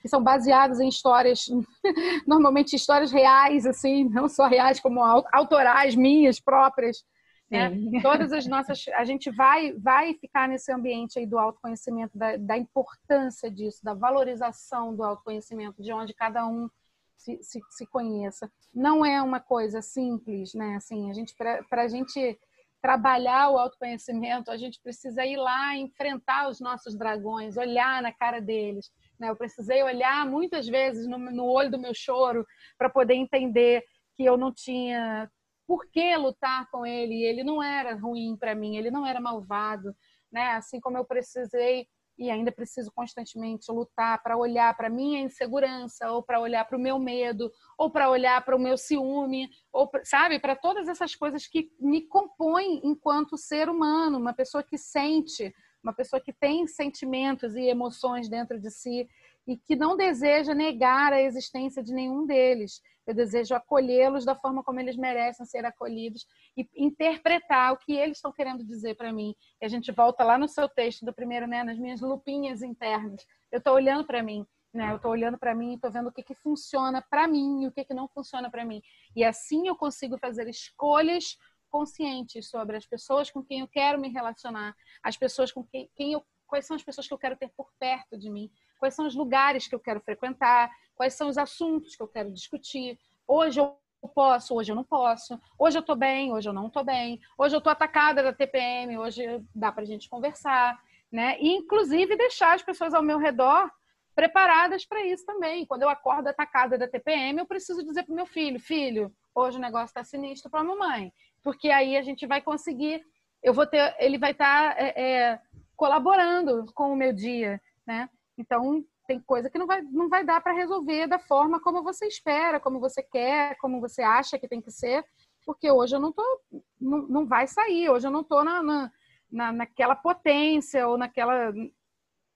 que 0.00 0.08
são 0.08 0.22
baseados 0.22 0.78
em 0.78 0.88
histórias, 0.88 1.46
normalmente 2.26 2.76
histórias 2.76 3.10
reais, 3.10 3.66
assim, 3.66 4.04
não 4.04 4.28
só 4.28 4.46
reais 4.46 4.78
como 4.78 5.00
autorais 5.32 5.96
minhas 5.96 6.38
próprias, 6.38 7.04
né? 7.52 7.70
Todas 8.02 8.32
as 8.32 8.46
nossas, 8.46 8.84
a 8.94 9.04
gente 9.04 9.30
vai 9.30 9.72
vai 9.74 10.14
ficar 10.14 10.48
nesse 10.48 10.72
ambiente 10.72 11.18
aí 11.18 11.26
do 11.26 11.38
autoconhecimento, 11.38 12.16
da, 12.16 12.36
da 12.36 12.56
importância 12.56 13.50
disso, 13.50 13.84
da 13.84 13.94
valorização 13.94 14.96
do 14.96 15.04
autoconhecimento, 15.04 15.82
de 15.82 15.92
onde 15.92 16.14
cada 16.14 16.46
um 16.46 16.68
se, 17.16 17.38
se, 17.42 17.60
se 17.70 17.86
conheça. 17.86 18.50
Não 18.74 19.04
é 19.04 19.22
uma 19.22 19.38
coisa 19.38 19.82
simples, 19.82 20.54
né? 20.54 20.76
Assim, 20.76 21.10
a 21.10 21.14
gente 21.14 21.34
para 21.36 21.82
a 21.82 21.88
gente 21.88 22.38
trabalhar 22.80 23.50
o 23.50 23.58
autoconhecimento, 23.58 24.50
a 24.50 24.56
gente 24.56 24.80
precisa 24.82 25.24
ir 25.24 25.36
lá 25.36 25.76
enfrentar 25.76 26.48
os 26.48 26.58
nossos 26.58 26.96
dragões, 26.96 27.56
olhar 27.56 28.02
na 28.02 28.12
cara 28.12 28.40
deles. 28.40 28.90
Né? 29.20 29.30
Eu 29.30 29.36
precisei 29.36 29.84
olhar 29.84 30.26
muitas 30.26 30.66
vezes 30.66 31.06
no, 31.06 31.16
no 31.16 31.44
olho 31.44 31.70
do 31.70 31.78
meu 31.78 31.94
choro 31.94 32.44
para 32.76 32.90
poder 32.90 33.14
entender 33.14 33.84
que 34.16 34.24
eu 34.24 34.36
não 34.36 34.52
tinha 34.52 35.30
por 35.66 35.86
que 35.90 36.16
lutar 36.16 36.70
com 36.70 36.84
ele? 36.84 37.22
Ele 37.22 37.42
não 37.42 37.62
era 37.62 37.94
ruim 37.94 38.36
para 38.36 38.54
mim, 38.54 38.76
ele 38.76 38.90
não 38.90 39.06
era 39.06 39.20
malvado, 39.20 39.94
né? 40.30 40.52
Assim 40.52 40.80
como 40.80 40.98
eu 40.98 41.04
precisei 41.04 41.86
e 42.18 42.30
ainda 42.30 42.52
preciso 42.52 42.92
constantemente 42.94 43.72
lutar 43.72 44.22
para 44.22 44.36
olhar 44.36 44.76
para 44.76 44.90
minha 44.90 45.20
insegurança 45.20 46.10
ou 46.12 46.22
para 46.22 46.40
olhar 46.40 46.64
para 46.66 46.76
o 46.76 46.80
meu 46.80 46.98
medo 46.98 47.50
ou 47.78 47.90
para 47.90 48.10
olhar 48.10 48.44
para 48.44 48.54
o 48.54 48.60
meu 48.60 48.76
ciúme 48.76 49.48
ou 49.72 49.90
sabe 50.04 50.38
para 50.38 50.54
todas 50.54 50.88
essas 50.88 51.14
coisas 51.14 51.46
que 51.46 51.72
me 51.80 52.02
compõem 52.02 52.80
enquanto 52.84 53.38
ser 53.38 53.68
humano 53.68 54.18
uma 54.18 54.34
pessoa 54.34 54.62
que 54.62 54.76
sente 54.76 55.54
uma 55.82 55.92
pessoa 55.92 56.20
que 56.20 56.32
tem 56.32 56.66
sentimentos 56.66 57.56
e 57.56 57.62
emoções 57.62 58.28
dentro 58.28 58.60
de 58.60 58.70
si 58.70 59.08
e 59.46 59.56
que 59.56 59.74
não 59.74 59.96
deseja 59.96 60.54
negar 60.54 61.12
a 61.12 61.20
existência 61.20 61.82
de 61.82 61.92
nenhum 61.92 62.24
deles. 62.24 62.80
Eu 63.06 63.14
desejo 63.14 63.54
acolhê-los 63.54 64.24
da 64.24 64.34
forma 64.34 64.62
como 64.62 64.80
eles 64.80 64.96
merecem 64.96 65.44
ser 65.46 65.64
acolhidos 65.64 66.26
e 66.56 66.68
interpretar 66.76 67.72
o 67.72 67.76
que 67.76 67.92
eles 67.92 68.18
estão 68.18 68.32
querendo 68.32 68.64
dizer 68.64 68.94
para 68.94 69.12
mim. 69.12 69.34
E 69.60 69.64
a 69.64 69.68
gente 69.68 69.90
volta 69.90 70.22
lá 70.24 70.38
no 70.38 70.48
seu 70.48 70.68
texto 70.68 71.04
do 71.04 71.12
primeiro, 71.12 71.46
né, 71.46 71.64
nas 71.64 71.78
minhas 71.78 72.00
lupinhas 72.00 72.62
internas. 72.62 73.26
Eu 73.50 73.58
estou 73.58 73.74
olhando 73.74 74.06
para 74.06 74.22
mim, 74.22 74.46
né? 74.72 74.90
Eu 74.90 74.96
estou 74.96 75.10
olhando 75.10 75.38
para 75.38 75.54
mim 75.54 75.72
e 75.72 75.74
estou 75.74 75.90
vendo 75.90 76.08
o 76.08 76.12
que, 76.12 76.22
que 76.22 76.34
funciona 76.34 77.04
para 77.10 77.28
mim 77.28 77.64
e 77.64 77.66
o 77.66 77.72
que, 77.72 77.84
que 77.84 77.94
não 77.94 78.08
funciona 78.08 78.50
para 78.50 78.64
mim. 78.64 78.80
E 79.14 79.24
assim 79.24 79.68
eu 79.68 79.76
consigo 79.76 80.16
fazer 80.18 80.48
escolhas 80.48 81.36
conscientes 81.70 82.50
sobre 82.50 82.76
as 82.76 82.86
pessoas 82.86 83.30
com 83.30 83.42
quem 83.42 83.60
eu 83.60 83.68
quero 83.68 83.98
me 83.98 84.10
relacionar, 84.10 84.74
as 85.02 85.16
pessoas 85.16 85.50
com 85.50 85.64
quem, 85.64 85.90
quem 85.94 86.12
eu 86.12 86.24
quais 86.52 86.66
são 86.66 86.76
as 86.76 86.82
pessoas 86.82 87.08
que 87.08 87.14
eu 87.14 87.18
quero 87.18 87.34
ter 87.34 87.50
por 87.56 87.72
perto 87.80 88.14
de 88.18 88.28
mim, 88.28 88.50
quais 88.78 88.94
são 88.94 89.06
os 89.06 89.14
lugares 89.14 89.66
que 89.66 89.74
eu 89.74 89.80
quero 89.80 90.02
frequentar, 90.02 90.70
quais 90.94 91.14
são 91.14 91.28
os 91.28 91.38
assuntos 91.38 91.96
que 91.96 92.02
eu 92.02 92.08
quero 92.08 92.30
discutir. 92.30 92.98
Hoje 93.26 93.60
eu 93.60 93.76
posso, 94.14 94.54
hoje 94.54 94.72
eu 94.72 94.76
não 94.76 94.84
posso. 94.84 95.38
Hoje 95.58 95.78
eu 95.78 95.80
estou 95.80 95.96
bem, 95.96 96.32
hoje 96.32 96.48
eu 96.48 96.52
não 96.52 96.66
estou 96.66 96.84
bem. 96.84 97.20
Hoje 97.38 97.54
eu 97.54 97.58
estou 97.58 97.70
atacada 97.70 98.22
da 98.22 98.32
TPM, 98.32 98.98
hoje 98.98 99.24
dá 99.54 99.70
para 99.70 99.82
a 99.82 99.86
gente 99.86 100.08
conversar, 100.08 100.80
né? 101.10 101.36
E 101.40 101.48
inclusive 101.48 102.16
deixar 102.16 102.54
as 102.54 102.62
pessoas 102.62 102.94
ao 102.94 103.02
meu 103.02 103.18
redor 103.18 103.70
preparadas 104.14 104.84
para 104.84 105.04
isso 105.06 105.24
também. 105.24 105.64
Quando 105.66 105.82
eu 105.82 105.88
acordo 105.88 106.28
atacada 106.28 106.76
da 106.76 106.88
TPM, 106.88 107.38
eu 107.38 107.46
preciso 107.46 107.84
dizer 107.84 108.04
para 108.04 108.12
o 108.12 108.16
meu 108.16 108.26
filho, 108.26 108.60
filho, 108.60 109.12
hoje 109.34 109.58
o 109.58 109.60
negócio 109.60 109.86
está 109.86 110.04
sinistro 110.04 110.50
para 110.50 110.60
a 110.60 110.64
mamãe, 110.64 111.12
porque 111.42 111.70
aí 111.70 111.96
a 111.96 112.02
gente 112.02 112.26
vai 112.26 112.42
conseguir, 112.42 113.02
eu 113.42 113.54
vou 113.54 113.66
ter, 113.66 113.94
ele 113.98 114.18
vai 114.18 114.32
estar 114.32 114.74
tá, 114.74 114.80
é, 114.80 115.02
é, 115.02 115.40
colaborando 115.76 116.66
com 116.74 116.92
o 116.92 116.96
meu 116.96 117.12
dia, 117.12 117.60
né? 117.86 118.08
Então, 118.36 118.84
tem 119.06 119.20
coisa 119.20 119.50
que 119.50 119.58
não 119.58 119.66
vai, 119.66 119.82
não 119.82 120.08
vai 120.08 120.24
dar 120.24 120.40
para 120.40 120.52
resolver 120.52 121.06
da 121.06 121.18
forma 121.18 121.60
como 121.60 121.82
você 121.82 122.06
espera, 122.06 122.60
como 122.60 122.80
você 122.80 123.02
quer, 123.02 123.56
como 123.58 123.80
você 123.80 124.02
acha 124.02 124.38
que 124.38 124.48
tem 124.48 124.60
que 124.60 124.70
ser, 124.70 125.04
porque 125.44 125.70
hoje 125.70 125.96
eu 125.96 126.00
não 126.00 126.12
tô, 126.12 126.40
não, 126.80 126.98
não 127.08 127.26
vai 127.26 127.46
sair, 127.46 127.90
hoje 127.90 128.06
eu 128.06 128.10
não 128.10 128.22
tô 128.22 128.44
na, 128.44 128.62
na, 128.62 128.92
na, 129.30 129.52
naquela 129.52 129.96
potência 129.96 130.86
ou 130.86 130.96
naquela 130.96 131.52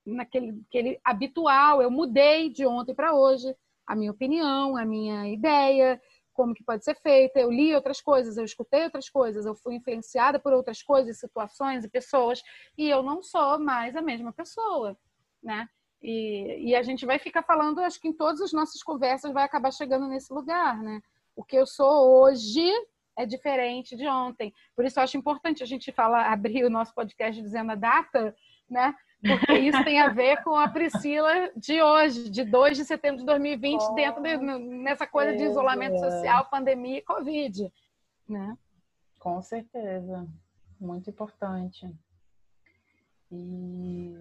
naquele 0.04 0.62
aquele 0.68 1.00
habitual, 1.04 1.82
eu 1.82 1.90
mudei 1.90 2.48
de 2.48 2.64
ontem 2.64 2.94
para 2.94 3.12
hoje 3.12 3.54
a 3.86 3.94
minha 3.94 4.10
opinião, 4.10 4.76
a 4.76 4.84
minha 4.84 5.28
ideia, 5.28 6.00
como 6.32 6.54
que 6.54 6.62
pode 6.62 6.84
ser 6.84 6.94
feita. 7.00 7.40
Eu 7.40 7.50
li 7.50 7.74
outras 7.74 8.00
coisas, 8.00 8.36
eu 8.36 8.44
escutei 8.44 8.84
outras 8.84 9.08
coisas, 9.08 9.46
eu 9.46 9.54
fui 9.54 9.74
influenciada 9.74 10.38
por 10.38 10.52
outras 10.52 10.82
coisas, 10.82 11.18
situações 11.18 11.84
e 11.84 11.88
pessoas, 11.88 12.42
e 12.76 12.88
eu 12.88 13.02
não 13.02 13.22
sou 13.22 13.58
mais 13.58 13.96
a 13.96 14.02
mesma 14.02 14.32
pessoa, 14.32 14.96
né? 15.42 15.68
E, 16.08 16.68
e 16.68 16.76
a 16.76 16.84
gente 16.84 17.04
vai 17.04 17.18
ficar 17.18 17.42
falando, 17.42 17.80
acho 17.80 18.00
que 18.00 18.06
em 18.06 18.12
todas 18.12 18.40
as 18.40 18.52
nossas 18.52 18.80
conversas 18.80 19.32
vai 19.32 19.42
acabar 19.42 19.72
chegando 19.72 20.06
nesse 20.06 20.32
lugar, 20.32 20.80
né? 20.80 21.02
O 21.34 21.42
que 21.42 21.56
eu 21.56 21.66
sou 21.66 22.22
hoje 22.22 22.64
é 23.18 23.26
diferente 23.26 23.96
de 23.96 24.06
ontem. 24.06 24.54
Por 24.76 24.84
isso 24.84 25.00
eu 25.00 25.02
acho 25.02 25.16
importante 25.16 25.64
a 25.64 25.66
gente 25.66 25.90
falar, 25.90 26.30
abrir 26.32 26.64
o 26.64 26.70
nosso 26.70 26.94
podcast 26.94 27.42
dizendo 27.42 27.72
a 27.72 27.74
data, 27.74 28.36
né? 28.70 28.94
Porque 29.20 29.54
isso 29.54 29.82
tem 29.82 30.00
a 30.00 30.10
ver 30.10 30.44
com 30.44 30.54
a 30.54 30.68
Priscila 30.68 31.50
de 31.56 31.82
hoje, 31.82 32.30
de 32.30 32.44
2 32.44 32.76
de 32.76 32.84
setembro 32.84 33.18
de 33.18 33.26
2020, 33.26 33.82
oh, 33.82 33.94
dentro 33.94 34.22
de, 34.22 34.36
nessa 34.36 35.08
coisa 35.08 35.36
de 35.36 35.42
isolamento 35.42 35.98
social, 35.98 36.48
pandemia 36.48 36.98
e 36.98 37.02
Covid. 37.02 37.72
Né? 38.28 38.56
Com 39.18 39.42
certeza. 39.42 40.24
Muito 40.78 41.10
importante. 41.10 41.92
E 43.32 44.14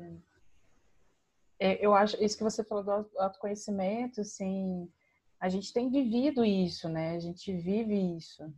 eu 1.60 1.94
acho 1.94 2.22
isso 2.24 2.38
que 2.38 2.44
você 2.44 2.64
falou 2.64 2.84
do 2.84 3.20
autoconhecimento, 3.20 4.22
assim, 4.22 4.92
a 5.40 5.50
gente 5.50 5.72
tem 5.72 5.90
vivido 5.90 6.44
isso, 6.44 6.90
né? 6.90 7.16
A 7.16 7.20
gente 7.20 7.54
vive 7.56 8.18
isso. 8.18 8.54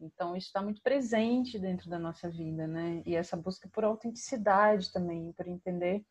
Então, 0.00 0.36
isso 0.36 0.48
está 0.48 0.60
muito 0.60 0.82
presente 0.82 1.58
dentro 1.58 1.88
da 1.88 1.98
nossa 1.98 2.28
vida, 2.28 2.66
né? 2.66 3.02
E 3.06 3.14
essa 3.14 3.36
busca 3.36 3.68
por 3.68 3.84
autenticidade 3.84 4.92
também, 4.92 5.32
por 5.32 5.46
entender 5.46 6.04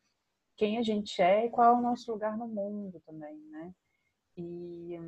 quem 0.56 0.78
a 0.78 0.82
gente 0.82 1.20
é 1.20 1.46
e 1.46 1.50
qual 1.50 1.74
é 1.74 1.78
o 1.78 1.82
nosso 1.82 2.10
lugar 2.10 2.36
no 2.36 2.48
mundo 2.48 3.00
também, 3.00 3.36
né? 3.50 3.74
E, 4.36 4.98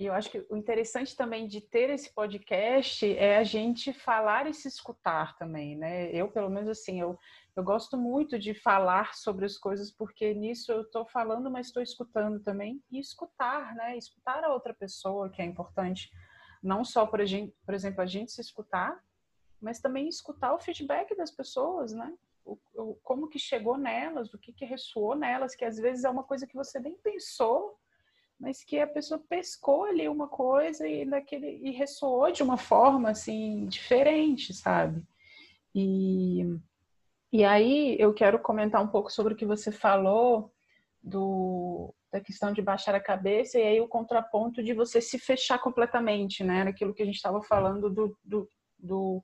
e 0.00 0.06
eu 0.06 0.14
acho 0.14 0.30
que 0.30 0.46
o 0.48 0.56
interessante 0.56 1.14
também 1.14 1.46
de 1.46 1.60
ter 1.60 1.90
esse 1.90 2.10
podcast 2.14 3.06
é 3.16 3.36
a 3.36 3.44
gente 3.44 3.92
falar 3.92 4.48
e 4.48 4.54
se 4.54 4.66
escutar 4.66 5.36
também, 5.36 5.76
né? 5.76 6.10
Eu, 6.10 6.30
pelo 6.30 6.48
menos 6.48 6.70
assim, 6.70 6.98
eu, 6.98 7.18
eu 7.54 7.62
gosto 7.62 7.98
muito 7.98 8.38
de 8.38 8.54
falar 8.54 9.14
sobre 9.14 9.44
as 9.44 9.58
coisas 9.58 9.90
porque 9.90 10.32
nisso 10.32 10.72
eu 10.72 10.80
estou 10.80 11.04
falando, 11.04 11.50
mas 11.50 11.66
estou 11.66 11.82
escutando 11.82 12.40
também. 12.40 12.82
E 12.90 12.98
escutar, 12.98 13.74
né? 13.74 13.94
Escutar 13.98 14.42
a 14.42 14.54
outra 14.54 14.72
pessoa, 14.72 15.28
que 15.28 15.42
é 15.42 15.44
importante 15.44 16.10
não 16.62 16.82
só 16.82 17.06
por, 17.06 17.22
gente, 17.26 17.54
por 17.66 17.74
exemplo, 17.74 18.00
a 18.00 18.06
gente 18.06 18.32
se 18.32 18.40
escutar, 18.40 18.98
mas 19.60 19.80
também 19.80 20.08
escutar 20.08 20.54
o 20.54 20.58
feedback 20.58 21.14
das 21.14 21.30
pessoas, 21.30 21.92
né? 21.92 22.10
O, 22.42 22.58
o, 22.74 22.94
como 23.02 23.28
que 23.28 23.38
chegou 23.38 23.76
nelas, 23.76 24.32
o 24.32 24.38
que 24.38 24.50
que 24.50 24.64
ressoou 24.64 25.14
nelas, 25.14 25.54
que 25.54 25.64
às 25.64 25.76
vezes 25.76 26.04
é 26.04 26.08
uma 26.08 26.24
coisa 26.24 26.46
que 26.46 26.54
você 26.54 26.80
nem 26.80 26.96
pensou, 26.96 27.78
mas 28.40 28.64
que 28.64 28.80
a 28.80 28.86
pessoa 28.86 29.22
pescou 29.28 29.84
ali 29.84 30.08
uma 30.08 30.26
coisa 30.26 30.88
e 30.88 31.04
daquele 31.04 31.60
e 31.62 31.72
ressoou 31.72 32.32
de 32.32 32.42
uma 32.42 32.56
forma 32.56 33.10
assim 33.10 33.66
diferente, 33.66 34.54
sabe? 34.54 35.02
E 35.74 36.46
e 37.32 37.44
aí 37.44 37.96
eu 38.00 38.12
quero 38.12 38.40
comentar 38.40 38.82
um 38.82 38.88
pouco 38.88 39.12
sobre 39.12 39.34
o 39.34 39.36
que 39.36 39.46
você 39.46 39.70
falou 39.70 40.50
do 41.02 41.94
da 42.10 42.20
questão 42.20 42.52
de 42.52 42.60
baixar 42.60 42.94
a 42.94 43.00
cabeça 43.00 43.58
e 43.58 43.62
aí 43.62 43.80
o 43.80 43.86
contraponto 43.86 44.62
de 44.64 44.72
você 44.74 45.00
se 45.00 45.18
fechar 45.18 45.58
completamente, 45.60 46.42
né? 46.42 46.62
Aquilo 46.62 46.94
que 46.94 47.02
a 47.02 47.06
gente 47.06 47.16
estava 47.16 47.40
falando 47.42 47.88
do, 47.88 48.18
do, 48.24 48.48
do, 48.76 49.22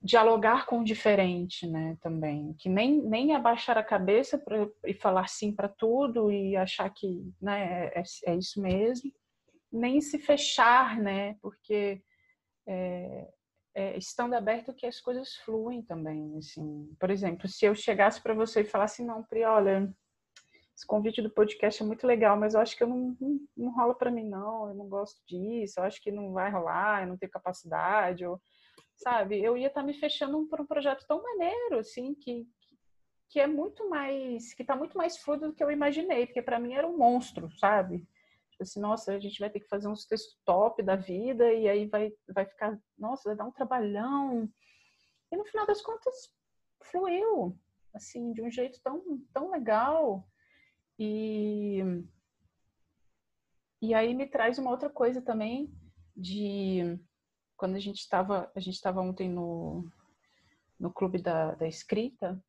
dialogar 0.00 0.66
com 0.66 0.80
o 0.80 0.84
diferente, 0.84 1.66
né? 1.66 1.96
Também 2.00 2.54
que 2.58 2.68
nem 2.68 3.02
nem 3.02 3.34
abaixar 3.34 3.76
a 3.76 3.82
cabeça 3.82 4.38
pra, 4.38 4.68
e 4.84 4.94
falar 4.94 5.28
sim 5.28 5.52
para 5.52 5.68
tudo 5.68 6.30
e 6.30 6.56
achar 6.56 6.88
que, 6.90 7.32
né? 7.40 7.90
É, 7.94 8.02
é, 8.26 8.34
isso 8.36 8.60
mesmo, 8.60 9.10
nem 9.72 10.00
se 10.00 10.18
fechar, 10.18 10.96
né? 10.98 11.34
Porque 11.42 12.00
é, 12.66 13.28
é, 13.74 13.98
estando 13.98 14.34
aberto 14.34 14.74
que 14.74 14.86
as 14.86 15.00
coisas 15.00 15.34
fluem 15.36 15.82
também, 15.82 16.36
assim. 16.38 16.94
Por 16.98 17.10
exemplo, 17.10 17.48
se 17.48 17.64
eu 17.66 17.74
chegasse 17.74 18.22
para 18.22 18.34
você 18.34 18.60
e 18.60 18.64
falasse 18.64 19.04
não, 19.04 19.22
Pri, 19.24 19.44
olha 19.44 19.92
esse 20.78 20.86
convite 20.86 21.20
do 21.20 21.28
podcast 21.28 21.82
é 21.82 21.86
muito 21.86 22.06
legal, 22.06 22.38
mas 22.38 22.54
eu 22.54 22.60
acho 22.60 22.76
que 22.76 22.84
eu 22.84 22.86
não, 22.86 23.16
não, 23.20 23.40
não 23.56 23.74
rola 23.74 23.96
para 23.96 24.12
mim, 24.12 24.28
não. 24.28 24.68
Eu 24.68 24.74
não 24.76 24.88
gosto 24.88 25.20
disso, 25.26 25.80
eu 25.80 25.84
acho 25.84 26.00
que 26.00 26.12
não 26.12 26.32
vai 26.32 26.52
rolar, 26.52 27.02
eu 27.02 27.08
não 27.08 27.16
tenho 27.16 27.32
capacidade, 27.32 28.24
ou, 28.24 28.40
sabe? 28.98 29.40
Eu 29.42 29.56
ia 29.56 29.68
estar 29.68 29.80
tá 29.80 29.86
me 29.86 29.94
fechando 29.94 30.46
para 30.46 30.62
um 30.62 30.66
projeto 30.66 31.06
tão 31.06 31.22
maneiro, 31.22 31.78
assim, 31.78 32.14
que, 32.14 32.46
que 33.28 33.40
é 33.40 33.46
muito 33.46 33.88
mais, 33.88 34.52
que 34.52 34.62
está 34.62 34.76
muito 34.76 34.98
mais 34.98 35.16
fluido 35.18 35.48
do 35.48 35.54
que 35.54 35.62
eu 35.62 35.70
imaginei, 35.70 36.26
porque 36.26 36.42
para 36.42 36.58
mim 36.58 36.74
era 36.74 36.86
um 36.86 36.96
monstro, 36.96 37.50
sabe? 37.58 37.98
Tipo 38.50 38.62
assim, 38.62 38.80
nossa, 38.80 39.12
a 39.12 39.20
gente 39.20 39.38
vai 39.38 39.48
ter 39.48 39.60
que 39.60 39.68
fazer 39.68 39.88
uns 39.88 40.04
textos 40.04 40.36
top 40.44 40.82
da 40.82 40.96
vida, 40.96 41.52
e 41.52 41.68
aí 41.68 41.86
vai, 41.86 42.12
vai 42.28 42.44
ficar, 42.44 42.78
nossa, 42.98 43.28
vai 43.28 43.36
dar 43.36 43.44
um 43.44 43.52
trabalhão. 43.52 44.50
E 45.30 45.36
no 45.36 45.44
final 45.44 45.66
das 45.66 45.80
contas, 45.80 46.34
fluiu, 46.82 47.56
assim, 47.94 48.32
de 48.32 48.42
um 48.42 48.50
jeito 48.50 48.80
tão, 48.82 49.02
tão 49.32 49.50
legal. 49.50 50.28
E, 50.98 51.82
e 53.80 53.94
aí 53.94 54.12
me 54.12 54.26
traz 54.26 54.58
uma 54.58 54.70
outra 54.72 54.90
coisa 54.90 55.22
também 55.22 55.72
de 56.16 56.98
quando 57.58 57.74
a 57.74 57.80
gente 57.80 57.98
estava 57.98 58.50
a 58.54 58.60
gente 58.60 58.76
estava 58.76 59.02
ontem 59.02 59.28
no, 59.28 59.84
no 60.78 60.90
clube 60.90 61.20
da, 61.20 61.56
da 61.56 61.66
escrita 61.66 62.42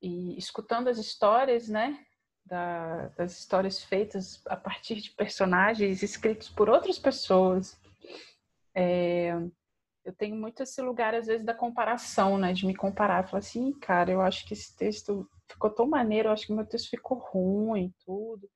e 0.00 0.36
escutando 0.38 0.88
as 0.88 0.98
histórias, 0.98 1.68
né? 1.68 1.98
Da, 2.44 3.08
das 3.16 3.38
histórias 3.38 3.82
feitas 3.82 4.42
a 4.46 4.56
partir 4.56 4.96
de 5.00 5.10
personagens 5.12 6.02
escritos 6.02 6.48
por 6.48 6.68
outras 6.68 6.98
pessoas. 6.98 7.80
É, 8.74 9.32
eu 10.04 10.12
tenho 10.12 10.34
muito 10.36 10.62
esse 10.62 10.82
lugar, 10.82 11.14
às 11.14 11.28
vezes, 11.28 11.46
da 11.46 11.54
comparação, 11.54 12.36
né? 12.36 12.52
De 12.52 12.66
me 12.66 12.74
comparar. 12.74 13.26
Falar 13.28 13.38
assim, 13.38 13.72
cara, 13.78 14.10
eu 14.10 14.20
acho 14.20 14.44
que 14.46 14.54
esse 14.54 14.76
texto 14.76 15.26
ficou 15.48 15.70
tão 15.70 15.86
maneiro, 15.86 16.28
eu 16.28 16.32
acho 16.32 16.46
que 16.46 16.52
meu 16.52 16.66
texto 16.66 16.90
ficou 16.90 17.18
ruim, 17.18 17.94
tudo. 18.04 18.48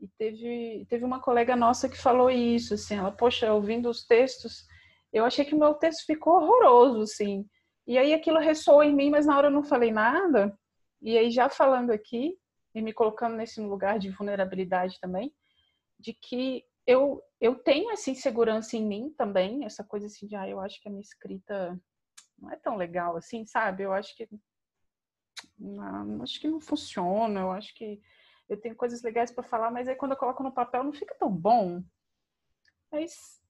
E 0.00 0.06
teve, 0.16 0.86
teve 0.88 1.04
uma 1.04 1.20
colega 1.20 1.56
nossa 1.56 1.88
que 1.88 1.96
falou 1.96 2.30
isso, 2.30 2.74
assim, 2.74 2.94
ela, 2.94 3.10
poxa, 3.10 3.52
ouvindo 3.52 3.90
os 3.90 4.06
textos, 4.06 4.66
eu 5.12 5.24
achei 5.24 5.44
que 5.44 5.54
o 5.54 5.58
meu 5.58 5.74
texto 5.74 6.04
ficou 6.06 6.34
horroroso, 6.34 7.02
assim. 7.02 7.48
E 7.86 7.96
aí 7.98 8.12
aquilo 8.12 8.38
ressoou 8.38 8.82
em 8.82 8.94
mim, 8.94 9.10
mas 9.10 9.26
na 9.26 9.36
hora 9.36 9.48
eu 9.48 9.52
não 9.52 9.62
falei 9.62 9.92
nada. 9.92 10.56
E 11.00 11.16
aí 11.16 11.30
já 11.30 11.48
falando 11.48 11.90
aqui 11.90 12.36
e 12.74 12.82
me 12.82 12.92
colocando 12.92 13.36
nesse 13.36 13.60
lugar 13.60 13.98
de 13.98 14.10
vulnerabilidade 14.10 14.98
também, 15.00 15.34
de 15.98 16.12
que 16.12 16.64
eu 16.86 17.22
eu 17.40 17.54
tenho 17.54 17.90
essa 17.90 18.10
insegurança 18.10 18.76
em 18.76 18.86
mim 18.86 19.14
também, 19.16 19.64
essa 19.64 19.84
coisa 19.84 20.06
assim 20.06 20.26
de, 20.26 20.34
ah, 20.36 20.48
eu 20.48 20.58
acho 20.60 20.80
que 20.80 20.88
a 20.88 20.90
minha 20.90 21.02
escrita 21.02 21.78
não 22.38 22.50
é 22.50 22.56
tão 22.56 22.76
legal 22.76 23.16
assim, 23.16 23.44
sabe? 23.44 23.82
Eu 23.82 23.92
acho 23.92 24.16
que 24.16 24.28
não, 25.58 26.22
acho 26.22 26.40
que 26.40 26.48
não 26.48 26.60
funciona, 26.60 27.40
eu 27.40 27.50
acho 27.50 27.74
que 27.74 28.00
eu 28.48 28.60
tenho 28.60 28.76
coisas 28.76 29.02
legais 29.02 29.30
para 29.30 29.44
falar, 29.44 29.70
mas 29.70 29.88
aí 29.88 29.96
quando 29.96 30.12
eu 30.12 30.18
coloco 30.18 30.42
no 30.42 30.52
papel 30.52 30.84
não 30.84 30.92
fica 30.92 31.14
tão 31.18 31.30
bom. 31.30 31.82
Mas 32.90 33.40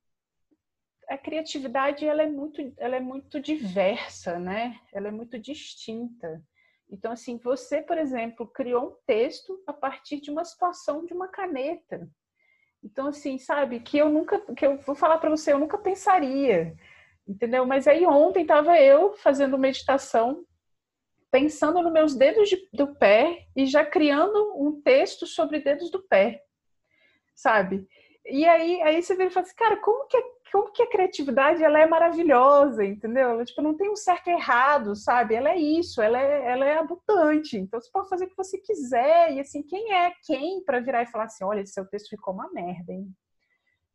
a 1.08 1.16
criatividade 1.16 2.06
ela 2.06 2.22
é 2.22 2.26
muito, 2.26 2.72
ela 2.78 2.96
é 2.96 3.00
muito 3.00 3.40
diversa, 3.40 4.38
né? 4.38 4.78
Ela 4.92 5.08
é 5.08 5.10
muito 5.10 5.38
distinta. 5.38 6.42
Então, 6.90 7.12
assim, 7.12 7.38
você, 7.38 7.82
por 7.82 7.98
exemplo, 7.98 8.46
criou 8.46 8.88
um 8.88 8.96
texto 9.06 9.62
a 9.66 9.72
partir 9.72 10.20
de 10.20 10.30
uma 10.30 10.44
situação 10.44 11.04
de 11.04 11.12
uma 11.12 11.28
caneta. 11.28 12.08
Então, 12.82 13.08
assim, 13.08 13.38
sabe, 13.38 13.80
que 13.80 13.98
eu 13.98 14.08
nunca, 14.08 14.38
que 14.54 14.64
eu 14.64 14.78
vou 14.78 14.94
falar 14.94 15.18
para 15.18 15.30
você, 15.30 15.52
eu 15.52 15.58
nunca 15.58 15.76
pensaria, 15.78 16.76
entendeu? 17.26 17.66
Mas 17.66 17.88
aí 17.88 18.06
ontem 18.06 18.42
estava 18.42 18.80
eu 18.80 19.14
fazendo 19.14 19.58
meditação, 19.58 20.44
pensando 21.30 21.82
nos 21.82 21.92
meus 21.92 22.14
dedos 22.14 22.48
de, 22.48 22.68
do 22.72 22.94
pé 22.94 23.46
e 23.56 23.66
já 23.66 23.84
criando 23.84 24.54
um 24.56 24.80
texto 24.80 25.26
sobre 25.26 25.60
dedos 25.60 25.90
do 25.90 26.00
pé, 26.02 26.44
sabe? 27.34 27.88
E 28.24 28.46
aí, 28.46 28.80
aí 28.82 29.02
você 29.02 29.16
vê 29.16 29.26
e 29.26 29.30
fala 29.30 29.46
assim, 29.46 29.56
cara, 29.56 29.76
como 29.78 30.06
que, 30.06 30.20
como 30.52 30.72
que 30.72 30.82
a 30.82 30.90
criatividade 30.90 31.62
ela 31.62 31.80
é 31.80 31.86
maravilhosa, 31.86 32.84
entendeu? 32.84 33.30
Ela, 33.30 33.44
tipo, 33.44 33.60
não 33.62 33.76
tem 33.76 33.90
um 33.90 33.96
certo 33.96 34.28
errado, 34.28 34.94
sabe? 34.94 35.34
Ela 35.34 35.50
é 35.50 35.56
isso, 35.58 36.00
ela 36.00 36.18
é, 36.18 36.52
ela 36.52 36.64
é 36.64 36.78
abundante. 36.78 37.56
Então 37.58 37.80
você 37.80 37.90
pode 37.90 38.08
fazer 38.08 38.26
o 38.26 38.28
que 38.28 38.36
você 38.36 38.58
quiser. 38.58 39.32
E 39.32 39.40
assim, 39.40 39.62
quem 39.62 39.92
é 39.92 40.12
quem 40.24 40.62
para 40.64 40.80
virar 40.80 41.02
e 41.02 41.06
falar 41.06 41.24
assim, 41.24 41.44
olha, 41.44 41.64
seu 41.66 41.86
texto 41.86 42.10
ficou 42.10 42.34
uma 42.34 42.50
merda, 42.52 42.92
hein? 42.92 43.10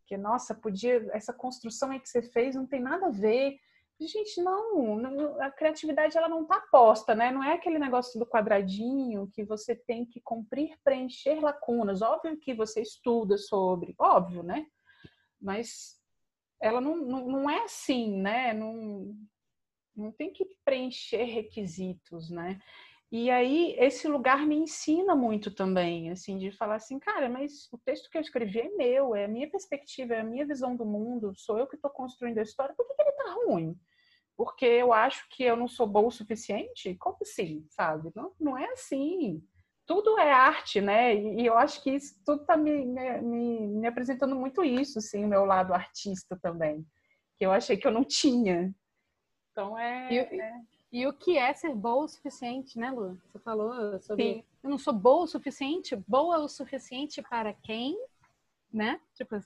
Que, 0.06 0.18
nossa, 0.18 0.54
podia, 0.54 1.08
essa 1.14 1.34
construção 1.34 1.92
aí 1.92 2.00
que 2.00 2.10
você 2.10 2.22
fez 2.22 2.56
não 2.56 2.68
tem 2.68 2.82
nada 2.82 3.08
a 3.08 3.12
ver. 3.12 3.58
Gente, 4.00 4.42
não, 4.42 5.00
a 5.40 5.52
criatividade 5.52 6.18
ela 6.18 6.28
não 6.28 6.42
está 6.42 6.60
posta, 6.72 7.14
né? 7.14 7.32
Não 7.32 7.44
é 7.44 7.54
aquele 7.54 7.78
negócio 7.78 8.20
do 8.20 8.26
quadradinho 8.26 9.30
que 9.32 9.44
você 9.46 9.76
tem 9.76 10.06
que 10.06 10.20
cumprir, 10.20 10.76
preencher 10.84 11.40
lacunas. 11.40 12.02
Óbvio 12.02 12.38
que 12.38 12.54
você 12.54 12.82
estuda 12.82 13.38
sobre, 13.38 13.94
óbvio, 14.00 14.42
né? 14.42 14.66
Mas 15.40 16.01
ela 16.62 16.80
não, 16.82 16.98
não, 16.98 17.28
não 17.28 17.50
é 17.50 17.64
assim, 17.64 18.22
né? 18.22 18.54
Não, 18.54 19.16
não 19.96 20.12
tem 20.12 20.32
que 20.32 20.46
preencher 20.64 21.24
requisitos, 21.24 22.30
né? 22.30 22.60
E 23.12 23.30
aí 23.30 23.76
esse 23.78 24.08
lugar 24.08 24.46
me 24.48 24.56
ensina 24.56 25.16
muito 25.16 25.52
também, 25.54 26.12
assim, 26.12 26.38
de 26.38 26.52
falar 26.52 26.76
assim, 26.76 26.98
cara, 26.98 27.28
mas 27.28 27.68
o 27.74 27.78
texto 27.78 28.10
que 28.10 28.18
eu 28.18 28.22
escrevi 28.22 28.60
é 28.60 28.70
meu, 28.70 29.14
é 29.16 29.26
a 29.26 29.28
minha 29.28 29.50
perspectiva, 29.50 30.14
é 30.14 30.22
a 30.22 30.24
minha 30.24 30.46
visão 30.46 30.76
do 30.76 30.86
mundo, 30.86 31.34
sou 31.36 31.58
eu 31.60 31.68
que 31.68 31.76
estou 31.76 31.92
construindo 31.92 32.38
a 32.38 32.44
história, 32.44 32.74
por 32.74 32.88
que, 32.88 32.94
que 32.94 33.02
ele 33.02 33.12
tá 33.12 33.34
ruim? 33.46 33.78
porque 34.44 34.66
eu 34.66 34.92
acho 34.92 35.30
que 35.30 35.44
eu 35.44 35.56
não 35.56 35.68
sou 35.68 35.86
boa 35.86 36.08
o 36.08 36.12
suficiente? 36.12 36.96
Como 36.96 37.16
assim, 37.22 37.64
sabe? 37.70 38.12
Não, 38.16 38.34
não 38.40 38.58
é 38.58 38.66
assim. 38.72 39.44
Tudo 39.86 40.18
é 40.18 40.32
arte, 40.32 40.80
né? 40.80 41.16
E, 41.16 41.46
eu 41.46 41.58
acho 41.58 41.82
que 41.84 41.92
isso 41.92 42.16
tudo 42.26 42.42
está 42.42 42.56
me, 42.56 42.86
me, 42.86 43.68
me, 43.68 43.88
apresentando 43.88 44.36
muito 44.36 44.64
isso, 44.64 45.00
assim, 45.00 45.26
o 45.26 45.28
meu 45.28 45.46
lado 45.46 45.74
artista 45.74 46.38
também, 46.42 46.86
que 47.38 47.46
eu 47.46 47.52
achei 47.52 47.76
que 47.76 47.86
eu 47.86 47.92
não 47.92 48.04
tinha. 48.04 48.74
Então 49.52 49.78
é. 49.78 50.14
E, 50.14 50.18
é... 50.18 50.54
e 50.92 51.08
o 51.08 51.14
que 51.14 51.38
é 51.38 51.54
ser 51.54 51.76
boa 51.76 52.06
o 52.06 52.08
suficiente, 52.08 52.80
né, 52.80 52.92
Lu? 52.92 53.20
Você 53.26 53.40
falou 53.40 54.00
sobre. 54.02 54.24
Sim. 54.24 54.44
Eu 54.64 54.70
não 54.70 54.78
sou 54.78 54.94
boa 54.94 55.24
o 55.24 55.28
suficiente, 55.28 55.96
boa 56.08 56.40
o 56.40 56.48
suficiente 56.48 57.22
para 57.22 57.54
quem, 57.54 57.98
né? 58.72 59.02
Tipo, 59.16 59.42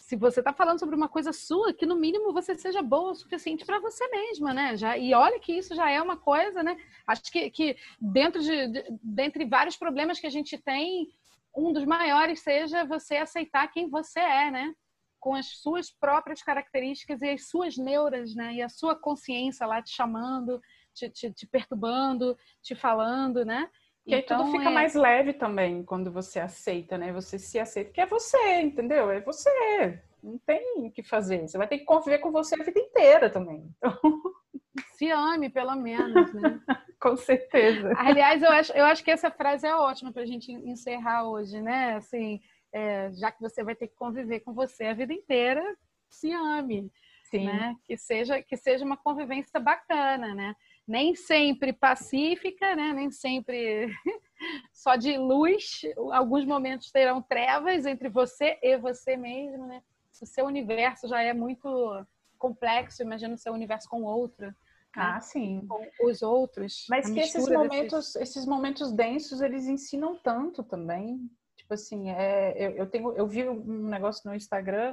se 0.00 0.16
você 0.16 0.40
está 0.40 0.52
falando 0.52 0.78
sobre 0.78 0.96
uma 0.96 1.08
coisa 1.08 1.32
sua, 1.32 1.72
que 1.72 1.86
no 1.86 1.96
mínimo 1.96 2.32
você 2.32 2.54
seja 2.54 2.82
boa 2.82 3.12
o 3.12 3.14
suficiente 3.14 3.64
para 3.64 3.78
você 3.78 4.06
mesma, 4.08 4.52
né? 4.52 4.76
Já, 4.76 4.96
e 4.96 5.14
olha 5.14 5.38
que 5.38 5.52
isso 5.52 5.74
já 5.74 5.90
é 5.90 6.00
uma 6.00 6.16
coisa, 6.16 6.62
né? 6.62 6.76
Acho 7.06 7.22
que, 7.30 7.50
que 7.50 7.76
dentro 8.00 8.42
de, 8.42 8.68
de, 8.68 8.84
dentre 9.02 9.44
vários 9.44 9.76
problemas 9.76 10.18
que 10.18 10.26
a 10.26 10.30
gente 10.30 10.58
tem, 10.58 11.08
um 11.56 11.72
dos 11.72 11.84
maiores 11.84 12.40
seja 12.40 12.84
você 12.84 13.16
aceitar 13.16 13.68
quem 13.68 13.88
você 13.88 14.20
é, 14.20 14.50
né? 14.50 14.74
Com 15.18 15.34
as 15.34 15.46
suas 15.60 15.90
próprias 15.90 16.42
características 16.42 17.20
e 17.22 17.30
as 17.30 17.48
suas 17.48 17.76
neuras, 17.76 18.34
né? 18.34 18.54
E 18.54 18.62
a 18.62 18.68
sua 18.68 18.96
consciência 18.96 19.66
lá 19.66 19.82
te 19.82 19.90
chamando, 19.90 20.60
te, 20.94 21.10
te, 21.10 21.32
te 21.32 21.46
perturbando, 21.46 22.36
te 22.62 22.74
falando, 22.74 23.44
né? 23.44 23.68
Que 24.06 24.16
então, 24.16 24.38
aí 24.38 24.44
tudo 24.44 24.52
fica 24.52 24.70
é... 24.70 24.72
mais 24.72 24.94
leve 24.94 25.32
também 25.32 25.84
quando 25.84 26.10
você 26.10 26.40
aceita, 26.40 26.96
né? 26.96 27.12
Você 27.12 27.38
se 27.38 27.58
aceita, 27.58 27.92
que 27.92 28.00
é 28.00 28.06
você, 28.06 28.60
entendeu? 28.60 29.10
É 29.10 29.20
você. 29.20 30.02
Não 30.22 30.38
tem 30.38 30.86
o 30.86 30.90
que 30.90 31.02
fazer. 31.02 31.48
Você 31.48 31.56
vai 31.56 31.66
ter 31.66 31.78
que 31.78 31.84
conviver 31.84 32.18
com 32.18 32.30
você 32.30 32.54
a 32.60 32.64
vida 32.64 32.78
inteira 32.78 33.30
também. 33.30 33.70
Então... 33.76 33.92
Se 34.94 35.10
ame, 35.10 35.50
pelo 35.50 35.74
menos, 35.74 36.32
né? 36.32 36.60
com 37.00 37.16
certeza. 37.16 37.92
Aliás, 37.96 38.42
eu 38.42 38.50
acho, 38.50 38.72
eu 38.72 38.84
acho 38.84 39.02
que 39.02 39.10
essa 39.10 39.30
frase 39.30 39.66
é 39.66 39.74
ótima 39.74 40.12
para 40.12 40.22
a 40.22 40.26
gente 40.26 40.52
encerrar 40.52 41.24
hoje, 41.28 41.60
né? 41.60 41.94
Assim, 41.94 42.40
é, 42.72 43.10
já 43.12 43.32
que 43.32 43.40
você 43.40 43.64
vai 43.64 43.74
ter 43.74 43.88
que 43.88 43.96
conviver 43.96 44.40
com 44.40 44.52
você 44.52 44.84
a 44.84 44.94
vida 44.94 45.12
inteira, 45.12 45.62
se 46.08 46.32
ame. 46.32 46.90
Sim. 47.24 47.46
Né? 47.46 47.76
Que, 47.84 47.96
seja, 47.96 48.42
que 48.42 48.56
seja 48.56 48.84
uma 48.84 48.96
convivência 48.96 49.58
bacana, 49.58 50.34
né? 50.34 50.54
Nem 50.90 51.14
sempre 51.14 51.72
pacífica, 51.72 52.74
né? 52.74 52.92
nem 52.92 53.12
sempre 53.12 53.94
só 54.74 54.96
de 54.96 55.16
luz. 55.16 55.82
Alguns 56.12 56.44
momentos 56.44 56.90
terão 56.90 57.22
trevas 57.22 57.86
entre 57.86 58.08
você 58.08 58.58
e 58.60 58.76
você 58.76 59.16
mesmo. 59.16 59.68
Né? 59.68 59.80
O 60.20 60.26
seu 60.26 60.46
universo 60.46 61.06
já 61.06 61.22
é 61.22 61.32
muito 61.32 62.04
complexo, 62.36 63.02
imagina 63.02 63.34
o 63.34 63.38
seu 63.38 63.52
universo 63.52 63.88
com 63.88 64.02
outro. 64.02 64.46
Né? 64.46 64.54
Ah, 64.96 65.14
né? 65.14 65.20
sim. 65.20 65.64
Com 65.68 66.10
os 66.10 66.22
outros. 66.22 66.86
Mas 66.90 67.08
que 67.08 67.20
esses 67.20 67.48
momentos, 67.48 68.06
desses... 68.06 68.16
esses 68.16 68.44
momentos 68.44 68.92
densos, 68.92 69.40
eles 69.40 69.68
ensinam 69.68 70.18
tanto 70.18 70.64
também. 70.64 71.30
Tipo 71.56 71.74
assim, 71.74 72.10
é, 72.10 72.66
eu, 72.66 72.70
eu, 72.72 72.86
tenho, 72.90 73.12
eu 73.12 73.28
vi 73.28 73.48
um 73.48 73.86
negócio 73.88 74.28
no 74.28 74.34
Instagram 74.34 74.92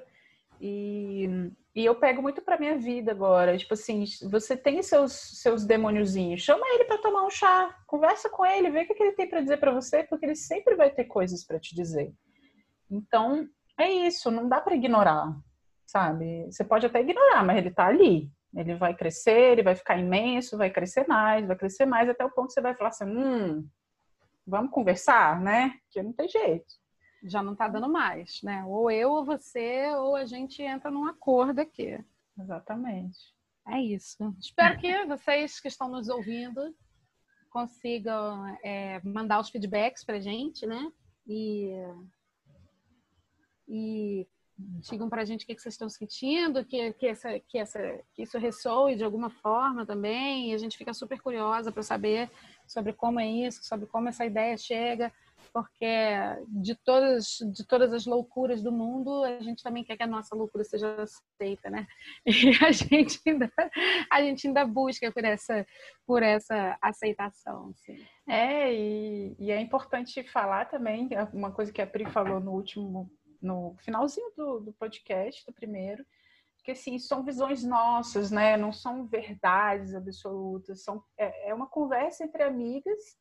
e, 0.59 1.51
e 1.75 1.85
eu 1.85 1.95
pego 1.95 2.21
muito 2.21 2.41
para 2.41 2.57
minha 2.59 2.77
vida 2.77 3.11
agora. 3.11 3.57
Tipo 3.57 3.73
assim, 3.73 4.03
você 4.29 4.57
tem 4.57 4.81
seus, 4.81 5.13
seus 5.41 5.65
demôniozinhos, 5.65 6.41
chama 6.41 6.67
ele 6.73 6.85
para 6.85 6.97
tomar 6.97 7.25
um 7.25 7.29
chá, 7.29 7.75
conversa 7.85 8.29
com 8.29 8.45
ele, 8.45 8.71
vê 8.71 8.81
o 8.81 8.87
que, 8.87 8.93
que 8.93 9.03
ele 9.03 9.15
tem 9.15 9.29
para 9.29 9.41
dizer 9.41 9.57
para 9.57 9.71
você, 9.71 10.03
porque 10.03 10.25
ele 10.25 10.35
sempre 10.35 10.75
vai 10.75 10.89
ter 10.89 11.05
coisas 11.05 11.45
para 11.45 11.59
te 11.59 11.75
dizer. 11.75 12.13
Então, 12.89 13.47
é 13.79 13.91
isso, 13.91 14.31
não 14.31 14.47
dá 14.47 14.59
para 14.61 14.75
ignorar, 14.75 15.35
sabe? 15.85 16.45
Você 16.45 16.63
pode 16.63 16.85
até 16.85 17.01
ignorar, 17.01 17.43
mas 17.45 17.57
ele 17.57 17.71
tá 17.71 17.87
ali. 17.87 18.31
Ele 18.55 18.75
vai 18.75 18.95
crescer, 18.95 19.51
ele 19.51 19.61
vai 19.63 19.75
ficar 19.75 19.97
imenso, 19.97 20.57
vai 20.57 20.69
crescer 20.69 21.05
mais, 21.07 21.45
vai 21.45 21.55
crescer 21.55 21.85
mais, 21.85 22.09
até 22.09 22.25
o 22.25 22.31
ponto 22.31 22.47
que 22.47 22.53
você 22.53 22.61
vai 22.61 22.73
falar 22.73 22.89
assim: 22.89 23.05
hum, 23.05 23.67
vamos 24.47 24.71
conversar, 24.71 25.39
né? 25.41 25.75
Que 25.91 26.01
não 26.01 26.13
tem 26.13 26.27
jeito 26.29 26.65
já 27.23 27.41
não 27.41 27.53
está 27.53 27.67
dando 27.67 27.89
mais, 27.89 28.41
né? 28.43 28.63
Ou 28.65 28.91
eu 28.91 29.11
ou 29.11 29.25
você, 29.25 29.87
ou 29.95 30.15
a 30.15 30.25
gente 30.25 30.61
entra 30.61 30.91
num 30.91 31.05
acordo 31.05 31.59
aqui. 31.59 32.03
Exatamente. 32.39 33.17
É 33.67 33.81
isso. 33.81 34.33
Espero 34.39 34.79
que 34.79 35.05
vocês 35.05 35.59
que 35.59 35.67
estão 35.67 35.89
nos 35.89 36.07
ouvindo 36.07 36.73
consigam 37.49 38.45
é, 38.63 39.01
mandar 39.03 39.39
os 39.39 39.49
feedbacks 39.49 40.03
para 40.03 40.17
a 40.17 40.19
gente, 40.19 40.65
né? 40.65 40.91
E, 41.27 41.71
e 43.67 44.27
digam 44.57 45.09
para 45.09 45.21
a 45.21 45.25
gente 45.25 45.43
o 45.43 45.47
que, 45.47 45.57
vocês 45.57 45.73
estão 45.73 45.89
sentindo, 45.89 46.63
que, 46.63 46.93
que, 46.93 47.07
essa, 47.07 47.39
que, 47.39 47.57
essa, 47.57 47.79
que 48.13 48.23
isso 48.23 48.37
ressoe 48.37 48.95
de 48.95 49.03
alguma 49.03 49.29
forma 49.29 49.85
também. 49.85 50.51
E 50.51 50.53
a 50.53 50.57
gente 50.57 50.77
fica 50.77 50.93
super 50.93 51.19
curiosa 51.19 51.71
para 51.71 51.83
saber 51.83 52.29
sobre 52.65 52.93
como 52.93 53.19
é 53.19 53.27
isso, 53.27 53.63
sobre 53.63 53.85
como 53.87 54.07
essa 54.07 54.25
ideia 54.25 54.57
chega 54.57 55.11
porque 55.51 55.85
de 56.47 56.75
todas, 56.75 57.37
de 57.53 57.65
todas 57.65 57.93
as 57.93 58.05
loucuras 58.05 58.61
do 58.61 58.71
mundo, 58.71 59.23
a 59.23 59.39
gente 59.39 59.63
também 59.63 59.83
quer 59.83 59.97
que 59.97 60.03
a 60.03 60.07
nossa 60.07 60.35
loucura 60.35 60.63
seja 60.63 60.95
aceita, 61.01 61.69
né? 61.69 61.87
E 62.25 62.51
a 62.63 62.71
gente 62.71 63.19
ainda, 63.25 63.51
a 64.11 64.21
gente 64.21 64.47
ainda 64.47 64.65
busca 64.65 65.11
por 65.11 65.23
essa, 65.23 65.65
por 66.05 66.23
essa 66.23 66.77
aceitação. 66.81 67.71
Assim. 67.71 68.05
É, 68.27 68.73
e, 68.73 69.35
e 69.39 69.51
é 69.51 69.59
importante 69.59 70.23
falar 70.23 70.65
também, 70.65 71.09
uma 71.33 71.51
coisa 71.51 71.71
que 71.71 71.81
a 71.81 71.87
Pri 71.87 72.05
falou 72.05 72.39
no 72.39 72.51
último, 72.51 73.09
no 73.41 73.75
finalzinho 73.79 74.31
do, 74.35 74.59
do 74.59 74.73
podcast, 74.73 75.45
do 75.45 75.53
primeiro, 75.53 76.05
que 76.63 76.71
assim, 76.71 76.99
são 76.99 77.23
visões 77.23 77.63
nossas, 77.63 78.29
né? 78.29 78.57
Não 78.57 78.73
são 78.73 79.05
verdades 79.05 79.95
absolutas, 79.95 80.83
são, 80.83 81.01
é, 81.17 81.49
é 81.49 81.53
uma 81.53 81.67
conversa 81.67 82.25
entre 82.25 82.43
amigas 82.43 83.17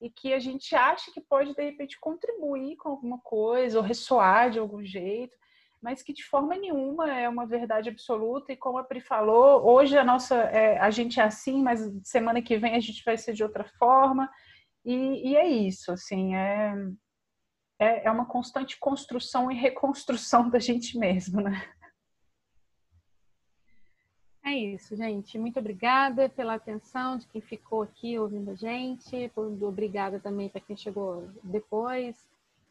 e 0.00 0.10
que 0.10 0.32
a 0.32 0.38
gente 0.38 0.74
acha 0.74 1.10
que 1.12 1.20
pode, 1.20 1.54
de 1.54 1.62
repente, 1.62 1.98
contribuir 1.98 2.76
com 2.76 2.90
alguma 2.90 3.18
coisa 3.18 3.78
ou 3.78 3.84
ressoar 3.84 4.50
de 4.50 4.58
algum 4.58 4.84
jeito. 4.84 5.36
mas 5.82 6.02
que 6.02 6.12
de 6.12 6.24
forma 6.24 6.56
nenhuma 6.56 7.12
é 7.12 7.28
uma 7.28 7.46
verdade 7.46 7.88
absoluta. 7.88 8.52
E 8.52 8.56
como 8.56 8.78
a 8.78 8.84
Pri 8.84 9.00
falou, 9.00 9.64
hoje 9.64 9.96
a 9.96 10.04
nossa 10.04 10.34
é, 10.34 10.78
a 10.78 10.90
gente 10.90 11.20
é 11.20 11.22
assim, 11.22 11.62
mas 11.62 11.80
semana 12.02 12.42
que 12.42 12.56
vem 12.58 12.74
a 12.74 12.80
gente 12.80 13.04
vai 13.04 13.16
ser 13.16 13.34
de 13.34 13.42
outra 13.44 13.64
forma. 13.78 14.28
E, 14.84 15.30
e 15.30 15.36
é 15.36 15.46
isso, 15.46 15.92
assim, 15.92 16.34
é, 16.34 16.74
é, 17.78 18.06
é 18.06 18.10
uma 18.10 18.26
constante 18.26 18.78
construção 18.78 19.50
e 19.50 19.54
reconstrução 19.54 20.48
da 20.50 20.58
gente 20.58 20.98
mesmo, 20.98 21.40
né? 21.40 21.62
É 24.46 24.54
isso, 24.54 24.94
gente. 24.94 25.36
Muito 25.40 25.58
obrigada 25.58 26.28
pela 26.28 26.54
atenção 26.54 27.18
de 27.18 27.26
quem 27.26 27.40
ficou 27.40 27.82
aqui 27.82 28.16
ouvindo 28.16 28.52
a 28.52 28.54
gente. 28.54 29.28
Obrigada 29.34 30.20
também 30.20 30.48
para 30.48 30.60
quem 30.60 30.76
chegou 30.76 31.28
depois. 31.42 32.16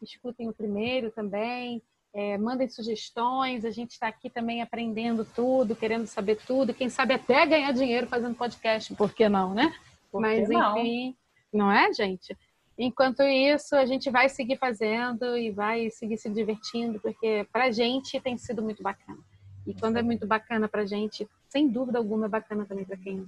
Escutem 0.00 0.48
o 0.48 0.54
primeiro 0.54 1.10
também. 1.10 1.82
É, 2.14 2.38
mandem 2.38 2.66
sugestões. 2.66 3.62
A 3.62 3.70
gente 3.70 3.90
está 3.90 4.08
aqui 4.08 4.30
também 4.30 4.62
aprendendo 4.62 5.22
tudo, 5.22 5.76
querendo 5.76 6.06
saber 6.06 6.36
tudo. 6.46 6.72
Quem 6.72 6.88
sabe 6.88 7.12
até 7.12 7.44
ganhar 7.44 7.72
dinheiro 7.72 8.06
fazendo 8.06 8.34
podcast, 8.34 8.94
por 8.94 9.12
que 9.12 9.28
não, 9.28 9.52
né? 9.52 9.70
Por 10.10 10.22
Mas 10.22 10.48
enfim, 10.48 11.14
não? 11.52 11.66
não 11.66 11.70
é, 11.70 11.92
gente? 11.92 12.34
Enquanto 12.78 13.22
isso, 13.22 13.76
a 13.76 13.84
gente 13.84 14.08
vai 14.08 14.30
seguir 14.30 14.56
fazendo 14.56 15.36
e 15.36 15.50
vai 15.50 15.90
seguir 15.90 16.16
se 16.16 16.30
divertindo, 16.30 16.98
porque 17.00 17.46
para 17.52 17.64
a 17.64 17.70
gente 17.70 18.18
tem 18.18 18.38
sido 18.38 18.62
muito 18.62 18.82
bacana. 18.82 19.18
E 19.66 19.74
quando 19.74 19.96
é 19.96 20.02
muito 20.02 20.26
bacana 20.26 20.68
para 20.68 20.82
a 20.82 20.86
gente, 20.86 21.28
sem 21.48 21.68
dúvida 21.68 21.98
alguma, 21.98 22.26
é 22.26 22.28
bacana 22.28 22.64
também 22.64 22.84
para 22.84 22.96
quem, 22.96 23.26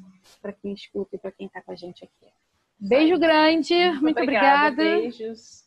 quem 0.62 0.72
escuta 0.72 1.16
e 1.16 1.18
para 1.18 1.32
quem 1.32 1.46
está 1.46 1.60
com 1.60 1.72
a 1.72 1.74
gente 1.74 2.04
aqui. 2.04 2.32
Beijo 2.78 3.18
grande, 3.18 3.74
muito, 3.74 4.02
muito 4.02 4.20
obrigada. 4.20 4.76
Beijos. 4.76 5.64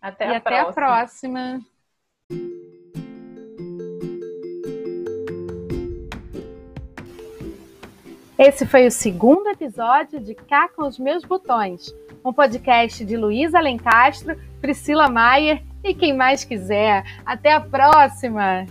Até 0.00 0.28
e 0.28 0.34
a 0.34 0.36
até 0.38 0.62
próxima. 0.62 0.70
a 0.70 0.72
próxima. 0.72 1.66
Esse 8.38 8.66
foi 8.66 8.86
o 8.86 8.90
segundo 8.90 9.48
episódio 9.48 10.20
de 10.20 10.34
Cá 10.34 10.68
com 10.68 10.86
os 10.86 10.98
Meus 10.98 11.24
Botões, 11.24 11.94
um 12.24 12.32
podcast 12.32 13.04
de 13.04 13.16
Luísa 13.16 13.58
Alencastro, 13.58 14.38
Priscila 14.60 15.08
Maier 15.08 15.62
e 15.82 15.94
quem 15.94 16.14
mais 16.14 16.44
quiser. 16.44 17.04
Até 17.24 17.52
a 17.52 17.60
próxima! 17.60 18.66